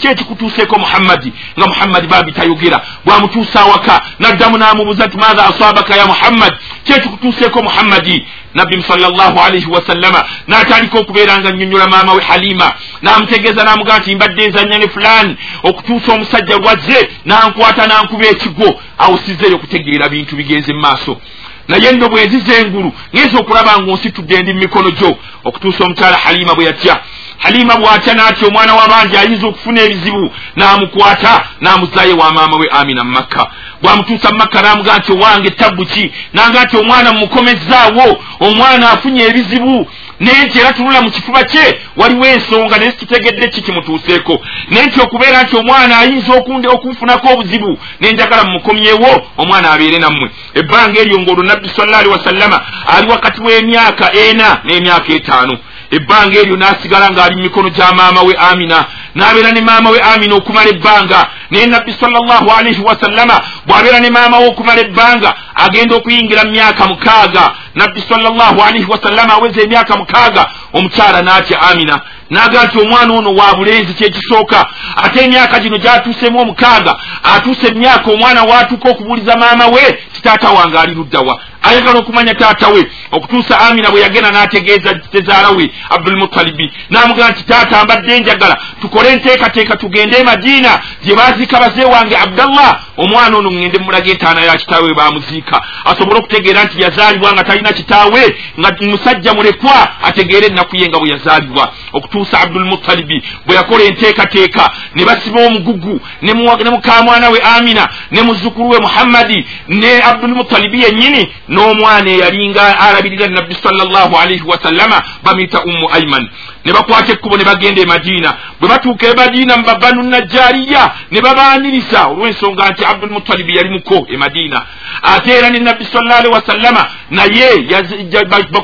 kyekikutuuseeko 0.01 0.79
muhammadi 0.79 1.33
nga 1.57 1.67
muhammadi 1.67 2.07
bambi 2.07 2.31
tayogera. 2.31 2.81
Bwamutuusa 3.05 3.61
awaka 3.61 4.01
n'addamu 4.19 4.57
n'amubuuza 4.57 5.05
nti 5.07 5.17
maatha 5.17 5.47
asaabaka 5.47 5.95
ya 5.95 6.05
muhammadi 6.05 6.55
kyekikutuuseeko 6.83 7.63
muhammadi 7.63 8.27
nabbi 8.53 8.83
salllahu 8.83 9.39
alaihi 9.39 9.69
wasallama 9.69 10.25
n'atandika 10.47 10.99
okubeera 10.99 11.39
nga 11.39 11.51
nnyonnyola 11.51 11.87
maama 11.87 12.13
we 12.13 12.21
halima 12.23 12.73
n'amutegeeza 13.01 13.63
n'amugaa 13.63 13.97
nti 13.97 14.15
mbadde 14.15 14.47
nzanya 14.47 14.77
ne 14.77 14.87
fulani 14.87 15.37
okutuusa 15.63 16.13
omusajja 16.13 16.57
lwazze 16.57 17.09
n'ankwata 17.25 17.87
n'ankuba 17.87 18.25
ekigwo 18.27 18.69
awo 18.97 19.17
sizzeeyo 19.17 19.55
okutegeera 19.55 20.09
bintu 20.09 20.35
bigenze 20.35 20.73
mu 20.73 20.79
maaso. 20.79 21.21
Naye 21.67 21.91
nno 21.91 22.09
bwe 22.09 22.25
nziza 22.25 22.53
engulu 22.61 22.91
ngenza 23.13 23.39
okulaba 23.39 23.79
nga 23.79 23.91
onsitudde 23.91 24.41
ndi 24.41 24.53
mu 24.53 24.59
mikono 24.59 24.89
gyo 24.91 25.17
okutuusa 25.43 25.83
omukyala 25.83 26.17
halima 26.17 26.55
bwe 26.55 26.65
yatya 26.65 26.95
halima 27.37 27.75
bw'atya 27.75 28.13
n'atya 28.13 28.47
omwana 28.47 28.73
w'abangi 28.75 29.17
ayinza 29.17 29.47
okufuna 29.47 29.81
ebizibu 29.81 30.31
n'amukwata 30.55 31.33
n'amuzaayo 31.61 32.17
wa 32.17 32.31
maama 32.33 32.57
we 32.57 32.67
amina 32.71 33.03
mu 33.03 33.11
makka. 33.11 33.47
Bw'amutuusa 33.81 34.29
mu 34.31 34.37
makka 34.37 34.61
n'amugaa 34.61 34.97
nti 34.97 35.11
owange 35.11 35.49
tabbu 35.49 35.85
ki? 35.85 36.13
Nanga 36.33 36.63
nti 36.63 36.77
omwana 36.77 37.13
mumukomezzaawo 37.13 38.05
omwana 38.39 38.91
afunye 38.91 39.23
ebizibu 39.23 39.87
naye 40.19 40.45
nti 40.45 40.59
era 40.59 40.73
tunula 40.73 41.01
mu 41.01 41.11
kifuba 41.11 41.43
kye 41.43 41.79
waliwo 41.97 42.25
ensonga 42.25 42.77
naye 42.77 42.91
situtegedde 42.91 43.47
ki 43.47 43.61
kimutuuseeko? 43.61 44.41
Naye 44.69 44.85
nti 44.85 45.01
okubeera 45.01 45.43
nti 45.43 45.55
omwana 45.57 45.97
ayinza 45.97 46.33
okunfunako 46.73 47.27
obuzibu 47.33 47.77
nenjagala 48.01 48.43
mumukomyewo 48.43 49.21
omwana 49.37 49.71
abeere 49.71 49.99
nammwe. 49.99 50.31
Ebbanga 50.53 50.99
eryo 50.99 51.19
ngaolwo 51.19 51.43
nabbi 51.43 51.69
salla 51.69 51.97
alihi 51.97 52.13
wasallama 52.13 52.61
ali 52.97 53.11
wakati 53.11 53.41
w'emyaka 53.41 54.13
ena 54.13 54.61
n'emyaka 54.65 55.13
etaano 55.13 55.57
ebbanga 55.91 56.39
eryo 56.39 56.55
n'asigala 56.57 57.09
ng'ali 57.11 57.35
mu 57.35 57.41
mikono 57.41 57.69
gya 57.69 57.91
maama 57.93 58.21
we 58.21 58.33
amina 58.49 58.85
n'abeera 59.15 59.51
ne 59.51 59.61
maama 59.61 59.89
we 59.89 59.99
amina 59.99 60.35
okumala 60.35 60.69
ebbanga. 60.69 61.27
Naye 61.49 61.65
nabbi 61.67 61.93
salllahu 61.93 62.51
alaihi 62.51 62.81
wasallama 62.81 63.41
bw'abeera 63.65 63.99
ne 63.99 64.09
maama 64.09 64.37
we 64.39 64.47
okumala 64.47 64.81
ebbanga 64.81 65.33
agenda 65.55 65.95
okuyingira 65.95 66.43
mu 66.43 66.51
myaka 66.51 66.87
mukaaga. 66.87 67.51
Nabbi 67.75 68.01
salllahu 68.09 68.61
alaihi 68.61 68.85
wasallama 68.89 69.33
aweza 69.33 69.61
emyaka 69.61 69.97
mukaaga 69.97 70.45
omukyala 70.73 71.21
n'atya 71.21 71.61
amina 71.61 72.01
naga 72.29 72.63
nti 72.63 72.79
omwana 72.79 73.13
ono 73.13 73.35
wa 73.35 73.55
bulenzi 73.55 73.93
kyekisooka 73.93 74.65
ate 74.95 75.19
emyaka 75.23 75.59
gino 75.59 75.77
gyatuusemu 75.77 76.39
omukaaga 76.39 76.95
atuuse 77.23 77.67
emyaka 77.67 78.11
omwana 78.11 78.43
waatuuka 78.43 78.89
okubuuliza 78.89 79.37
maama 79.37 79.65
we 79.67 79.99
titaata 80.13 80.49
wange 80.49 80.79
ali 80.79 80.93
luddawa 80.93 81.39
ayagala 81.63 81.99
okumanya 81.99 82.35
taata 82.35 82.67
we 82.67 82.91
okutuusa 83.11 83.59
amina 83.59 83.91
bwe 83.91 84.01
yagenda 84.01 84.31
n'ategeeza 84.31 84.95
tezaala 84.95 85.49
we 85.49 85.71
abdulmutalibi 85.89 86.73
n'amugamba 86.89 87.31
nti 87.31 87.43
taata 87.43 87.83
mbadde 87.83 88.19
njagala 88.19 88.57
tukole 88.81 89.09
enteekateeka 89.09 89.77
tugende 89.77 90.17
e 90.17 90.23
madiina 90.23 90.81
gye 91.03 91.15
baziika 91.15 91.59
bazee 91.59 91.85
wange 91.85 92.17
abdallah 92.17 92.86
omwana 92.97 93.37
ono 93.37 93.49
ŋŋende 93.49 93.77
mulaga 93.79 94.11
entaana 94.11 94.41
ya 94.41 94.57
kitaawe 94.57 94.93
bamuziika 94.93 95.61
asobole 95.85 96.19
okutegeera 96.19 96.63
nti 96.63 96.81
yazaalibwa 96.81 97.33
nga 97.33 97.43
talina 97.43 97.73
kitaawe 97.73 98.35
nga 98.59 98.69
musajja 98.81 99.33
mulekwa 99.33 100.03
ategeere 100.03 100.47
ennaku 100.47 100.75
ye 100.75 100.87
nga 100.87 100.99
bwe 100.99 101.09
yazaalibwa. 101.09 101.73
Okutuusa 101.93 102.39
abdulmutalibi 102.39 103.23
bwe 103.45 103.55
yakola 103.55 103.83
enteekateeka 103.83 104.71
ne 104.95 105.05
basiba 105.05 105.45
omugugu 105.45 106.01
ne 106.21 106.33
mukamwana 106.69 107.29
we 107.29 107.39
amina 107.39 107.89
ne 108.11 108.21
muzzukulu 108.21 108.69
we 108.69 108.79
muhammadi 108.79 109.47
ne 109.67 110.03
abdulmutalibi 110.03 110.83
yennyini 110.83 111.33
n'omwana 111.49 112.09
eyalinga 112.09 112.79
alabirira 112.79 113.27
nabbi 113.27 113.55
salllahu 113.55 114.17
alaihi 114.17 114.43
wasallama 114.47 115.03
bamuyita 115.23 115.63
ummu 115.63 115.89
aiman 115.93 116.29
ne 116.65 116.73
bakwata 116.73 117.11
ekkubo 117.13 117.37
ne 117.37 117.43
bagenda 117.43 117.81
e 117.81 117.85
madiina. 117.85 118.37
Bwe 118.59 118.69
batuuka 118.69 119.07
e 119.07 119.13
madiina 119.13 119.57
mubabanu 119.57 120.03
najjariya 120.03 120.91
ne 121.11 121.21
babaaniriza. 121.21 122.07
Olw'ensonga 122.07 122.69
nti 122.69 122.85
abdulmutalibi 122.89 123.55
yali 123.57 123.69
muko 123.69 124.07
e 124.09 124.17
madiina 124.17 124.65
ate 125.01 125.31
era 125.31 125.49
ne 125.49 125.59
nabbi 125.59 125.85
salllah 125.85 126.17
alihi 126.19 126.33
wasallama 126.33 126.87
naye 127.09 127.47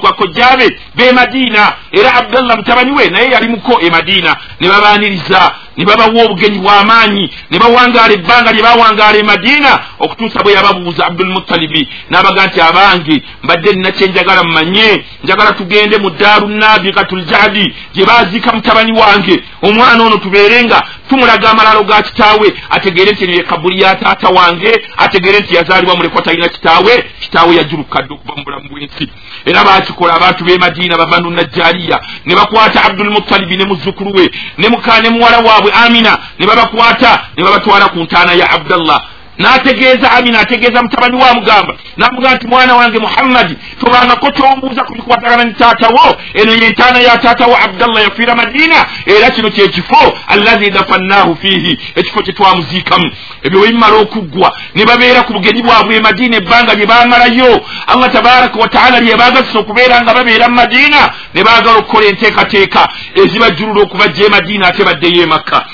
bakojjabe 0.03 0.67
be 0.95 1.11
madiina 1.11 1.73
era 1.91 2.13
abdallah 2.13 2.57
mutabani 2.57 2.91
we 2.91 3.09
naye 3.09 3.31
yali 3.31 3.47
muko 3.47 3.79
e 3.81 3.89
madiina 3.89 4.35
ne 4.59 4.67
babaaniriza 4.69 5.55
ne 5.77 5.85
babawa 5.85 6.23
obugenyi 6.23 6.59
bw'amaanyi 6.59 7.25
ne 7.49 7.59
bawangaala 7.59 8.13
ebbanga 8.13 8.51
lye 8.51 8.63
bawangaala 8.63 9.17
e 9.17 9.23
madiina 9.23 9.73
okutuusa 9.99 10.43
bwe 10.43 10.53
yababuuza 10.53 11.05
abdulmutalibi 11.05 11.87
n'abaga 12.09 12.47
nti 12.47 12.61
abange 12.61 13.15
mbadde 13.43 13.71
nina 13.73 13.91
kyenjagala 13.91 14.43
mumanye 14.43 15.03
njagala 15.23 15.51
tugende 15.51 15.97
mu 15.97 16.09
daaru 16.09 16.47
nabikatuljadi 16.47 17.65
gye 17.93 18.05
baziika 18.05 18.51
mutabani 18.51 18.91
wange. 18.99 19.43
Omwana 19.61 20.03
ono 20.03 20.17
tubeere 20.17 20.63
nga 20.63 20.83
tumulaga 21.09 21.49
amalalo 21.49 21.83
ga 21.83 22.01
kitaawe 22.01 22.53
ategeere 22.69 23.11
nti 23.11 23.23
eno 23.23 23.33
ye 23.33 23.43
kabuli 23.43 23.81
ya 23.81 23.95
taata 23.95 24.29
wange 24.29 24.81
ategeere 24.97 25.39
nti 25.39 25.55
yazaalibwa 25.55 25.95
mulekwa 25.95 26.21
talina 26.21 26.49
kitaawe 26.49 27.03
kitaawe 27.19 27.55
yajulukadde 27.55 28.13
okuva 28.13 28.35
mu 28.35 28.43
bulamu 28.43 28.69
bw'ensi 28.69 29.09
era 29.45 29.63
bakikola 29.63 30.13
abantu 30.13 30.43
b'e 30.43 30.57
madiina 30.57 30.97
bavanu 30.97 31.29
najjaliya 31.29 31.99
ne 32.25 32.35
bakwata 32.35 32.83
abdulmutalibi 32.85 33.57
ne 33.57 33.65
muzzukulu 33.65 34.11
we 34.15 34.31
ne 34.57 34.69
muka 34.69 35.01
ne 35.01 35.09
muwala 35.09 35.39
waabwe 35.39 35.62
amina 35.71 36.19
ne 36.39 36.45
babakwata 36.47 37.21
ne 37.37 37.43
babatwala 37.43 37.89
ku 37.89 37.99
ntaana 38.03 38.33
ya 38.33 38.49
abdallah 38.51 39.01
n'ategeeza 39.37 40.11
amina 40.11 40.39
ategeeza 40.39 40.81
mutabani 40.81 41.23
wa 41.23 41.33
mugamba. 41.33 41.73
N'amugamba 41.97 42.35
nti 42.35 42.47
mwana 42.47 42.75
wange 42.75 42.99
muhammadi 42.99 43.57
tobangako 43.79 44.31
kyombuuza 44.31 44.83
ku 44.83 44.93
bikwatagana 44.93 45.43
ne 45.43 45.53
taatawo 45.53 46.15
eno 46.33 46.51
yentaana 46.51 46.99
ya 46.99 47.17
taatawo 47.17 47.57
abdallah 47.63 48.03
yafiira 48.03 48.35
madiina 48.35 48.85
era 49.05 49.31
kino 49.31 49.49
kyekifo 49.49 50.17
allazi 50.27 50.69
dafannaahu 50.69 51.35
fiihi. 51.35 51.79
Ekifo 51.95 52.21
kye 52.21 52.33
twamuziikamu. 52.33 53.11
Ebyo 53.43 53.59
webimala 53.59 53.95
okuggwa 53.95 54.57
ne 54.75 54.85
babeera 54.85 55.23
ku 55.23 55.33
bugenyi 55.33 55.61
bwabwe 55.63 55.95
e 55.95 56.01
madiina 56.01 56.37
ebbanga 56.37 56.73
lye 56.73 56.85
baamalayo. 56.85 57.65
Allah 57.87 58.11
tabaraka 58.11 58.59
wataala 58.59 58.99
lyebaagazisa 58.99 59.59
okubeera 59.59 60.01
nga 60.01 60.13
babeera 60.13 60.49
mu 60.49 60.55
madiina 60.55 61.13
ne 61.33 61.43
baagala 61.43 61.77
okukola 61.77 62.05
enteekateeka 62.05 62.89
ezibajjulula 63.15 63.81
okubajja 63.81 64.25
e 64.25 64.29
madiina 64.29 64.67
ate 64.67 64.83
baddeyo 64.83 65.23
e 65.23 65.25
makka 65.25 65.65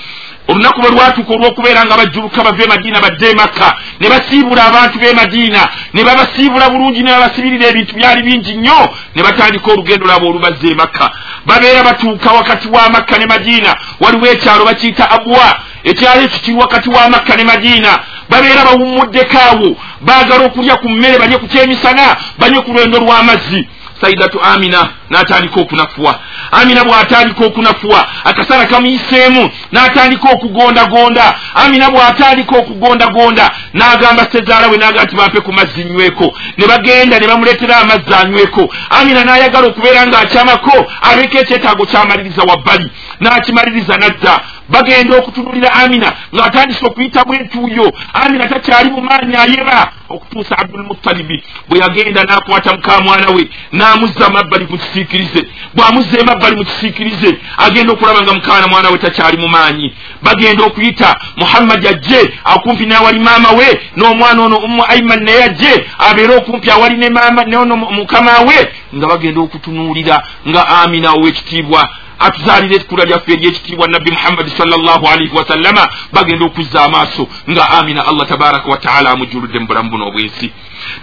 olunaku 0.49 0.81
bwe 0.81 0.89
lwatuuka 0.89 1.33
olw'okubeera 1.33 1.85
nga 1.85 1.97
bajjuluka 1.97 2.43
bava 2.43 2.63
emadiina 2.63 2.99
badde 3.01 3.29
emakka 3.29 3.67
ne 3.99 4.07
basiibula 4.09 4.61
abantu 4.65 4.99
b'emadiina 4.99 5.61
ne 5.93 6.01
babasiibula 6.03 6.69
bulungi 6.69 7.03
ne 7.03 7.11
babasibirira 7.11 7.67
ebintu 7.67 7.93
byali 7.95 8.21
bingi 8.27 8.53
nnyo 8.57 8.79
ne 9.15 9.21
batandika 9.23 9.71
olugendo 9.71 10.05
lwabwe 10.05 10.29
olubazza 10.29 10.67
emakka 10.73 11.05
babeera 11.45 11.83
batuuka 11.83 12.31
wakati 12.31 12.67
wa 12.67 12.89
makka 12.89 13.17
ne 13.17 13.25
madiina 13.25 13.71
waliwo 13.99 14.27
ekyalo 14.33 14.65
bakiyita 14.65 15.11
abwa 15.11 15.47
ekyalo 15.83 16.21
ekyo 16.21 16.39
kiri 16.43 16.57
wakati 16.57 16.89
wa 16.89 17.09
makka 17.09 17.35
ne 17.35 17.43
madiina. 17.43 17.99
Babeera 18.29 18.63
bawummuddeko 18.65 19.37
awo 19.51 19.75
baagala 20.01 20.45
okulya 20.45 20.75
ku 20.77 20.89
mmere 20.89 21.17
balye 21.19 21.37
ku 21.37 21.47
kyemisana 21.47 22.15
banywe 22.39 22.61
ku 22.61 22.71
lwendo 22.73 22.99
lw'amazzi 22.99 23.61
saidatu 24.01 24.41
amina 24.41 24.89
n'atandika 25.09 25.61
okunafuwa. 25.61 26.19
Amina 26.51 26.83
bw'atandika 26.83 27.45
okunafuwa 27.45 28.07
akasana 28.23 28.65
kamuyiseemu 28.65 29.49
n'atandika 29.71 30.29
okugondagonda. 30.29 31.35
Amina 31.55 31.89
bw'atandika 31.89 32.57
okugondagonda 32.57 33.51
n'agamba 33.73 34.27
sezaala 34.31 34.67
we 34.67 34.77
n'agamba 34.77 35.03
nti 35.03 35.15
bampe 35.15 35.41
ku 35.41 35.53
mazzi 35.53 35.83
nyweko. 35.83 36.33
Ne 36.57 36.67
bagenda 36.67 37.19
ne 37.19 37.27
bamuleetera 37.27 37.77
amazzi 37.77 38.13
anyweko. 38.13 38.69
Amina 38.89 39.23
n'ayagala 39.23 39.67
okubeera 39.67 40.07
ng'akyamako 40.07 40.75
abeeko 41.01 41.37
ekyetaago 41.37 41.85
kyamaliriza 41.85 42.41
wabbali 42.43 42.91
n'akimaliriza 43.19 43.97
nadda 43.97 44.39
bagenda 44.69 45.17
okutunulira 45.17 45.73
amina 45.73 46.09
ng'atandise 46.35 46.85
okuyita 46.85 47.25
bwentuuyo 47.25 47.93
amina 48.13 48.47
takyali 48.47 48.89
mu 48.91 49.01
maanyi 49.01 49.35
ayera 49.35 49.91
okutuusa 50.09 50.57
abdulmutalibi 50.57 51.43
bwe 51.67 51.79
yagenda 51.79 52.23
n'akwata 52.23 52.73
mukamwana 52.73 53.29
we 53.35 53.49
n'amuzza 53.71 54.29
mabbali 54.29 54.65
mu 54.69 54.77
kisiikirize. 54.77 55.41
Bw'amuzza 55.75 56.19
emabbali 56.19 56.55
mu 56.55 56.65
kisiikirize 56.65 57.37
agenda 57.57 57.93
okulaba 57.93 58.21
nga 58.21 58.33
mukaana 58.33 58.67
mwana 58.67 58.89
we 58.89 58.97
takyali 58.97 59.37
mu 59.37 59.47
maanyi. 59.47 59.93
Bagenda 60.21 60.63
okuyita 60.63 61.15
muhammadi 61.37 61.87
ajje 61.87 62.33
akumpi 62.43 62.85
n'awali 62.85 63.19
maama 63.19 63.51
we 63.51 63.67
n'omwana 63.97 64.43
ono 64.43 64.57
umu 64.57 64.83
aiman 64.89 65.23
naye 65.23 65.43
ajje 65.43 65.85
abeere 65.97 66.35
okumpi 66.35 66.71
awali 66.71 66.97
ne 66.97 67.09
maama 67.09 67.43
nono 67.43 67.75
mukama 67.75 68.39
we 68.47 68.57
nga 68.95 69.07
bagenda 69.07 69.41
okutunuulira 69.41 70.23
nga 70.47 70.67
amina 70.67 71.11
ow'ekitiibwa 71.11 71.89
atuzaalira 72.19 72.75
ekikula 72.75 73.05
lyaffe 73.05 73.33
eryekitiibwa 73.33 73.87
nabbi 73.87 74.11
muhammadi 74.11 74.49
salllahu 74.57 75.07
alaihi 75.07 75.35
wasallama 75.37 75.89
bagenda 76.13 76.45
okuzza 76.45 76.83
amaaso 76.83 77.27
nga 77.49 77.69
amina 77.69 78.07
allah 78.07 78.27
tabaraka 78.27 78.69
wataala 78.69 79.09
amujuludde 79.11 79.59
mu 79.59 79.67
bulamu 79.67 79.89
buno 79.89 80.07
obwensi. 80.07 80.51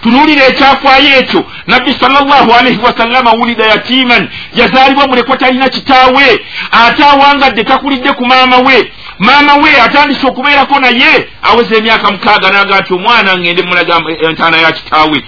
Tunuulira 0.03 0.45
ekyafaayo 0.47 1.19
ekyo 1.19 1.45
nabbi 1.67 1.93
salllahu 1.93 2.53
alaihi 2.53 2.81
wasallama 2.85 3.31
wulida 3.33 3.67
yatiman 3.67 4.29
yazaalibwa 4.55 5.07
mulekwa 5.07 5.37
talina 5.37 5.69
kitaawe 5.69 6.41
ate 6.71 7.05
awangadde 7.05 7.65
takulidde 7.65 8.13
ku 8.13 8.27
maama 8.27 8.57
we 8.59 8.93
maama 9.19 9.55
we 9.55 9.81
atandise 9.81 10.27
okubeerako 10.27 10.81
naye 10.81 11.29
aweza 11.43 11.77
emyaka 11.77 12.11
mukaaga 12.11 12.51
naga 12.51 12.81
nti 12.81 12.95
omwana 12.95 13.39
ngende 13.39 13.63
mulaga 13.63 14.01
entaana 14.29 14.57
ya 14.57 14.73
kitaawe. 14.73 15.25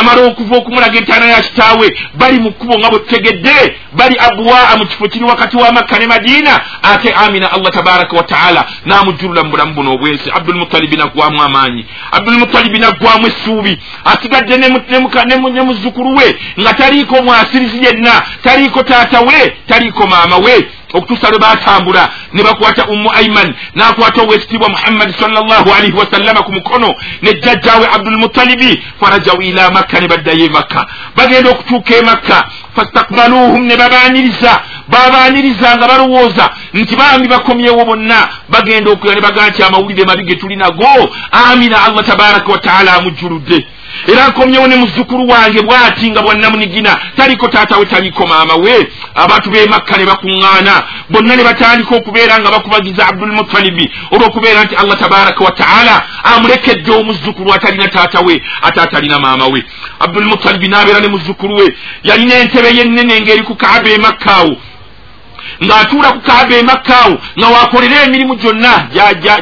Amala 0.00 0.22
okuva 0.22 0.56
okumulaga 0.56 0.98
entaana 0.98 1.26
ya 1.26 1.42
kitaawe 1.42 1.98
bali 2.14 2.38
mu 2.40 2.52
kkubo 2.52 2.78
nga 2.78 2.90
bwe 2.90 2.98
tutegedde 2.98 3.76
bali 3.92 4.16
abuwaa 4.18 4.76
mu 4.76 4.86
kifo 4.86 5.08
kiri 5.08 5.24
wakati 5.24 5.56
wa 5.56 5.72
makka 5.72 5.98
ne 5.98 6.06
madiina 6.06 6.60
ate 6.82 7.12
amina 7.12 7.52
allah 7.52 7.72
tabaraka 7.72 8.16
wataala 8.16 8.64
n'amujjulula 8.86 9.44
mu 9.44 9.50
bulamu 9.50 9.74
buno 9.74 9.94
obwensi 9.94 10.30
abdulmutalibi 10.30 10.96
naggwamu 10.96 11.42
amaanyi. 11.42 11.86
Abdulmutalibi 12.12 12.78
naggwamu 12.78 13.26
essuubi. 13.26 13.78
Asigadde 14.04 14.56
ne 14.56 15.62
muzzukulu 15.62 16.16
we 16.16 16.36
nga 16.60 16.74
taliiko 16.74 17.22
mwasirizi 17.22 17.84
yenna 17.84 18.22
taliiko 18.44 18.82
taata 18.82 19.20
we 19.20 19.56
taliiko 19.68 20.06
maama 20.06 20.36
we 20.36 20.68
okutuusa 20.94 21.30
lwe 21.30 21.38
batambula 21.38 22.08
ne 22.32 22.42
bakwata 22.42 22.86
ummu 22.86 23.10
aiman 23.12 23.54
n'akwata 23.74 24.22
owekitiibwa 24.22 24.68
muhammadi 24.68 25.12
salllahu 25.12 25.70
alaihi 25.76 25.96
wasallama 25.96 26.42
ku 26.42 26.52
mukono 26.52 26.94
ne 27.22 27.32
jjajjaawe 27.34 27.86
abdulmutalibi 27.92 28.82
farajawu 29.00 29.42
ila 29.42 29.70
makka 29.70 30.00
ne 30.00 30.08
baddayo 30.08 30.44
e 30.44 30.48
makka. 30.48 30.86
Bagenda 31.16 31.50
okutuuka 31.50 31.96
e 31.96 32.02
makka 32.02 32.44
fastakbaluhum 32.76 33.62
ne 33.66 33.76
babaaniriza 33.76 34.60
babaaniriza 34.88 35.76
nga 35.76 35.88
balowooza 35.88 36.50
nti 36.74 36.96
bambi 36.96 37.28
bakomyewo 37.28 37.84
bonna. 37.84 38.28
Bagenda 38.48 38.90
okula 38.90 39.14
ne 39.14 39.20
bagaa 39.20 39.48
nti 39.48 39.62
amawulire 39.62 40.04
mabi 40.04 40.24
ge 40.24 40.36
tuli 40.36 40.56
nago 40.56 41.10
amina 41.32 41.84
allah 41.84 42.04
tabaraka 42.04 42.52
wataala 42.52 42.94
amujjuludde 42.94 43.66
era 44.06 44.28
nkomyewo 44.28 44.66
ne 44.66 44.76
muzzukulu 44.76 45.28
wange 45.28 45.62
bw'ati 45.62 46.10
nga 46.10 46.22
bwannamunigina 46.22 46.98
taliko 47.16 47.48
taata 47.48 47.78
we 47.78 47.86
taliko 47.86 48.26
maama 48.26 48.54
we 48.54 48.88
abantu 49.14 49.50
b'e 49.50 49.66
makka 49.66 49.96
ne 49.96 50.04
bakuŋŋaana 50.04 50.74
bonna 51.10 51.36
ne 51.36 51.44
batandika 51.44 51.96
okubeera 51.96 52.40
nga 52.40 52.50
bakubagiza 52.50 53.08
abdulmutalibi 53.08 53.90
olw'okubeera 54.10 54.64
nti 54.64 54.74
allah 54.74 54.98
tabaraka 54.98 55.44
wataala 55.44 56.02
amulekedde 56.24 56.90
omuzzukulu 56.92 57.54
atalina 57.54 57.88
taata 57.88 58.20
we 58.20 58.42
ate 58.62 58.80
atalina 58.80 59.18
maama 59.18 59.46
we. 59.46 59.64
Abdulmutalibi 60.00 60.68
n'abeera 60.68 61.00
ne 61.00 61.08
muzzukulu 61.08 61.56
we 61.56 61.76
yalina 62.04 62.34
entebe 62.34 62.76
yennene 62.76 63.20
ng'eri 63.20 63.42
ku 63.42 63.54
kaaba 63.54 63.88
e 63.90 63.98
makka 63.98 64.36
awo. 64.36 64.56
Ng'atuula 65.64 66.12
ku 66.12 66.20
kaaba 66.20 66.56
e 66.56 66.62
makka 66.62 66.96
awo 67.04 67.18
nga 67.38 67.48
waakolera 67.48 68.02
emirimu 68.04 68.34
gyonna 68.36 68.88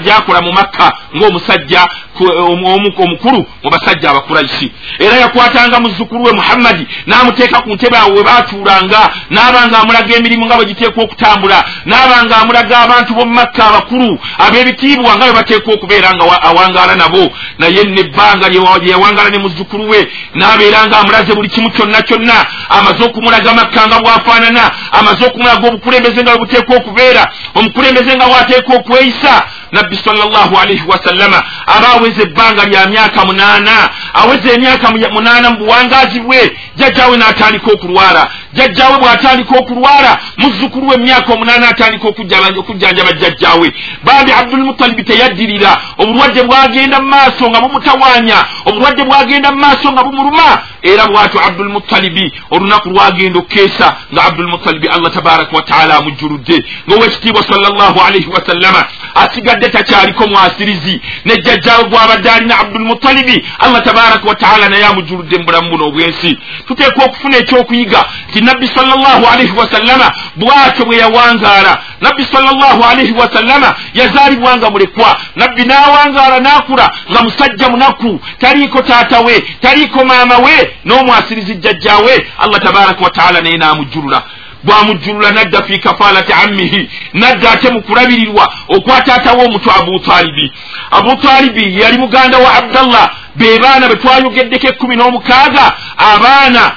gyakola 0.05 0.41
mu 0.41 0.53
makka 0.53 0.93
ng'omusajja 1.15 1.83
omukulu 2.25 3.47
mu 3.63 3.71
basajja 3.71 4.11
abakuraisi 4.11 4.73
era 4.99 5.17
yakwatanga 5.17 5.81
muzzukulu 5.81 6.25
we 6.25 6.33
muhammadi 6.33 6.87
n'amuteeka 7.07 7.61
ku 7.61 7.75
ntebe 7.75 7.97
awo 7.97 8.15
we 8.15 8.23
baatuulanga 8.23 9.01
n'abanga 9.31 9.79
amulaga 9.79 10.17
emirimu 10.17 10.47
nga 10.47 10.57
bwe 10.57 10.65
giteekwa 10.65 11.05
okutambula 11.05 11.65
n'abanga 11.87 12.37
amulaga 12.37 12.79
abantu 12.79 13.15
b'omumakka 13.15 13.63
abakulu 13.69 14.19
ab'ebitiibwa 14.39 15.17
nga 15.17 15.25
bwe 15.25 15.35
bateekwa 15.35 15.75
okubeera 15.75 16.11
nga 16.15 16.25
awangaala 16.49 16.95
nabo. 16.97 17.31
Naye 17.59 17.85
nebbanga 17.85 18.49
lyeyawangaala 18.49 19.31
ne 19.31 19.39
muzzukulu 19.39 19.89
we 19.89 20.01
n'abeera 20.35 20.87
nga 20.87 20.99
amulaze 20.99 21.35
buli 21.35 21.49
kimu 21.49 21.71
kyonna 21.71 22.03
kyonna 22.03 22.47
amaze 22.69 23.05
okumulaga 23.05 23.55
makka 23.55 23.87
nga 23.87 23.99
bwafaanana 24.01 24.71
amaze 24.93 25.25
okumulaga 25.27 25.69
obukulembeze 25.69 26.23
nga 26.23 26.31
bwe 26.31 26.39
buteekwa 26.39 26.77
okubeera 26.77 27.23
omukulembeze 27.55 28.17
nga 28.17 28.27
bwateekwa 28.27 28.75
okweyisa 28.77 29.35
nabbi 29.73 29.97
salllahu 29.97 30.57
alaihi 30.59 30.83
wasallama 30.89 31.43
aba 31.67 31.89
aweza 31.89 32.23
ebbanga 32.23 32.65
lya 32.65 32.87
myaka 32.87 33.25
munaana 33.25 33.91
aweza 34.15 34.53
emyaka 34.53 34.91
munaana 34.91 35.51
mu 35.51 35.57
buwangaazi 35.59 36.21
bwe 36.21 36.57
jjajjawe 36.77 37.17
n'atandika 37.17 37.73
okulwala 37.73 38.29
jjajjawe 38.53 38.99
bw'atandika 38.99 39.59
okulwala 39.59 40.19
muzzukulu 40.37 40.89
we 40.89 40.95
emyaka 40.95 41.33
omunaana 41.33 41.69
atandika 41.69 42.09
okujjanjaba 42.09 43.13
jjajjawe 43.13 43.73
bambi 44.05 44.33
abdulmutalibi 44.33 45.03
teyaddirira 45.05 45.81
obulwadde 45.99 46.43
bwagenda 46.43 47.01
mu 47.01 47.09
maaso 47.09 47.51
nga 47.51 47.61
bumutawaanya 47.61 48.39
obulwadde 48.65 49.05
bwagenda 49.05 49.53
mu 49.53 49.61
maaso 49.61 49.93
nga 49.93 50.05
bumuluma. 50.05 50.63
Era 50.83 51.07
bwatyo 51.07 51.41
abdulmutalibi 51.47 52.33
olunaku 52.51 52.91
lwagenda 52.91 53.39
okukeesa 53.39 53.97
nga 54.13 54.25
abdulmutalibi 54.25 54.89
allah 54.89 55.13
tabaraka 55.13 55.57
wataala 55.57 55.97
amujjuludde. 55.97 56.65
Ngaowekitiibwa 56.89 57.43
salllahu 57.43 58.01
alaihi 58.07 58.27
wasallama 58.27 58.85
asigadde 59.15 59.69
takyaliko 59.69 60.27
mwasirizi. 60.27 61.01
Nejjajjawe 61.25 61.85
gwabadde 61.85 62.31
alina 62.31 62.59
abdulmutalibi 62.59 63.47
allah 63.59 63.83
tabaraka 63.83 64.29
wataala 64.29 64.69
naye 64.69 64.85
amujjuludde 64.85 65.39
mu 65.39 65.45
bulamu 65.45 65.71
buno 65.71 65.87
obwensi. 65.87 66.39
Tuteekwa 66.67 67.05
okufuna 67.05 67.37
ekyokuyiga 67.37 68.05
nti 68.31 68.38
nabbi 68.41 68.69
salllahu 68.69 69.27
alaihi 69.33 69.53
wasallama 69.57 70.13
bwatyo 70.37 70.85
bwe 70.85 70.97
yawangaala. 70.97 71.79
Nabbi 72.01 72.25
salllahu 72.25 72.85
alaihi 72.85 73.13
wasallama 73.13 73.75
yazaalibwa 73.95 74.57
nga 74.57 74.71
mulekwa 74.71 75.17
nabbi 75.37 75.63
n'awangaala 75.65 76.41
n'akula 76.41 76.91
nga 77.11 77.23
musajja 77.23 77.69
munaku. 77.69 78.21
Taliiko 78.41 78.83
taata 78.83 79.21
we 79.21 79.41
taliiko 79.61 80.05
maama 80.05 80.39
we 80.39 80.73
n'omwasirizi 80.85 81.55
jjajjawe 81.55 82.27
allah 82.39 82.61
tabaraka 82.61 83.05
wataala 83.05 83.41
naye 83.41 83.57
n'amujjulula. 83.57 84.23
Bwamujjulula 84.65 85.31
nadda 85.31 85.63
fi 85.63 85.79
kafalati 85.79 86.33
ammihi 86.33 86.91
nadda 87.13 87.51
ate 87.51 87.71
mu 87.71 87.83
kulabirirwa 87.83 88.53
okwataatawo 88.69 89.45
omutwe 89.45 89.73
abutalibi 89.79 90.53
abutalibi 90.91 91.81
yali 91.81 91.99
muganda 91.99 92.39
wa 92.39 92.55
abdallah 92.55 93.11
be 93.37 93.59
baana 93.59 93.87
bwe 93.87 93.97
twayogeddeko 93.97 94.67
ekkumi 94.69 94.97
n'omukaaga 94.97 95.73
abaana 96.15 96.73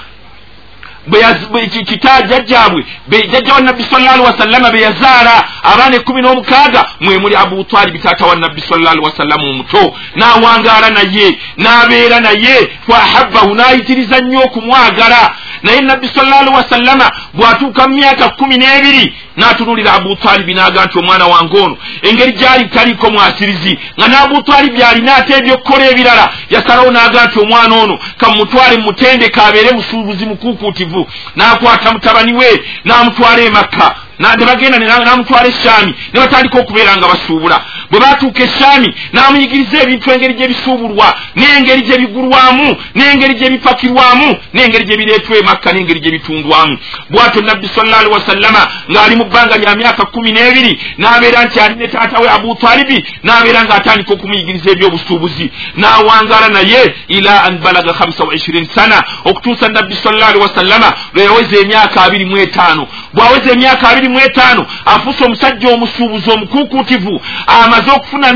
kita 1.85 2.21
jjajjabwe 2.21 2.85
jjajja 3.07 3.53
wa 3.53 3.61
nabbi 3.61 3.83
sal 3.83 4.01
llah 4.01 4.21
wasallama 4.23 4.71
be 4.71 4.81
yazaala 4.81 5.43
abaana 5.63 5.95
ekkumi 5.95 6.21
n'omukaaga. 6.21 6.85
Mwe 6.99 7.17
muli 7.17 7.35
abutalibi 7.35 7.99
taata 7.99 8.25
wa 8.25 8.35
nabbi 8.35 8.61
sal 8.61 8.79
llah 8.79 8.95
wasallama 9.03 9.43
omuto. 9.49 9.93
N'awangaala 10.15 10.89
naye 10.89 11.37
n'abeera 11.57 12.19
naye. 12.19 12.69
Fahabbahu 12.87 13.55
n'ayitiriza 13.55 14.19
nnyo 14.19 14.39
okumwagala. 14.41 15.35
Naye 15.63 15.81
nabbi 15.81 16.07
sal 16.07 16.25
llah 16.25 16.53
wasallama 16.53 17.11
bw'atuuka 17.33 17.87
mu 17.87 17.95
myaka 17.95 18.29
kkumi 18.29 18.57
n'ebiri 18.57 19.13
n'atunulira 19.37 19.93
abutalibi 19.93 20.53
n'aga 20.53 20.85
nti 20.85 20.97
omwana 20.99 21.25
wange 21.27 21.57
ono 21.59 21.77
engeri 22.01 22.31
gyali 22.31 22.65
taliko 22.65 23.09
mwasirizi. 23.11 23.79
Nga 23.97 24.07
n'abutalibi 24.07 24.83
alina 24.83 25.15
ate 25.15 25.33
ebyokukola 25.37 25.85
ebirala 25.91 26.25
yasalawo 26.49 26.91
n'aga 26.91 27.25
nti 27.25 27.39
omwana 27.39 27.75
ono 27.75 27.99
kamumutwale 28.17 28.77
mumutendeka 28.77 29.45
abeere 29.45 29.71
musuubuzi 29.71 30.25
mukuukuutivu. 30.25 31.07
N'akwata 31.35 31.91
mutabani 31.93 32.33
we 32.33 32.63
n'amutwala 32.85 33.41
emakka 33.41 33.95
ne 34.21 34.45
bagenda 34.45 34.77
n'amutwala 34.79 35.47
eshaami 35.47 35.95
ne 36.13 36.19
batandika 36.19 36.59
okubeera 36.59 36.97
nga 36.97 37.07
basuubula. 37.07 37.61
Bwe 37.91 37.99
batuuka 37.99 38.43
eshaami 38.43 38.89
n'amuyigiriza 39.13 39.81
ebintu 39.83 40.11
engeri 40.11 40.33
gye 40.33 40.47
bisuubulwa 40.47 41.07
n'engeri 41.35 41.81
gye 41.81 41.97
bigulwamu 41.97 42.77
n'engeri 42.95 43.33
gye 43.39 43.49
bipakirwamu 43.49 44.37
n'engeri 44.53 44.85
gye 44.85 44.97
bireetwa 44.97 45.37
emakka 45.37 45.73
n'engeri 45.73 45.99
gye 45.99 46.11
bitundwamu. 46.11 46.77
Bw'atyo 47.09 47.41
nabbi 47.41 47.67
salla 47.67 47.97
alihi 47.97 48.13
wasallama 48.13 48.67
ng'ali 48.89 49.15
mu 49.15 49.25
bbanga 49.25 49.57
lya 49.57 49.75
myaka 49.75 50.05
kumi 50.05 50.31
n'ebiri 50.31 50.79
n'abeera 50.97 51.45
nti 51.45 51.59
ali 51.59 51.75
ne 51.75 51.87
taata 51.87 52.19
we 52.21 52.29
abutalibi 52.29 52.97
n'abeera 53.23 53.63
ng'atandika 53.63 54.13
okumuyigiriza 54.13 54.71
ebyobusuubuzi. 54.71 55.51
N'awangaala 55.77 56.49
naye 56.49 56.95
ila 57.07 57.43
an 57.43 57.57
balaga 57.57 57.93
hamsa 57.93 58.23
wa 58.23 58.35
ishirini 58.35 58.69
sana 58.75 59.03
okutuusa 59.25 59.67
nabbi 59.67 59.95
salla 59.95 60.27
alihi 60.27 60.43
wasallama 60.43 60.93
lwe 61.13 61.23
yaweza 61.23 61.57
emyaka 61.59 62.01
abiri 62.03 62.25
mu 62.25 62.37
etaano. 62.37 62.87
Bw'aweza 63.13 63.51
emyaka 63.51 63.89
abiri 63.89 64.09
mu 64.11 64.19
etaano 64.19 64.65
afuuse 64.85 65.23
omusajja 65.25 65.69
omusuubuzi 65.69 66.31
omukuukuutivu 66.31 67.21
amaze 67.47 67.91
okufuna 67.91 68.31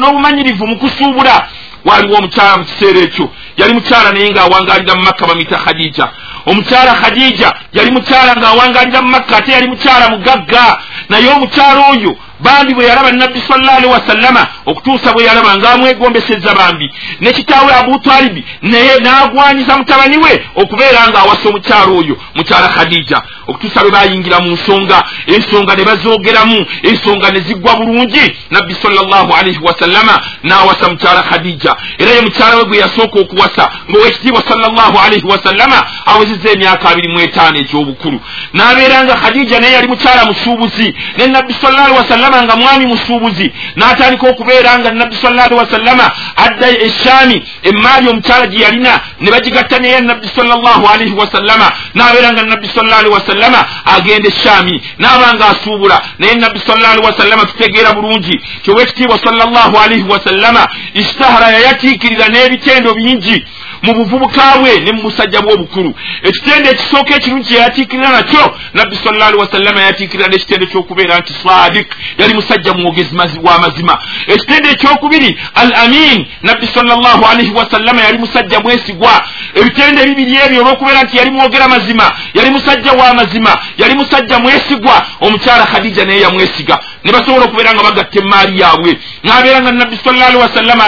n'obumanyirivu 0.00 0.66
mu 0.66 0.76
kusuubula. 0.78 1.36
Waliwo 1.84 2.16
omukyala 2.18 2.56
mu 2.58 2.64
kiseera 2.64 3.00
ekyo 3.00 3.26
yali 3.56 3.74
mukyala 3.74 4.12
naye 4.12 4.30
ng'awangalira 4.30 4.94
mu 4.94 5.02
makka 5.02 5.26
bamuyita 5.26 5.56
khadija. 5.64 6.08
Omukyala 6.46 6.92
khadija 6.94 7.48
yali 7.72 7.90
mukyala 7.90 8.32
ng'awangalira 8.38 9.02
mu 9.02 9.08
makka 9.10 9.36
ate 9.36 9.52
yali 9.52 9.68
mukyala 9.68 10.08
mugagga. 10.08 10.78
Naye 11.08 11.28
omukyala 11.36 11.80
oyo 11.92 12.12
bambi 12.42 12.74
bwe 12.74 12.86
yalaba 12.86 13.12
nabbi 13.12 13.42
salla 13.48 13.72
alihi 13.72 13.92
wasallama 13.92 14.46
okutuusa 14.66 15.12
bwe 15.12 15.24
yalaba 15.24 15.56
ng'amwegombeseza 15.56 16.54
bambi. 16.54 16.92
Ne 17.20 17.32
kitaawe 17.32 17.74
abutalibi 17.74 18.44
naye 18.62 18.98
n'agwanyiza 18.98 19.76
mutabani 19.78 20.16
we 20.16 20.32
okubeera 20.56 21.08
ng'awasa 21.08 21.48
omukyala 21.48 21.92
oyo 21.98 22.16
mukyala 22.34 22.68
khadija. 22.68 23.22
Okutuusa 23.46 23.82
lwe 23.82 23.90
bayingira 23.90 24.40
mu 24.40 24.50
nsonga 24.50 25.04
ensonga 25.26 25.74
ne 25.74 25.84
bazoogeramu 25.84 26.66
ensonga 26.82 27.30
ne 27.30 27.40
ziggwa 27.40 27.76
bulungi 27.76 28.36
nabbi 28.50 28.74
salllahu 28.74 29.34
alaihi 29.34 29.58
wasallama 29.62 30.20
n'awasa 30.44 30.88
mukyala 30.88 31.22
khadija. 31.22 31.76
Era 31.98 32.10
ye 32.10 32.20
mukyala 32.20 32.56
we 32.56 32.64
gwe 32.64 32.78
yasooka 32.78 33.20
okuwasa 33.20 33.70
ng'owekitiibwa 33.90 34.42
salllahu 34.48 34.98
alaihi 34.98 35.26
wasallama 35.26 35.86
awezezza 36.06 36.50
emyaka 36.50 36.88
abiri 36.90 37.08
mu 37.08 37.20
etaano 37.20 37.58
egy'obukulu. 37.58 38.20
N'abeera 38.54 39.04
nga 39.04 39.14
khadija 39.16 39.60
naye 39.60 39.72
yali 39.72 39.88
mukyala 39.88 40.24
musuubuzi 40.24 40.94
ne 41.18 41.26
nabbi 41.26 41.54
salla 41.60 41.84
alihi 41.84 41.98
wasallama 42.32 42.42
nga 42.42 42.56
mwami 42.56 42.86
musuubuzi 42.86 43.52
n'atandika 43.76 44.28
okubeera 44.28 44.78
nga 44.78 44.90
nabbi 44.90 45.16
salla 45.16 45.44
alihi 45.44 45.60
wasallama 45.60 46.10
adda 46.36 46.68
eshaami 46.68 47.42
emaali 47.62 48.08
omukyala 48.08 48.46
gye 48.46 48.60
yalina 48.64 49.00
ne 49.20 49.30
bagigatta 49.30 49.78
naye 49.78 50.00
nabbi 50.00 50.28
salllahu 50.36 50.86
alaihi 50.88 51.12
wasallama 51.14 51.72
n'abeera 51.94 52.32
nga 52.32 52.42
nabbi 52.42 52.68
salla 52.74 52.98
alihi 52.98 53.14
wasallama 53.14 53.60
agenda 53.96 54.28
eshaami 54.28 54.82
n'aba 54.98 55.34
nga 55.34 55.46
asuubula 55.48 56.00
naye 56.18 56.34
nabbi 56.34 56.60
salla 56.66 56.90
alihi 56.90 57.06
wasallama 57.06 57.44
tutegeera 57.46 57.92
bulungi 57.92 58.40
kyowekitiibwa 58.62 59.18
salllahu 59.18 59.78
alaihi 59.78 60.04
wasallama 60.08 60.68
istahara 60.94 61.48
yayatiikirira 61.50 62.28
n'ebitendo 62.28 62.94
bingi 62.94 63.44
mu 63.82 63.94
buvubuka 63.94 64.42
bwe 64.60 64.80
ne 64.80 64.92
mu 64.92 65.02
busajja 65.02 65.40
bw'obukulu. 65.40 65.94
Ekitendo 66.22 66.70
ekisooka 66.70 67.14
ekirungi 67.16 67.48
kyeyatiikirira 67.48 68.10
nakyo 68.10 68.54
nabbi 68.74 68.96
salla 68.96 69.26
alihi 69.26 69.40
wasallama 69.40 69.80
yatiikirira 69.80 70.28
n'ekitendo 70.28 70.66
ky'okubeera 70.66 71.18
nti 71.18 71.32
sadik 71.42 71.88
yali 72.18 72.34
musajja 72.34 72.72
mwogezi 72.72 73.16
wa 73.42 73.58
mazima. 73.58 73.98
Ekitendo 74.26 74.68
ekyokubiri 74.70 75.38
al 75.54 75.74
amin 75.74 76.26
nabbi 76.42 76.66
salllahu 76.66 77.26
alaihi 77.26 77.52
wasallama 77.54 78.00
yali 78.02 78.18
musajja 78.18 78.60
mwesigwa. 78.60 79.24
Ebitendo 79.54 80.02
ebibiri 80.02 80.36
ebyo 80.44 80.60
olw'okubeera 80.62 81.02
nti 81.02 81.16
yali 81.16 81.30
mwogera 81.30 81.68
mazima 81.68 82.12
yali 82.34 82.50
musajja 82.50 82.92
wa 82.92 83.14
mazima 83.14 83.58
yali 83.78 83.94
musajja 83.94 84.38
mwesigwa. 84.38 85.06
Omukyala 85.20 85.66
khadija 85.66 86.04
naye 86.04 86.20
yamwesiga 86.20 86.78
ne 87.04 87.12
basobola 87.12 87.44
okubeera 87.44 87.74
nga 87.74 87.82
bagatta 87.82 88.18
emaali 88.20 88.60
yaabwe. 88.60 88.92
N'abeera 89.24 89.60
nga 89.62 89.72
nabbi 89.72 89.96
salla 90.04 90.26
alihi 90.26 90.42
wasallama 90.42 90.84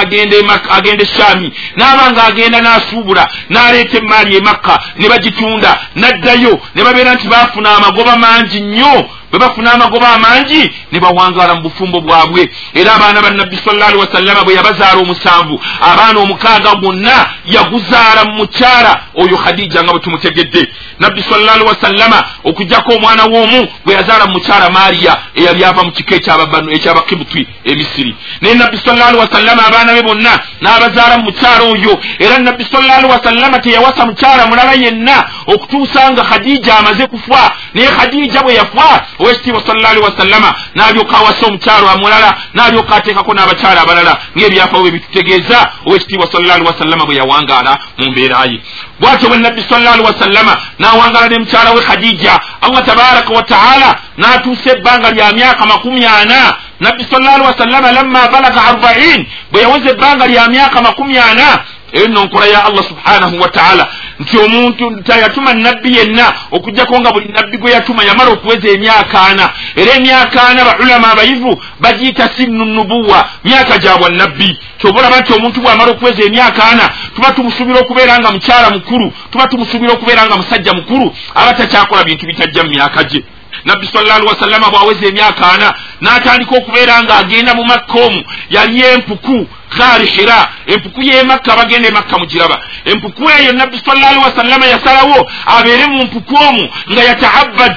agenda 0.77 1.03
eshaami 1.05 1.53
n'aba 1.77 2.13
nga 2.13 2.25
agenda 2.25 2.61
n'asuubula 2.61 3.25
n'aleeta 3.51 3.99
emaali 3.99 4.37
emakka 4.37 4.75
ne 4.99 5.09
bagitunda 5.09 5.71
n'addayo. 5.97 6.61
Ne 6.75 6.83
babeera 6.85 7.15
nti 7.15 7.27
baafuna 7.29 7.77
amagoba 7.77 8.17
mangi 8.17 8.61
nnyo 8.61 8.95
bwe 9.35 9.47
bafuna 9.49 9.73
amagoba 9.73 10.09
amangi 10.09 10.71
ne 10.93 11.01
bawangaala 11.01 11.55
mu 11.55 11.61
bufumbo 11.63 12.01
bwabwe. 12.01 12.51
Era 12.75 12.95
abaana 12.95 13.23
ba 13.23 13.31
nabbi 13.31 13.57
salla 13.57 13.87
alihi 13.87 14.01
wasallama 14.01 14.45
bwe 14.45 14.55
yabazaala 14.55 15.01
omusanvu 15.01 15.61
abaana 15.81 16.21
omukaaga 16.21 16.75
gwonna 16.75 17.27
yaguzaala 17.45 18.25
mu 18.25 18.33
mukyala 18.33 19.01
oyo 19.15 19.37
khadija 19.37 19.83
nga 19.83 19.93
bwe 19.93 20.01
tumutegedde. 20.01 20.69
Nabbi 20.99 21.23
salla 21.23 21.53
alihi 21.53 21.69
wasallama 21.69 22.25
okugjako 22.45 22.93
omwana 22.95 23.25
w'omu 23.25 23.69
bwe 23.85 23.95
yazaala 23.95 24.27
mu 24.27 24.33
mukyala 24.33 24.71
maariya 24.71 25.17
eyali 25.35 25.65
ava 25.65 25.83
mu 25.85 25.93
kika 25.93 26.15
ekyabakibuti 26.15 27.47
emisiri 27.65 28.17
naye 28.41 28.55
nabbi 28.55 28.79
salla 28.79 29.07
alihi 29.07 29.21
wasallama 29.21 29.67
abaana 29.67 29.93
be 29.93 30.03
bonna 30.03 30.39
n'abazaala 30.61 31.19
mu 31.19 31.25
mukyala 31.25 31.65
oyo. 31.65 32.01
Era 32.19 32.39
nabbi 32.39 32.65
salla 32.65 32.97
alihi 32.97 33.13
wasallama 33.13 33.59
teyawasa 33.59 34.07
mukyala 34.07 34.47
mulala 34.47 34.73
yenna 34.73 35.25
okutuusa 35.47 36.11
nga 36.11 36.23
khadija 36.23 36.79
amaze 36.79 37.07
kufa 37.07 37.53
naye 37.75 37.89
khadija 37.89 38.43
bwe 38.43 38.55
yafa 38.55 39.07
owekitiibwa 39.25 39.63
salla 39.67 39.89
alihi 39.89 40.05
wasallama 40.05 40.55
n'alyoka 40.75 41.17
awasa 41.19 41.47
omukyalo 41.47 41.91
amulala 41.91 42.31
n'alyoka 42.55 42.97
ateekako 42.97 43.35
n'abakyalo 43.35 43.81
abalala 43.81 44.13
ng'ebyafawo 44.37 44.83
bwe 44.83 44.91
bitutegeeza 44.91 45.59
owekitiibwa 45.87 46.27
salla 46.33 46.55
alihi 46.55 46.69
wasallama 46.69 47.05
bwe 47.07 47.17
yawangaala 47.17 47.79
mu 47.99 48.11
mbeera 48.11 48.45
ye. 48.45 48.61
Bwatyo 49.01 49.29
bwe 49.29 49.39
nabbi 49.39 49.63
salla 49.69 49.93
alihi 49.93 50.07
wasallama 50.07 50.57
n'awangaala 50.79 51.29
ne 51.29 51.39
mukyala 51.39 51.71
we 51.73 51.81
khadija 51.81 52.41
allah 52.61 52.85
tabaraka 52.87 53.33
wataala 53.35 53.89
n'atuusa 54.19 54.71
ebbanga 54.73 55.11
lya 55.11 55.33
myaka 55.33 55.67
makumi 55.67 56.07
ana. 56.07 56.57
Nabbi 56.81 57.05
salla 57.11 57.35
alihi 57.35 57.47
wasallama 57.49 57.93
lamma 57.93 58.29
balaga 58.29 58.61
arbain 58.65 59.27
bwe 59.53 59.63
yaweza 59.63 59.91
ebbanga 59.91 60.27
lya 60.27 60.49
myaka 60.49 60.83
makumi 60.83 61.19
ana 61.19 61.65
eyo 61.93 62.09
nno 62.09 62.25
nkola 62.25 62.47
ya 62.47 62.65
allah 62.65 62.85
subhanahu 62.85 63.41
wataala 63.41 63.87
nti 64.19 64.39
omuntu 64.39 65.03
tayatuma 65.03 65.55
nabbi 65.55 65.97
yenna 65.97 66.33
okugjako 66.51 67.01
nga 67.01 67.13
buli 67.13 67.29
nabbi 67.33 67.59
gwe 67.59 67.73
yatuma 67.73 68.05
yamala 68.05 68.31
okuweza 68.31 68.69
emyaka 68.69 69.23
ana 69.23 69.51
era 69.77 69.93
emyaka 69.95 70.49
ana 70.49 70.65
baulama 70.65 71.11
abayivu 71.13 71.63
bagiyita 71.81 72.29
sinnu 72.37 72.65
nubuwa 72.65 73.29
myaka 73.45 73.79
gya 73.79 73.97
bwannabbi. 73.97 74.59
Kyoba 74.79 75.01
olaba 75.01 75.21
nti 75.21 75.33
omuntu 75.33 75.61
bw'amala 75.61 75.91
okuweza 75.93 76.23
emyaka 76.23 76.65
ana 76.65 76.87
tuba 77.15 77.33
tumusuubira 77.33 77.81
okubeera 77.81 78.19
nga 78.19 78.31
mukyala 78.33 78.71
mukulu 78.71 79.13
tuba 79.31 79.47
tumusuubira 79.47 79.93
okubeera 79.93 80.27
nga 80.27 80.37
musajja 80.37 80.73
mukulu 80.73 81.15
aba 81.35 81.55
takyakola 81.55 82.05
bintu 82.05 82.27
bitajja 82.27 82.63
mu 82.63 82.71
myaka 82.71 83.05
gye. 83.05 83.25
Nabbi 83.65 83.87
salla 83.87 84.15
ali 84.15 84.27
wasallama 84.27 84.71
bw'aweza 84.71 85.07
emyaka 85.07 85.53
ana 85.53 85.75
n'atandika 86.01 86.57
okubeera 86.57 87.03
ng'agenda 87.03 87.55
mu 87.55 87.65
makka 87.65 87.99
omu 88.07 88.21
yali 88.51 88.83
empuku 88.83 89.47
gaari 89.79 90.07
hira 90.07 90.49
empuku 90.67 91.03
y'emakka 91.03 91.57
bagenda 91.57 91.89
emakka 91.89 92.19
mugiraba 92.19 92.59
empuku 92.85 93.31
eyo 93.31 93.53
nabbi 93.53 93.79
salla 93.87 94.09
ali 94.09 94.19
wasallama 94.19 94.67
yasalawo 94.67 95.31
abeere 95.47 95.87
mu 95.87 96.03
mpuku 96.05 96.35
omu 96.49 96.69
nga 96.93 97.03
yatahabad 97.03 97.77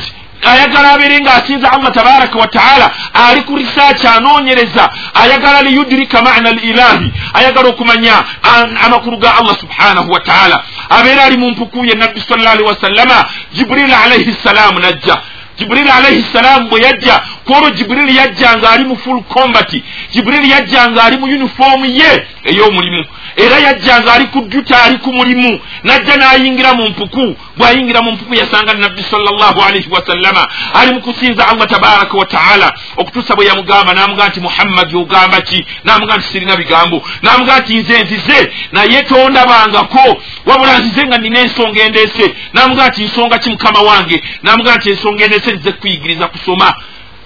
ayagala 0.51 0.91
abeere 0.93 1.19
ng'asinza 1.19 1.71
allah 1.71 1.91
tabaraka 1.91 2.39
wataala 2.39 2.91
ali 3.13 3.41
ku 3.41 3.55
risaaki 3.55 4.07
anoonyereza. 4.07 4.89
Ayagala 5.13 5.61
liyudirika 5.61 6.21
mana 6.21 6.49
al 6.49 6.63
ilahi 6.63 7.11
ayagala 7.33 7.69
okumanya 7.69 8.23
amakulu 8.85 9.17
ga 9.17 9.35
allah 9.39 9.55
subhanahu 9.59 10.11
wataala 10.11 10.63
abeere 10.89 11.21
ali 11.21 11.37
mu 11.37 11.49
mpuku 11.49 11.85
ye 11.85 11.95
nabbi 11.95 12.21
salla 12.29 12.51
alihi 12.51 12.67
wasallama 12.69 13.25
jibril 13.53 13.93
alaihi 13.93 14.33
ssalaamu 14.33 14.79
najja. 14.79 15.17
Jibrili 15.57 15.89
alaihi 15.89 16.25
ssalaamu 16.29 16.69
bwe 16.69 16.81
yajja 16.81 17.21
kwolwo 17.47 17.69
jibrili 17.69 18.17
yajja 18.17 18.57
ng'ali 18.57 18.83
mu 18.83 18.95
full 18.95 19.23
combat. 19.23 19.71
Jibrili 20.11 20.51
yajja 20.51 20.89
ng'ali 20.91 21.17
mu 21.17 21.25
unifoomu 21.25 21.85
ye 21.85 22.27
ey'omulimu. 22.43 23.05
Era 23.35 23.59
yajja 23.59 24.01
ng'ali 24.01 24.25
ku 24.25 24.41
dduta 24.41 24.83
ali 24.83 24.97
ku 24.97 25.13
mulimu. 25.13 25.59
Najja 25.83 26.15
n'ayingira 26.17 26.73
mu 26.73 26.89
mpuku. 26.89 27.35
Bw'ayingira 27.57 28.01
mu 28.01 28.11
mpuku 28.11 28.33
yasanga 28.35 28.73
nabbi 28.73 29.03
sallallahu 29.03 29.61
alaihi 29.61 29.89
wasallama 29.91 30.47
ali 30.73 30.93
mu 30.93 31.01
kusinza 31.01 31.47
allah 31.47 31.67
tabaraka 31.67 32.17
wa 32.17 32.25
taala. 32.25 32.73
Okutuusa 32.97 33.35
bwe 33.35 33.45
yamugamba 33.45 33.93
n'amuga 33.93 34.27
nti 34.27 34.39
muhammadi 34.39 34.95
ogamba 34.95 35.41
ki? 35.41 35.65
N'amuga 35.83 36.17
nti 36.17 36.27
sirina 36.27 36.55
bigambo. 36.55 37.03
N'amuga 37.21 37.59
nti 37.59 37.77
nze 37.77 38.03
nzize 38.03 38.51
naye 38.71 39.03
tondabangako. 39.03 40.21
Wabula 40.45 40.79
nzize 40.79 41.07
nga 41.07 41.17
nina 41.17 41.39
ensonga 41.39 41.83
endeese 41.83 42.35
n'amuga 42.53 42.87
nti 42.87 43.03
nsonga 43.03 43.37
ki 43.37 43.49
mukama 43.49 43.79
wange? 43.81 44.23
N'amuga 44.43 44.75
nti 44.75 44.89
ensonga 44.89 45.23
endeese 45.23 45.51
nzize 45.51 45.71
kuyigiriza 45.71 46.27
kusoma 46.27 46.73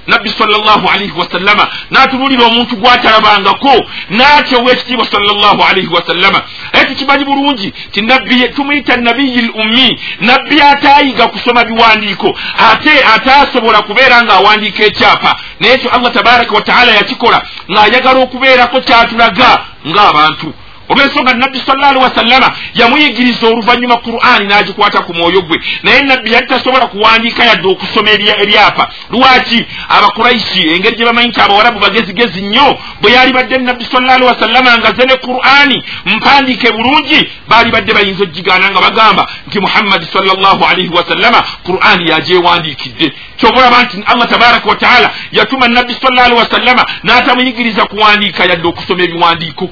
nabbi 0.07 0.29
salllahu 0.29 0.89
alaihi 0.89 1.13
wasallama 1.17 1.67
n'atunuulira 1.91 2.45
omuntu 2.45 2.75
gwatalabangako 2.75 3.75
n'atya 4.09 4.57
owekitiibwa 4.57 5.05
salllahu 5.05 5.63
alaihi 5.63 5.87
wasallama 5.87 6.41
aye 6.73 6.85
tukimanyi 6.85 7.25
bulungi 7.25 7.73
ti 7.91 8.01
nabbi 8.01 8.49
tumuyita 8.49 8.97
nabiyi 8.97 9.39
l 9.39 9.49
ummi 9.55 9.99
nabbi 10.19 10.61
ataayiga 10.61 11.27
kusoma 11.27 11.63
biwandiiko 11.65 12.37
ate 12.71 13.03
ataasobola 13.15 13.81
kubeera 13.81 14.21
ng'awandiika 14.23 14.83
ekyapa. 14.83 15.35
Naye 15.59 15.73
ekyo 15.73 15.89
allah 15.91 16.11
tabaraka 16.11 16.55
wataala 16.55 16.91
yakikola 16.91 17.41
ng'ayagala 17.71 18.19
okubeerako 18.19 18.81
kyatulaga 18.81 19.65
ng'abantu 19.87 20.53
olwensonga 20.91 21.33
nabbi 21.33 21.59
salla 21.65 21.87
alihi 21.89 22.03
wasallama 22.03 22.51
yamuyigiriza 22.73 23.47
oluvannyuma 23.47 23.97
qur'ani 23.97 24.45
n'agikwata 24.47 25.01
ku 25.01 25.13
mwoyo 25.13 25.41
gwe. 25.41 25.57
Naye 25.83 26.01
nabbi 26.01 26.33
yali 26.33 26.47
tasobola 26.47 26.87
kuwandiika 26.87 27.43
yadde 27.43 27.67
okusoma 27.67 28.09
ebyapa. 28.43 28.83
Lwaki? 29.09 29.65
Abakuraishi 29.89 30.69
engeri 30.75 30.95
gye 30.95 31.05
bamanyi 31.05 31.27
nti 31.29 31.41
abawarabu 31.41 31.79
bagezigezi 31.79 32.41
nnyo 32.41 32.77
bwe 33.01 33.11
yali 33.11 33.33
badde 33.33 33.57
nabbi 33.57 33.85
salla 33.91 34.13
alihi 34.13 34.27
wasallama 34.29 34.77
nga 34.77 34.91
ze 34.91 35.05
ne 35.05 35.15
qur'ani 35.17 35.83
mpandiike 36.05 36.71
bulungi 36.71 37.29
baali 37.47 37.71
badde 37.71 37.93
bayinza 37.93 38.23
ogigaana 38.23 38.71
nga 38.71 38.81
bagamba 38.81 39.27
nti 39.47 39.59
muhammadi 39.59 40.05
sallallahu 40.13 40.65
alaihi 40.65 40.89
wasallama 40.95 41.43
qur'ani 41.65 42.09
yagyewandiikidde 42.11 43.13
kyobalaba 43.37 43.83
nti 43.83 44.03
allah 44.05 44.27
tabaraka 44.29 44.69
wataala 44.69 45.11
yatuma 45.31 45.67
nabbi 45.67 45.93
salla 46.01 46.23
alihi 46.23 46.39
wasallama 46.39 46.85
n'atamuyigiriza 47.03 47.85
kuwandiika 47.85 48.45
yadde 48.45 48.67
okusoma 48.67 49.03
ebiwandiiko 49.03 49.69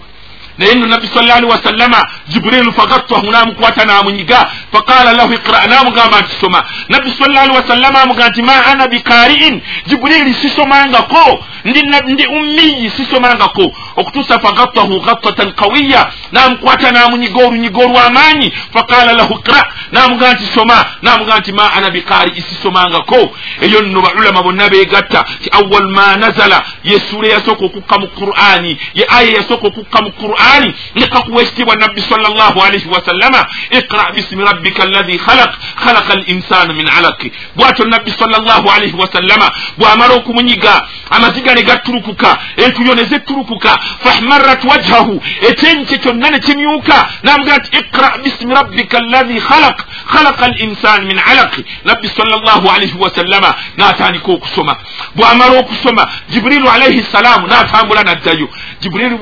naye 0.59 0.75
nno 0.75 0.87
nabbi 0.87 1.07
salla 1.07 1.35
alihi 1.35 1.51
wasallama 1.51 2.07
jibrilu 2.27 2.73
fagattahu 2.73 3.31
namukwata 3.31 3.85
namunyiga 3.85 4.51
faqala 4.71 5.13
lahu 5.13 5.33
iqra 5.33 5.67
namugamba 5.67 6.19
nti 6.21 6.35
soma 6.41 6.63
nabbi 6.89 7.11
salla 7.19 7.41
alihi 7.41 7.57
wasallama 7.57 8.01
amuga 8.01 8.29
nti 8.29 8.41
ma 8.41 8.65
ana 8.65 8.87
bikariin 8.87 9.61
jibrili 9.85 10.33
sisomangako 10.33 11.43
ndi, 11.65 11.81
ndi 12.07 12.25
ummiyi 12.27 12.89
sisomangako 12.89 13.71
okutuusa 13.95 14.39
fagattahu 14.39 14.99
gattatan 14.99 15.51
qawiya 15.51 16.11
namukwata 16.31 16.91
namunyiga 16.91 17.45
olunyiga 17.45 17.85
olwamaanyi 17.85 18.53
faqala 18.73 19.13
lahu 19.13 19.33
iqra 19.33 19.63
namuga 19.91 20.33
nti 20.33 20.45
soma 20.55 20.85
namuga 21.01 21.39
nti 21.39 21.51
ma 21.51 21.73
ana 21.73 21.89
bikari 21.89 22.41
sisomangako 22.41 23.29
eyo 23.61 23.81
nno 23.81 24.01
baulama 24.01 24.43
bonna 24.43 24.69
begatta 24.69 25.25
ti 25.43 25.49
awal 25.51 25.87
ma 25.87 26.15
nazala 26.15 26.63
yesula 26.83 27.27
yasooka 27.27 27.65
okukka 27.65 27.99
mu 27.99 28.07
qur'ani 28.07 28.77
ye 28.93 29.05
aya 29.09 29.31
yasooka 29.37 29.67
okukka 29.67 30.01
mu 30.01 30.11
qur'ani 30.11 30.48
القرآن 30.48 30.74
لقق 30.96 31.26
ويستوى 31.36 31.72
النبي 31.74 32.00
صلى 32.00 32.26
الله 32.28 32.54
عليه 32.64 32.86
وسلم 32.86 33.34
اقرأ 33.72 34.10
باسم 34.10 34.40
ربك 34.40 34.80
الذي 34.80 35.18
خلق 35.18 35.50
خلق 35.76 36.08
الإنسان 36.12 36.68
من 36.78 36.88
علق 36.88 37.30
بواتو 37.56 37.82
النبي 37.84 38.10
صلى 38.10 38.36
الله 38.36 38.62
عليه 38.72 38.94
وسلم 38.94 39.40
بوامروك 39.78 40.26
منيقا 40.28 40.76
أما 41.16 41.28
زيغاني 41.34 41.62
قتلوكك 41.70 42.24
انتو 42.64 42.82
يونيزي 42.82 43.18
تلوكك 43.18 43.66
فاحمرت 44.04 44.64
وجهه 44.64 45.08
اتنك 45.48 45.90
تنن 46.04 46.40
تميوكا 46.40 46.98
نام 47.26 47.40
قالت 47.48 47.66
اقرأ 47.80 48.16
باسم 48.22 48.48
ربك 48.52 48.92
الذي 49.04 49.40
خلق 49.40 49.76
خلق 50.14 50.38
الإنسان 50.44 51.00
من 51.10 51.18
علق 51.18 51.52
نبي 51.86 52.08
صلى 52.18 52.34
الله 52.40 52.62
عليه 52.74 52.94
وسلم 53.02 53.44
ناتاني 53.76 54.18
كوك 54.18 54.44
سما 54.56 54.74
بوامروك 55.16 55.68
سما 55.84 56.04
جبريل 56.32 56.64
عليه 56.68 56.98
السلام 57.04 57.46
ناتامبولا 57.46 58.02
ندايو 58.02 58.48
جبريل 58.82 59.12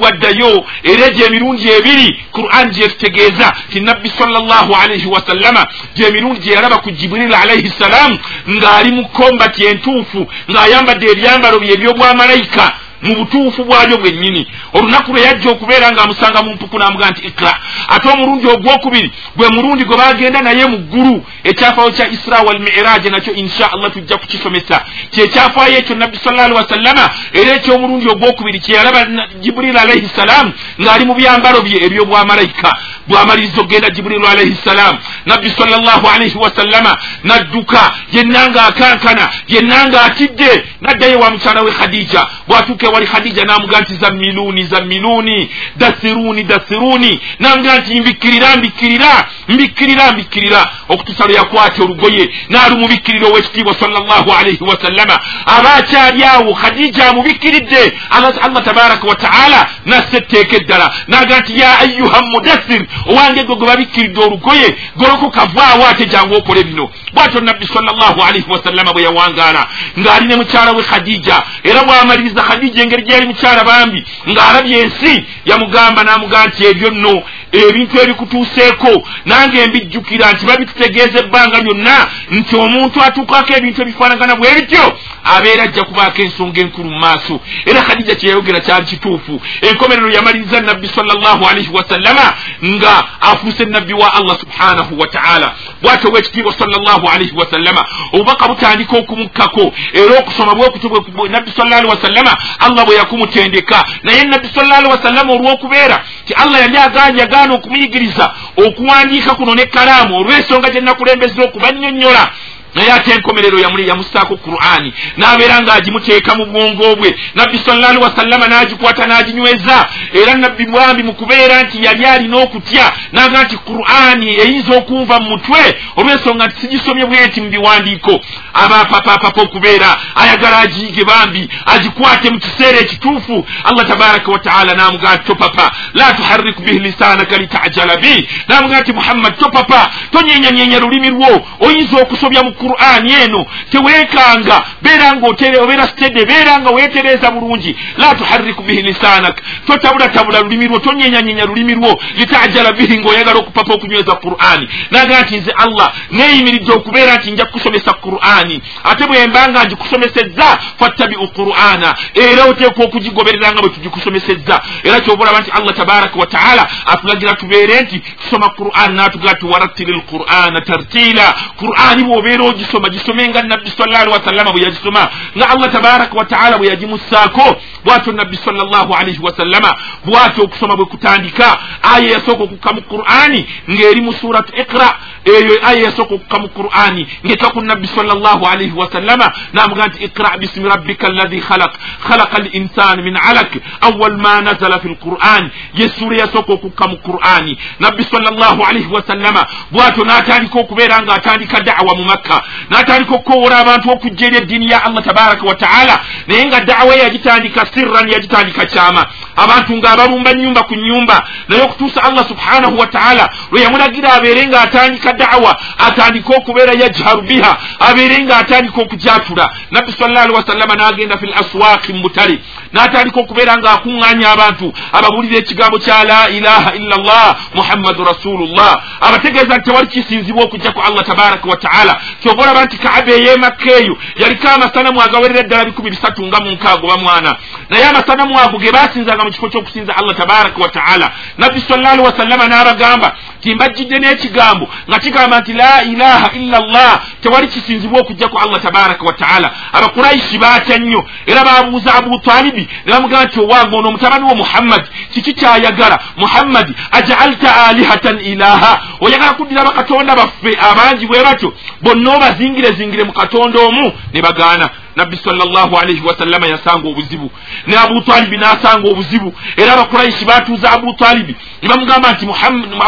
ودايو 1.16 1.16
إريد 1.16 1.22
emirundi 1.22 1.68
ebiri 1.78 2.20
quran 2.32 2.70
gyetutegeeza 2.70 3.52
ti 3.72 3.80
nabbi 3.80 4.08
salllahu 4.18 4.74
alaihi 4.74 5.06
wasallama 5.06 5.66
gyemirundi 5.96 6.40
gyeyalaba 6.40 6.76
ku 6.78 6.90
jibril 6.90 7.34
alaihi 7.34 7.70
ssalam 7.70 8.18
ng'ali 8.48 8.92
mu 8.92 9.08
kombati 9.08 9.64
entuufu 9.70 10.20
ng'ayambadde 10.50 11.06
ebyambalo 11.12 11.56
bye 11.60 11.72
ebyobwamalayika 11.76 12.64
Mu 13.01 13.15
butuufu 13.15 13.63
bwabyo 13.63 13.97
bwennyini. 13.97 14.47
Olunaku 14.73 15.11
lwe 15.13 15.21
yajja 15.21 15.51
okubeera 15.51 15.91
ng'amusanga 15.91 16.43
mu 16.43 16.53
mpuku 16.53 16.79
n'amugaa 16.79 17.09
nti 17.09 17.27
ikra. 17.27 17.59
Ate 17.87 18.09
omulundi 18.09 18.47
ogwokubiri 18.47 19.11
gwe 19.35 19.49
mulundi 19.49 19.83
gwe 19.85 19.97
bagenda 19.97 20.41
naye 20.41 20.65
mu 20.65 20.77
ggulu 20.77 21.25
ekyafaayo 21.43 21.91
kya 21.91 22.07
isra 22.09 22.41
wal 22.41 22.59
miraaji 22.59 23.09
nakyo 23.09 23.33
insha 23.33 23.71
allah 23.73 23.91
tujja 23.91 24.17
kukisomesa. 24.17 24.85
Kyekyafaayo 25.11 25.77
ekyo 25.77 25.95
nabbi 25.95 26.17
salla 26.23 26.43
alihi 26.43 26.57
wasallama 26.57 27.09
era 27.33 27.51
ekyomulundi 27.55 28.09
ogwokubiri 28.09 28.59
kyeyalaba 28.59 29.05
jibril 29.41 29.77
alaihi 29.77 30.07
ssalaamu 30.07 30.53
ng'ali 30.81 31.05
mu 31.05 31.13
byambalo 31.15 31.61
bye 31.61 31.85
ebyobwamalayika 31.85 32.77
bwamaliriza 33.07 33.61
okgenda 33.61 33.89
jibrilu 33.89 34.27
alaihi 34.27 34.55
ssalaamu 34.55 34.99
nabbi 35.25 35.49
salllahu 35.49 36.07
alaihi 36.07 36.37
wasallama 36.37 36.97
nadduka 37.23 37.91
yenna 38.11 38.47
ng'akankana 38.49 39.29
yenna 39.47 39.85
ng'atidde 39.87 40.65
naddayo 40.81 41.19
wa 41.19 41.29
mukyala 41.31 41.61
we 41.61 41.71
khadija. 41.71 42.27
Bwatuuka 42.47 42.86
ewali 42.87 43.07
khadija 43.07 43.43
namuga 43.45 43.79
nti 43.81 43.93
zammiluni 43.95 44.63
zammiluni 44.63 45.49
dasiruni 45.75 46.43
dasiruni. 46.43 47.21
Namuga 47.39 47.79
nti 47.79 48.01
mbikkirira 48.01 48.55
mbikkirira 48.55 49.25
mbikkirira 49.47 50.11
mbikkirira 50.11 50.69
okutuusa 50.89 51.25
lwe 51.25 51.35
yakwata 51.35 51.83
olugoye 51.83 52.29
naalumubikkirira 52.49 53.27
owekitiibwa 53.27 53.73
salllahu 53.73 54.31
alaihi 54.39 54.63
wasallama 54.63 55.19
aba 55.45 55.73
akyali 55.73 56.23
awo 56.23 56.53
khadija 56.53 57.09
amubikkiridde 57.09 57.93
allah 58.09 58.63
tabaraka 58.63 59.07
wataala 59.07 59.69
nasse 59.85 60.17
etteeka 60.17 60.55
eddala. 60.55 60.93
Naga 61.07 61.39
nti 61.39 61.59
ya 61.59 61.79
ayuha 61.79 62.21
mudassir 62.21 62.85
owange 63.09 63.43
gwe 63.43 63.55
gwe 63.55 63.67
babikkiridde 63.67 64.21
olugoye 64.23 64.75
golokoka 64.95 65.45
vaawo 65.45 65.87
ate 65.87 66.05
jangu 66.05 66.35
okole 66.35 66.63
bino. 66.63 66.89
Bwatyo 67.13 67.41
nabbi 67.41 67.67
salllahu 67.67 68.21
alaihi 68.23 68.51
wasallama 68.51 68.93
bwe 68.93 69.03
yawangaala 69.03 69.67
ng'ali 69.99 70.25
ne 70.27 70.35
mukyala 70.35 70.71
we 70.71 70.83
khadija 70.83 71.43
era 71.63 71.83
bw'amaliriza 71.83 72.43
khadija 72.43 72.76
khadija 72.77 72.83
engeri 72.83 73.03
gyeyali 73.03 73.27
mukyala 73.27 73.63
bambi 73.63 74.03
ng'alabye 74.27 74.79
ensi 74.81 75.25
yamugamba 75.45 76.03
n'amugaa 76.03 76.47
nti 76.47 76.65
ebyo 76.65 76.89
nno 76.89 77.23
ebintu 77.51 78.01
ebikutuuseeko 78.01 79.07
nange 79.25 79.67
mbijjukira 79.67 80.31
nti 80.31 80.45
babitutegeeza 80.45 81.19
ebbanga 81.19 81.59
lyonna 81.59 81.97
nti 82.31 82.55
omuntu 82.55 82.97
atuukako 83.03 83.53
ebintu 83.57 83.81
ebifaanagana 83.81 84.35
bwe 84.35 84.53
bityo 84.55 84.85
abeera 85.23 85.63
ajja 85.63 85.83
kubaako 85.83 86.21
ensonga 86.21 86.61
enkulu 86.61 86.89
mu 86.89 86.99
maaso. 86.99 87.39
Era 87.65 87.81
khadija 87.81 88.15
kyeyayogera 88.15 88.59
kyali 88.59 88.85
kituufu. 88.85 89.41
Enkomerero 89.61 90.09
yamaliriza 90.09 90.61
nabbi 90.61 90.87
salllahu 90.87 91.45
alaihi 91.45 91.69
wasallama 91.73 92.33
nga 92.65 93.03
afuuse 93.21 93.65
nabbi 93.65 93.93
wa 93.93 94.13
allah 94.13 94.39
subhanahu 94.39 94.99
wa 94.99 95.07
taala. 95.07 95.55
Bwatyo 95.81 96.11
bwekitiibwa 96.11 96.53
salllahu 96.53 97.07
alaihi 97.07 97.35
wasallama 97.35 97.85
obubaka 98.13 98.47
butandika 98.47 98.97
okumukkako. 98.97 99.73
Era 99.93 100.19
okusoma 100.19 100.55
bwekutu 100.55 101.01
nabbi 101.29 101.51
salla 101.51 101.77
alihi 101.77 101.91
wasallama 101.91 102.37
allah 102.59 102.85
bwe 102.85 102.95
yakumutendeka. 102.95 103.85
Naye 104.03 104.23
nabbi 104.23 104.47
salla 104.55 104.77
alihi 104.77 104.91
wasallama 104.91 105.33
olw'okubeera 105.33 106.03
ti 106.25 106.33
allah 106.33 106.61
yali 106.61 106.77
agaanye 106.77 107.19
yagaana 107.19 107.53
okumuyigiriza 107.53 108.33
okuwandiika 108.65 109.35
kuno 109.35 109.55
nekkalaamu 109.55 110.17
olw'ensonga 110.17 110.69
gye 110.69 110.81
nakulembeza 110.81 111.43
okubannyonnyola 111.43 112.31
naye 112.77 112.91
ate 112.91 113.11
enkomerero 113.11 113.59
yamusaako 113.59 114.37
qur'ani. 114.37 114.93
N'abeera 115.17 115.61
ng'agimuteeka 115.61 116.35
mu 116.35 116.45
bwongo 116.45 116.95
bwe. 116.95 117.15
Nabbi 117.35 117.57
salali 117.65 117.97
wasallama 117.97 118.47
n'agikwata 118.47 119.07
n'aginyweza. 119.07 119.87
Era 120.13 120.33
nabbi 120.35 120.65
bwambi 120.65 121.03
mu 121.03 121.13
kubeera 121.13 121.63
nti 121.63 121.83
yali 121.85 122.05
alina 122.05 122.37
okutya 122.37 122.91
naga 123.11 123.43
nti 123.43 123.57
qur'ani 123.57 124.29
eyinza 124.43 124.77
okunva 124.77 125.19
mu 125.19 125.29
mutwe? 125.29 125.63
Olw'ensonga 125.95 126.45
nti 126.45 126.55
sigisomye 126.61 127.05
bweti 127.05 127.41
mu 127.41 127.49
biwandiiko. 127.49 128.19
Abapapapapa 128.53 129.41
okubeera 129.41 129.97
ayagala 130.15 130.59
agiyige 130.59 131.03
bambi 131.03 131.49
agikwate 131.65 132.29
mu 132.29 132.39
kiseera 132.39 132.79
ekituufu. 132.79 133.45
Allah 133.63 133.87
tabaraka 133.87 134.31
wataala 134.31 134.73
n'amugaa 134.73 135.15
nti 135.15 135.25
topapa 135.25 135.71
la 135.93 136.13
tuharrik 136.13 136.59
bihi 136.59 136.79
lisanaka 136.79 137.37
litajala 137.37 137.97
bi. 137.97 138.27
N'amugaa 138.49 138.81
nti 138.81 138.93
muhammad 138.93 139.37
topapa 139.37 139.89
tonyenyanyenya 140.11 140.79
lulimi 140.79 141.09
lwo. 141.09 141.45
Oyinza 141.59 141.97
okusobya 142.01 142.43
mu 142.43 142.51
qur'ani 142.67 143.13
eno 143.23 143.45
teweekanga 143.71 144.63
beera 144.81 145.15
nga 145.15 145.27
obeera 145.63 145.87
stede 145.87 146.25
beera 146.25 146.59
nga 146.59 146.71
weetereeza 146.71 147.31
bulungi. 147.31 147.75
La 147.97 148.15
tuharriku 148.15 148.63
bihi 148.63 148.81
lisanak 148.81 149.41
totabulatabula 149.67 150.41
lulimi 150.41 150.67
lwo 150.67 150.79
tonyenyanyenya 150.79 151.45
lulimi 151.45 151.73
lwo 151.75 151.99
litajala 152.17 152.71
bihi 152.71 152.99
ngaoyagala 152.99 153.39
okupapa 153.39 153.73
okunyweza 153.73 154.15
qur'ani. 154.15 154.69
Naga 154.91 155.21
nti 155.21 155.37
nze 155.37 155.51
allah 155.51 155.93
neeyimiridde 156.11 156.71
okubeera 156.71 157.15
nti 157.15 157.31
nja 157.31 157.45
kukusomesa 157.45 157.93
qur'ani. 157.93 158.61
Ate 158.83 159.07
bwemba 159.07 159.47
nga 159.47 159.65
ngikusomesezza 159.65 160.59
fattabiu 160.79 161.27
qur'ana. 161.27 161.95
Era 162.13 162.43
oteekwa 162.45 162.85
okugigoberera 162.85 163.51
nga 163.51 163.61
bwe 163.61 163.69
tugikusomesezza. 163.69 164.61
Era 164.83 164.99
kyobalaba 164.99 165.39
nti 165.39 165.51
allah 165.51 165.75
tabaraka 165.75 166.19
wataala 166.19 166.67
atulagira 166.85 167.33
tubeere 167.33 167.81
nti 167.81 167.99
tusoma 167.99 168.49
qur'an 168.49 168.93
natugaa 168.93 169.33
ti 169.33 169.45
warattiri 169.45 169.93
lqur'ana 169.93 170.61
tartila 170.61 171.35
qur'ani 171.59 172.03
bwobeera 172.03 172.43
ogisoma 172.57 172.89
gisome 172.89 173.27
nga 173.27 173.41
nabbi 173.43 173.69
salla 173.77 173.99
alihi 173.99 174.13
wasallama 174.17 174.51
bwe 174.51 174.63
yagisoma 174.63 175.09
nga 175.37 175.49
allah 175.49 175.71
tabaraka 175.71 176.17
wataala 176.17 176.57
bwe 176.57 176.67
yagimusaako 176.67 177.55
bwatyo 177.85 178.13
nabbi 178.13 178.37
sallallahu 178.37 178.93
alaihi 178.93 179.19
wasallama 179.21 179.71
bwatyo 180.05 180.43
okusoma 180.43 180.75
bwe 180.75 180.85
kutandika. 180.85 181.57
Aya 181.81 182.09
yasooka 182.11 182.43
okukka 182.43 182.73
mu 182.73 182.81
qur'ani 182.81 183.45
ng'eri 183.69 184.01
mu 184.01 184.13
suratu 184.13 184.51
iqra 184.61 184.89
eyo 185.27 185.59
aya 185.63 185.81
yasooka 185.85 186.15
okukka 186.15 186.39
mu 186.39 186.47
qur'ani 186.49 187.07
ngeka 187.25 187.49
ku 187.49 187.61
nabbi 187.61 187.87
sallallahu 187.87 188.45
alaihi 188.45 188.73
wasallama 188.75 189.31
namuga 189.53 189.87
nti 189.87 190.03
iqra 190.03 190.37
bismi 190.37 190.69
rabbika 190.69 191.07
alladhi 191.07 191.41
khalaq. 191.41 191.71
Khalaqa 192.07 192.39
linsani 192.39 193.01
min 193.03 193.17
alak 193.17 193.51
awal 193.81 194.17
ma 194.17 194.41
nazala 194.41 194.79
fi 194.79 194.87
lquran 194.87 195.49
yessuura 195.73 196.17
yasooka 196.17 196.53
okukka 196.53 196.87
mu 196.87 196.97
qur'ani. 196.97 197.57
Nabbi 197.79 198.03
sallallahu 198.03 198.63
alaihi 198.63 198.87
wasallama 198.87 199.45
bwatyo 199.71 200.03
n'atandika 200.05 200.59
okubeera 200.59 201.01
nga 201.01 201.13
atandika 201.13 201.61
dawa 201.61 201.95
mu 201.95 202.03
makka 202.03 202.41
n'atandika 202.71 203.15
okukowola 203.15 203.57
abantu 203.59 203.91
okujja 203.91 204.27
eri 204.27 204.37
eddiini 204.37 204.71
ya 204.71 204.85
allah 204.85 205.03
tabaraka 205.03 205.45
wataala 205.45 205.99
naye 206.27 206.45
nga 206.45 206.59
dawa 206.59 206.95
ye 206.95 207.01
yagitandika 207.01 207.65
sirran 207.65 208.09
yagitandika 208.09 208.65
kyama. 208.65 209.05
Abantu 209.35 209.75
ng'abalumba 209.77 210.33
nyumba 210.33 210.63
ku 210.63 210.75
nyumba 210.75 211.23
naye 211.47 211.61
okutuusa 211.61 212.03
allah 212.03 212.27
subhanahu 212.27 212.79
wataala 212.79 213.29
lwe 213.51 213.61
yamulagira 213.61 214.13
abeere 214.13 214.47
ng'atandika 214.47 215.13
dawa 215.17 215.51
atandika 215.87 216.29
okubeera 216.37 216.73
yajharu 216.81 217.21
biha 217.21 217.57
abeere 217.79 218.17
ng'atandika 218.25 218.81
okujatula 218.81 219.45
nabbi 219.71 219.91
salla 219.99 220.21
alihi 220.21 220.35
wasallama 220.37 220.75
n'agenda 220.75 221.17
fi 221.17 221.25
l 221.25 221.33
aswaki 221.41 221.93
mu 221.93 222.01
butale 222.01 222.39
n'atandika 222.73 223.19
okubeera 223.19 223.57
ng'akuŋŋaanya 223.57 224.27
abantu 224.31 224.73
ababuulira 224.97 225.37
ekigambo 225.37 225.77
kya 225.79 226.03
la 226.03 226.29
ilaha 226.29 226.75
illa 226.75 226.95
llah 226.97 227.29
muhammadu 227.53 228.03
rasulullah. 228.03 228.83
Abategeeza 229.01 229.57
nti 229.57 229.65
tewali 229.69 229.87
kisinzibwa 229.87 230.43
okujjaku 230.43 230.81
allah 230.81 231.05
tabaraka 231.05 231.49
wataala 231.49 231.99
kyova 232.21 232.43
olaba 232.43 232.65
nti 232.65 232.77
kaaba 232.77 233.11
ey'emakka 233.11 233.71
eyo 233.79 233.97
yaliko 234.15 234.47
amasanamu 234.47 235.01
agawerera 235.01 235.39
eddala 235.39 235.65
bikumi 235.65 235.89
bisatu 235.89 236.25
nga 236.25 236.39
mu 236.39 236.51
nkaago 236.51 236.87
bamwana 236.87 237.35
naye 237.69 237.85
amasanamu 237.85 238.39
ago 238.39 238.57
ge 238.57 238.71
basinzanga 238.71 239.23
mu 239.23 239.31
kifo 239.31 239.49
ky'okusinza 239.49 239.97
allah 239.97 240.15
tabaraka 240.15 240.61
wataala 240.61 241.11
nabbi 241.37 241.61
salla 241.61 241.91
alihi 241.91 242.05
wasallama 242.07 242.47
n'abagamba 242.47 243.15
ti 243.41 243.55
mbajjidde 243.55 243.99
n'ekigambo 243.99 244.69
nga 244.89 244.99
kigamba 244.99 245.39
nti 245.39 245.53
la 245.53 245.83
ilaha 245.83 246.31
illa 246.33 246.59
llah 246.59 247.01
tewali 247.21 247.47
kisinzibwa 247.47 247.99
okujjaku 248.01 248.37
allah 248.37 248.61
tabaraka 248.61 249.05
wataala 249.05 249.51
abakuraishi 249.73 250.37
baatya 250.37 250.77
nnyo 250.77 251.05
era 251.25 251.43
babuuza 251.43 251.95
abu 251.95 252.19
talibi 252.19 252.66
ne 252.85 252.91
bamugamba 252.93 253.25
nti 253.25 253.39
owange 253.39 253.75
ono 253.77 253.87
omutabani 253.89 254.25
wo 254.25 254.35
muhammadi 254.35 254.87
kiki 255.13 255.33
kyayagala? 255.33 255.99
Muhammadi 256.17 256.73
ajaalta 256.91 257.65
alihatan 257.65 258.19
ilaha 258.19 258.81
oyagala 259.01 259.33
kuddira 259.33 259.63
bakatonda 259.63 260.15
baffe 260.15 260.57
abangi 260.69 261.05
bwe 261.07 261.23
batyo 261.23 261.53
bonna 261.81 262.15
obazingire 262.15 262.71
zingire 262.71 263.03
mu 263.03 263.13
katonda 263.13 263.59
omu 263.59 263.91
ne 264.13 264.21
bagaana 264.21 264.69
nabbi 264.97 265.17
salllahu 265.17 265.77
alaihi 265.77 266.01
wasallama 266.07 266.47
yasanga 266.47 266.89
obuzibu. 266.89 267.31
Ne 267.67 267.77
abutalibi 267.77 268.37
n'asanga 268.37 268.87
obuzibu. 268.91 269.29
Era 269.57 269.73
abakuraishi 269.73 270.25
batuuza 270.25 270.71
abutalibi 270.71 271.35
ne 271.61 271.69
bamugamba 271.69 272.11
nti 272.11 272.25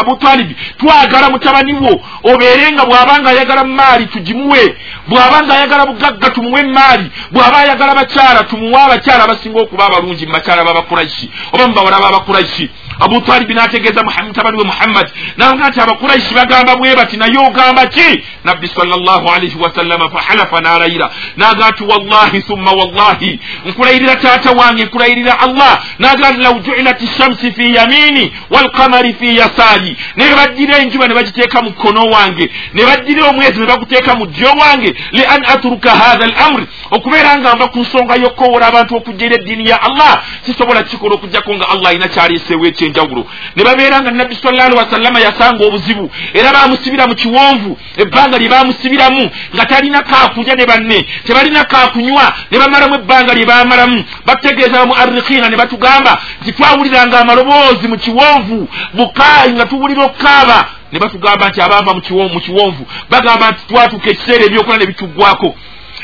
abutalibi 0.00 0.56
twagala 0.78 1.30
mutabani 1.30 1.72
wo 1.72 1.92
obeere 2.30 2.72
nga 2.72 2.84
bw'abanga 2.84 3.28
ayagala 3.30 3.64
maali 3.64 4.06
tugimuwe. 4.06 4.76
Bw'abanga 5.08 5.54
ayagala 5.54 5.86
bugagga 5.86 6.30
tumuwe 6.30 6.62
maali. 6.62 7.06
Bw'aba 7.32 7.58
ayagala 7.58 7.94
bakyala 7.94 8.44
tumuwe 8.50 8.80
abakyala 8.82 9.24
abasinga 9.24 9.60
okuba 9.60 9.86
abalungi 9.86 10.26
mu 10.26 10.32
bakyala 10.32 10.64
b'abakuraishi 10.64 11.30
oba 11.52 11.66
mu 11.68 11.74
bawala 11.74 11.98
b'abakuraishi 12.00 12.70
abutalibi 13.00 13.54
n'ategeeza 13.54 14.02
mutabani 14.02 14.58
we 14.58 14.64
muhammadi 14.64 15.10
naga 15.36 15.68
nti 15.68 15.80
abakuraishi 15.80 16.34
bagamba 16.34 16.76
bwe 16.76 16.96
bati 16.96 17.16
naye 17.16 17.38
ogamba 17.46 17.86
ki 17.86 18.24
nabbi 18.44 18.68
salllahu 18.68 19.28
alaihi 19.28 19.58
wasallama 19.60 20.10
fahalafa 20.10 20.60
n'alayira 20.60 21.10
naga 21.36 21.70
nti 21.70 21.84
wallahi 21.84 22.42
thumma 22.42 22.72
wallahi. 22.72 23.40
Nkulayirira 23.66 24.16
taata 24.16 24.50
wange 24.50 24.84
nkulayirira 24.84 25.40
allah. 25.40 25.82
Naga 25.98 26.30
nti 26.30 26.42
law 26.42 26.58
juilat 26.58 27.00
shamsi 27.18 27.52
fi 27.52 27.74
yamini 27.74 28.32
walqamari 28.50 29.14
fi 29.14 29.36
yasaari 29.36 29.96
ne 30.16 30.34
baddira 30.36 30.78
enjuba 30.78 31.08
ne 31.08 31.14
bagiteeka 31.14 31.62
mu 31.62 31.72
kono 31.72 32.02
wange. 32.02 32.50
Ne 32.74 32.84
baddira 32.84 33.28
omwezi 33.28 33.60
ne 33.60 33.66
baguteeka 33.66 34.14
mu 34.14 34.26
ddyo 34.26 34.48
wange. 34.48 34.94
Li 35.12 35.24
an 35.24 35.44
atruka 35.44 35.90
hatha 35.90 36.24
al 36.24 36.34
amri 36.46 36.66
okubeera 36.90 37.38
nga 37.38 37.54
nva 37.54 37.68
ku 37.68 37.78
nsonga 37.78 38.16
y'okkowola 38.16 38.66
abantu 38.66 38.96
okujja 38.96 39.26
eri 39.26 39.34
eddiini 39.34 39.70
ya 39.70 39.82
allah 39.82 40.22
sisobola 40.42 40.82
kikola 40.82 41.14
okugjako 41.14 41.54
nga 41.54 41.68
allah 41.68 41.90
alina 41.90 42.08
kyaleeseewo 42.08 42.66
ekyenjawulo 42.90 43.26
ne 43.56 43.64
babeera 43.64 44.00
nga 44.00 44.10
nabbi 44.10 44.34
salla 44.42 44.64
alihi 44.64 44.78
wasallama 44.78 45.20
yasanga 45.20 45.64
obuzibu. 45.64 46.10
Era 46.34 46.52
bamusibira 46.52 47.06
mu 47.06 47.14
kiwonvu 47.14 47.78
ebbanga 47.96 48.38
lye 48.38 48.48
bamusibiramu 48.48 49.30
nga 49.54 49.66
talina 49.66 50.02
kaakulya 50.02 50.54
ne 50.54 50.66
banne. 50.66 51.06
Tebalina 51.26 51.64
kaakunywa 51.64 52.32
ne 52.50 52.58
bamalamu 52.58 52.94
ebbanga 52.94 53.34
lye 53.34 53.46
bamalamu 53.46 54.04
bategeeza 54.26 54.78
bamuarikina 54.78 55.48
ne 55.48 55.56
batugamba 55.56 56.18
nti 56.42 56.52
twawuliranga 56.52 57.20
amaloboozi 57.20 57.88
mu 57.88 57.98
kiwonvu 57.98 58.68
bukaayi 58.94 59.52
nga 59.52 59.66
tuwulira 59.66 60.04
okukaaba. 60.04 60.66
Ne 60.92 60.98
batugamba 60.98 61.48
nti 61.48 61.60
abaava 61.60 61.94
mu 61.94 62.00
kiwonvu. 62.40 62.86
Bagamba 63.10 63.50
nti 63.50 63.62
twatuuka 63.68 64.10
ekiseera 64.10 64.44
ebyokola 64.44 64.78
ne 64.78 64.86
bituggwako 64.86 65.54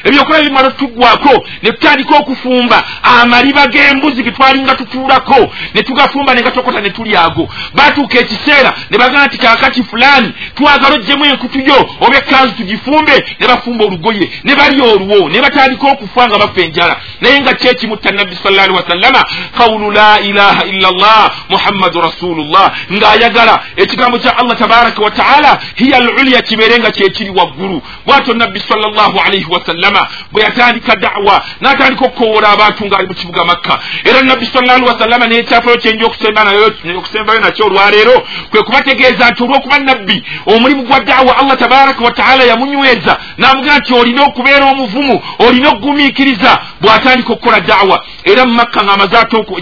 ebyokola 0.07 0.43
bimala 0.43 0.71
tuggwako 0.71 1.45
ne 1.63 1.73
tutandika 1.73 2.17
okufumba. 2.17 2.85
Amaliba 3.03 3.67
g'embuzi 3.67 4.23
ge 4.23 4.31
twalinga 4.31 4.75
tutuulako 4.75 5.53
ne 5.75 5.83
tugafumba 5.83 6.35
ne 6.35 6.43
gatokota 6.43 6.81
ne 6.81 6.91
tuli 6.91 7.17
ago. 7.17 7.49
Batuuka 7.75 8.19
ekiseera 8.19 8.73
ne 8.91 8.99
bagamba 8.99 9.27
nti 9.27 9.39
kaakati 9.39 9.83
fulaani 9.83 10.33
twagala 10.55 10.95
oggyemu 10.95 11.25
enkutu 11.25 11.59
yo 11.61 11.91
oba 12.01 12.17
ekkanzu 12.17 12.55
tugifumbe 12.55 13.25
ne 13.41 13.47
bafumba 13.47 13.85
olugoye. 13.85 14.31
Ne 14.45 14.55
balya 14.57 14.85
oluwo 14.85 15.29
ne 15.29 15.41
batandika 15.41 15.87
okufa 15.93 16.29
nga 16.29 16.39
bafa 16.39 16.61
enjala. 16.61 16.97
Naye 17.21 17.41
nga 17.41 17.55
kyekimutta 17.55 18.11
nabbi 18.13 18.37
salla 18.43 18.63
alihi 18.63 18.77
wasallama 18.77 19.25
qawulu 19.59 19.91
la 19.91 20.21
ilaha 20.21 20.65
illa 20.65 20.91
llah 20.91 21.31
muhammadu 21.49 22.01
rasulullah 22.01 22.73
ng'ayagala. 22.93 23.61
Ekigambo 23.77 24.19
kya 24.19 24.39
allah 24.39 24.57
tabaraka 24.57 25.03
wa 25.03 25.11
taala 25.11 25.59
hiya 25.75 25.97
al 25.97 26.09
ulya 26.09 26.43
kibeere 26.43 26.79
nga 26.79 26.91
kyekiri 26.91 27.31
waggulu. 27.31 27.83
Bwatyo 28.07 28.35
nabbi 28.35 28.61
salla 28.61 28.89
llahu 28.89 29.21
alaihi 29.21 29.47
wasallama 29.51 29.96
wasallama 29.97 30.09
bwe 30.33 30.43
yatandika 30.43 30.97
dawa 30.97 31.45
n'atandika 31.61 32.05
okukowola 32.05 32.49
abantu 32.49 32.87
ng'ali 32.87 33.07
mu 33.07 33.15
kibuga 33.15 33.45
makka. 33.45 33.79
Era 34.05 34.23
nabbi 34.23 34.47
sallallahu 34.47 34.79
alaihi 34.79 34.93
wasallama 34.93 35.27
n'ekyafalo 35.27 35.77
kyenja 35.77 36.07
okusembayo 36.07 37.41
nakyo 37.41 37.67
olwaleero 37.67 38.23
kwe 38.51 38.63
kubategeeza 38.63 39.31
nti 39.31 39.43
olw'okuba 39.43 39.79
nabbi 39.79 40.25
omulimu 40.47 40.83
gwa 40.83 41.01
dawa 41.01 41.39
allah 41.39 41.57
tabaraka 41.57 42.05
wataala 42.05 42.45
yamunyweza 42.45 43.19
n'amugera 43.39 43.79
nti 43.79 43.95
olina 43.95 44.23
okubeera 44.25 44.65
omuvumu 44.65 45.23
olina 45.39 45.69
okugumiikiriza 45.69 46.59
bw'atandika 46.81 47.33
okukola 47.33 47.61
dawa 47.61 48.05
era 48.25 48.47
mu 48.47 48.55
makka 48.55 48.85
ng'amaze 48.85 49.17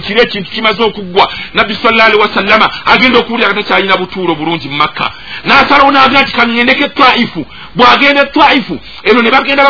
kiri 0.05 0.21
ekintu 0.21 0.51
kimaze 0.51 0.83
okuggwa 0.83 1.29
nabbi 1.55 1.75
sallallahu 1.75 2.09
alaihi 2.09 2.23
wasallama 2.23 2.71
agenda 2.87 3.19
okuwulira 3.19 3.49
nga 3.49 3.63
takyalina 3.63 3.97
butuulo 3.97 4.35
bulungi 4.35 4.69
mu 4.69 4.77
makka. 4.77 5.11
N'asalawo 5.45 5.91
n'agera 5.91 6.23
nti 6.23 6.33
kaŋŋendeko 6.33 6.85
etwaifu 6.85 7.47
bw'agenda 7.77 8.23
etwaifu 8.23 8.81
eno 9.05 9.23
ne 9.23 9.31
bagenda 9.31 9.65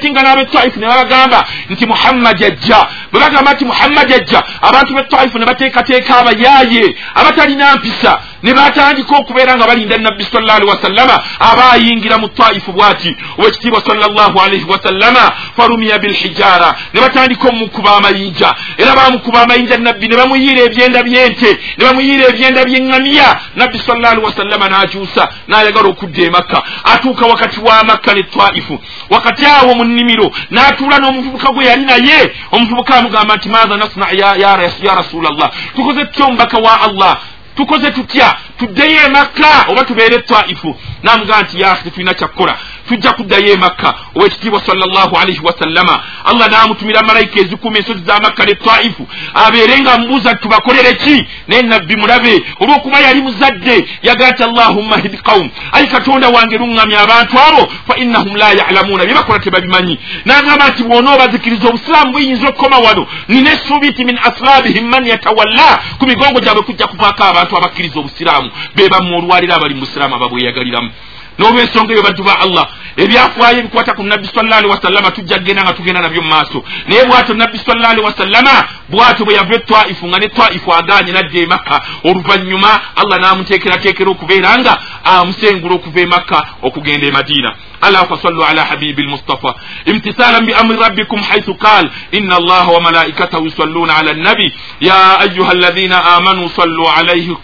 bakomunikatinga 0.00 0.22
n'abetwaifu 0.22 0.80
ne 0.80 0.86
babagamba 0.86 1.44
nti 1.70 1.86
muhammadi 1.86 2.44
ajja 2.44 2.86
bwe 3.12 3.20
bagamba 3.20 3.52
nti 3.52 3.64
muhammadi 3.64 4.14
ajja 4.14 4.42
abantu 4.62 4.94
betwaifu 4.94 5.38
ne 5.38 5.46
bateekateeka 5.46 6.18
abayaaye 6.18 6.96
abatalina 7.14 7.76
mpisa 7.76 8.20
ne 8.42 8.54
batandika 8.54 9.16
okubeera 9.16 9.56
nga 9.56 9.66
balinda 9.66 9.98
nabbi 9.98 10.24
salla 10.24 10.54
alihi 10.54 10.70
wasallama 10.70 11.22
aba 11.38 11.72
ayingira 11.72 12.18
mu 12.18 12.28
twaifu 12.28 12.72
bw'ati 12.72 13.16
owekitiibwa 13.38 13.82
sallallahu 13.86 14.40
alaihi 14.40 14.64
wasallama 14.64 15.32
farumiya 15.56 15.98
bilhijara 15.98 16.76
ne 16.94 17.00
batandika 17.00 17.48
omukuba 17.48 17.96
amayinja. 17.96 18.54
Era 18.78 18.94
bamukuba 18.96 19.42
amayinja 19.42 19.78
nabbi 19.78 20.08
ne 20.08 20.16
bamuyiira 20.16 20.62
ebyenda 20.62 21.02
by'ente 21.02 21.58
ne 21.78 21.84
bamuyiira 21.84 22.28
ebyenda 22.28 22.64
by'eŋŋamiya 22.64 23.28
nabbi 23.56 23.78
salla 23.78 24.10
alihi 24.10 24.26
wasallama 24.26 24.68
n'akyusa 24.68 25.28
n'ayagala 25.48 25.88
okudda 25.88 26.22
emakka 26.22 26.62
atuuka 26.84 27.26
wakati 27.26 27.60
wa 27.60 27.84
makka 27.84 28.14
ne 28.14 28.22
twaifu 28.22 28.78
wakati 29.10 29.46
awo 29.46 29.74
nnimiro 29.90 30.30
n'atuula 30.50 30.98
n'omuvubuka 30.98 31.52
gwe 31.52 31.64
yali 31.64 31.84
naye 31.84 32.32
omuvubuka 32.52 32.96
amugamba 32.96 33.36
nti 33.36 33.48
maatha 33.48 33.76
nasna 33.76 34.06
ya, 34.20 34.28
ya, 34.36 34.50
ya 34.82 34.94
rasulallah 34.94 35.50
tukoze 35.76 36.04
tutya 36.04 36.24
omubaka 36.26 36.58
wa 36.58 36.80
allah? 36.80 37.18
Tukoze 37.56 37.90
tutya? 37.90 38.36
Tuddeyo 38.58 39.02
emakka 39.06 39.64
oba 39.68 39.84
tubeere 39.84 40.18
twaifu 40.22 40.76
namugamba 41.02 41.42
nti 41.42 41.60
ya 41.60 41.74
tetulina 41.76 42.14
kyakkola 42.14 42.54
tujja 42.90 43.12
kuddayo 43.12 43.52
emakka 43.52 43.94
owekitiibwa 44.14 44.60
sallallahu 44.66 45.16
alaihi 45.16 45.40
wasallama 45.48 45.94
allah 46.24 46.46
n'amutumira 46.50 47.02
malayika 47.02 47.40
ezikuuma 47.40 47.78
ensozi 47.78 48.02
za 48.04 48.20
makka 48.20 48.44
ne 48.44 48.54
twaifu 48.54 49.06
abeere 49.34 49.80
nga 49.80 49.98
mubuuza 49.98 50.32
nti 50.32 50.42
tubakolere 50.42 50.92
ki? 50.94 51.26
Naye 51.48 51.62
nabbi 51.62 51.96
mulabe 51.96 52.34
olw'okuba 52.60 53.00
yali 53.00 53.20
muzadde 53.22 53.76
yagala 54.02 54.30
nti 54.30 54.42
allahumma 54.42 54.96
hidi 54.96 55.18
qawum 55.18 55.50
ayi 55.72 55.86
katonda 55.86 56.28
wange 56.28 56.56
luŋŋamya 56.58 56.98
abantu 57.00 57.34
abo 57.48 57.62
fa 57.88 57.94
innahum 57.96 58.36
la 58.36 58.48
yalamuuna. 58.52 59.04
Bye 59.04 59.14
bakola 59.14 59.38
tebabimanyi. 59.38 59.98
N'agamba 60.24 60.68
nti 60.68 60.82
bw'ona 60.82 61.14
obazikiriza 61.14 61.68
obusiraamu 61.68 62.12
buyinza 62.12 62.48
okukoma 62.48 62.78
wano 62.78 63.06
nina 63.28 63.52
essuubi 63.52 63.88
nti 63.88 64.04
min 64.04 64.18
aslabihim 64.28 64.86
man 64.88 65.06
yatawalla. 65.06 65.68
Ku 65.98 66.06
migongo 66.06 66.40
gyabwe 66.40 66.62
kujja 66.62 66.86
kuvaako 66.86 67.24
abantu 67.24 67.56
abakkiriza 67.56 67.98
obusiraamu. 68.00 68.50
Be 68.74 68.88
bammwe 68.88 69.16
olwaliro 69.18 69.54
abali 69.54 69.74
mu 69.74 69.80
busiraamu 69.80 70.14
ababweyagaliramu 70.14 70.90
n'olwensonga 71.38 71.92
eyo 71.92 72.02
baddu 72.02 72.22
ba 72.24 72.40
allah. 72.40 72.66
Ebyafaayo 72.96 73.58
ebikwata 73.58 73.94
ku 73.94 74.02
nabbi 74.02 74.28
salla 74.34 74.56
alihi 74.56 74.70
wasallama 74.70 75.10
tujja 75.10 75.38
kgenda 75.38 75.62
nga 75.62 75.72
tugenda 75.72 76.00
nabyo 76.00 76.22
mu 76.22 76.28
maaso. 76.28 76.64
Naye 76.88 77.04
bwatyo 77.04 77.34
nabbi 77.34 77.58
salla 77.58 77.88
alihi 77.88 78.06
wasallama 78.06 78.64
bwatyo 78.88 79.24
bwe 79.24 79.34
yava 79.34 79.54
etwaifu 79.54 80.08
nga 80.08 80.18
ne 80.18 80.28
twaifu 80.28 80.74
aganye 80.74 81.12
nadda 81.12 81.38
e 81.40 81.46
makka 81.46 81.80
oluvannyuma 82.04 82.80
allah 82.96 83.18
n'amuteekerateekera 83.18 84.10
okubeera 84.10 84.58
nga 84.58 84.78
amusengula 85.04 85.74
okuva 85.74 86.00
e 86.00 86.06
makka 86.06 86.38
okugenda 86.62 87.06
e 87.06 87.10
madiina. 87.10 87.54
ألا 87.84 88.04
فصلوا 88.04 88.44
على 88.44 88.64
حبيب 88.64 88.98
المصطفى 88.98 89.54
امتثالا 89.88 90.38
بأمر 90.38 90.74
ربكم 90.86 91.22
حيث 91.22 91.50
قال 91.50 91.90
إن 92.14 92.32
الله 92.32 92.70
وملائكته 92.70 93.46
يصلون 93.46 93.90
على 93.90 94.10
النبي 94.10 94.52
يا 94.80 95.22
أيها 95.22 95.52
الذين 95.52 95.92
آمنوا 95.92 96.48
صلوا 96.48 96.90
عليه 96.90 97.36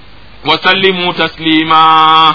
وسلموا 0.44 1.12
تسليما 1.12 2.34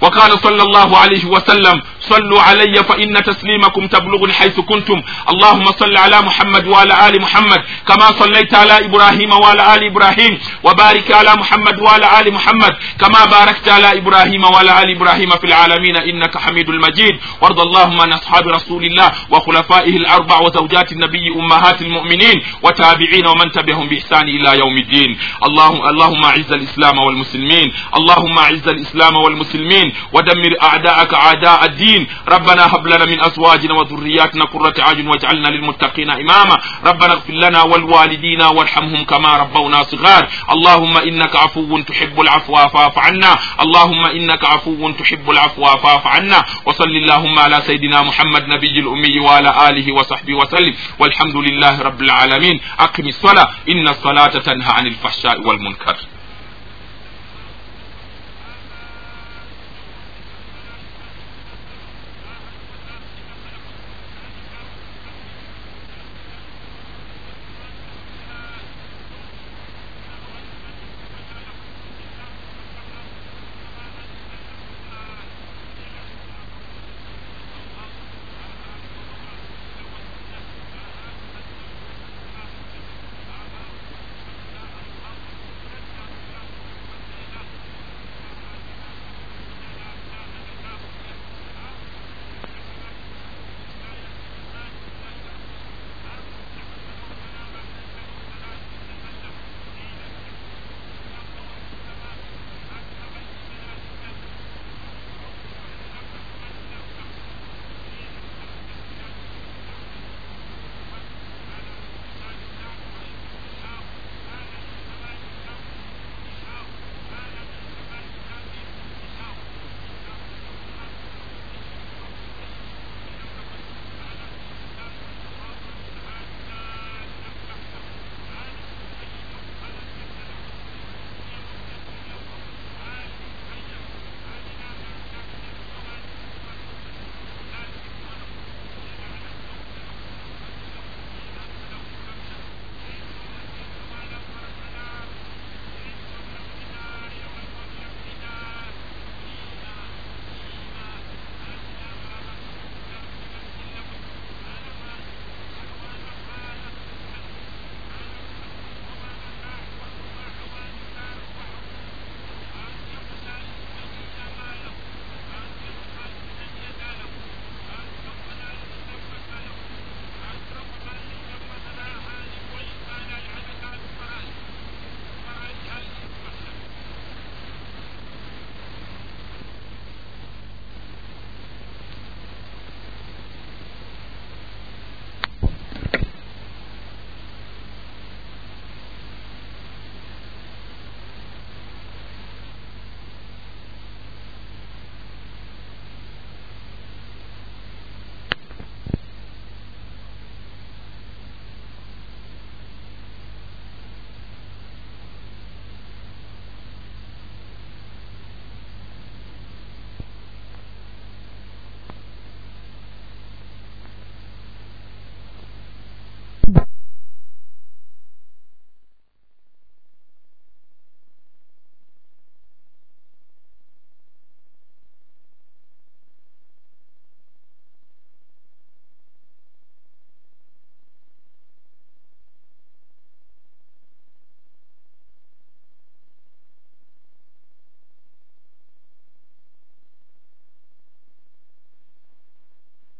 وقال 0.00 0.38
صلى 0.42 0.62
الله 0.62 0.98
عليه 0.98 1.24
وسلم 1.24 1.82
صلوا 1.99 2.41
علي 2.41 2.83
فإن 2.83 3.23
تسليمكم 3.23 3.87
تبلغني 3.87 4.33
حيث 4.33 4.59
كنتم. 4.59 5.01
اللهم 5.31 5.65
صل 5.65 5.97
على 5.97 6.21
محمد 6.21 6.67
وعلى 6.67 7.07
آل 7.07 7.21
محمد 7.21 7.61
كما 7.87 8.07
صليت 8.11 8.53
على 8.55 8.85
إبراهيم 8.85 9.31
وعلى 9.31 9.75
آل 9.75 9.83
إبراهيم 9.83 10.39
وبارك 10.63 11.11
على 11.11 11.35
محمد 11.35 11.79
وعلى 11.79 12.19
آل 12.19 12.33
محمد 12.33 12.73
كما 12.99 13.25
باركت 13.25 13.69
على 13.69 13.97
إبراهيم 13.97 14.43
وعلى 14.43 14.83
آل 14.83 14.89
إبراهيم 14.95 15.29
في 15.29 15.43
العالمين 15.43 15.95
إنك 15.97 16.37
حميد 16.37 16.69
المجيد 16.69 17.15
وارض 17.41 17.59
اللهم 17.59 18.01
عن 18.01 18.13
أصحاب 18.13 18.47
رسول 18.47 18.83
الله 18.83 19.11
وخلفائه 19.29 19.97
الأربع 19.97 20.37
وزوجات 20.39 20.91
النبي 20.91 21.25
أمهات 21.39 21.81
المؤمنين 21.81 22.37
وتابعين 22.63 23.25
ومن 23.27 23.51
تبعهم 23.51 23.89
بإحسان 23.89 24.27
إلى 24.27 24.59
يوم 24.59 24.75
الدين. 24.77 25.17
اللهم 25.47 25.81
اللهم 25.91 26.23
أعز 26.25 26.51
الإسلام 26.59 26.97
والمسلمين. 26.97 27.67
اللهم 27.97 28.35
أعز 28.45 28.67
الإسلام 28.67 29.15
والمسلمين. 29.15 29.87
ودمر 30.13 30.53
أعداءك 30.63 31.13
أعداء 31.13 31.65
الدين. 31.65 31.88
الصالحين 31.89 32.07
ربنا 32.27 32.75
هب 32.75 32.87
لنا 32.87 33.05
من 33.05 33.19
أزواجنا 33.21 33.73
وذرياتنا 33.73 34.45
قرة 34.45 34.73
أعين 34.79 35.07
واجعلنا 35.07 35.47
للمتقين 35.47 36.09
إماما. 36.09 36.57
ربنا 36.85 37.13
اغفر 37.13 37.33
لنا 37.33 37.63
ولوالدينا 37.63 38.47
وارحمهم 38.47 39.03
كما 39.03 39.37
ربونا 39.37 39.83
صغار. 39.83 40.27
اللهم 40.51 40.97
إنك 40.97 41.35
عفو 41.35 41.79
تحب 41.81 42.21
العفو 42.21 42.55
فاعف 42.55 42.97
عنا. 42.97 43.37
اللهم 43.61 44.05
إنك 44.05 44.45
عفو 44.45 44.91
تحب 44.91 45.29
العفو 45.29 45.65
فاعف 45.65 46.07
عنا. 46.07 46.45
وصل 46.65 46.89
اللهم 46.89 47.39
على 47.39 47.61
سيدنا 47.61 48.01
محمد 48.01 48.47
نبي 48.47 48.79
الأمي 48.79 49.19
وعلى 49.19 49.69
آله 49.69 49.93
وصحبه 49.93 50.33
وسلم. 50.33 50.73
والحمد 50.99 51.35
لله 51.35 51.81
رب 51.81 52.01
العالمين. 52.01 52.61
أقم 52.79 53.07
الصلاة. 53.07 53.49
إن 53.69 53.87
الصلاة 53.87 54.33
تنهى 54.47 54.71
عن 54.71 54.87
الفحشاء 54.87 55.41
والمنكر. 55.47 55.95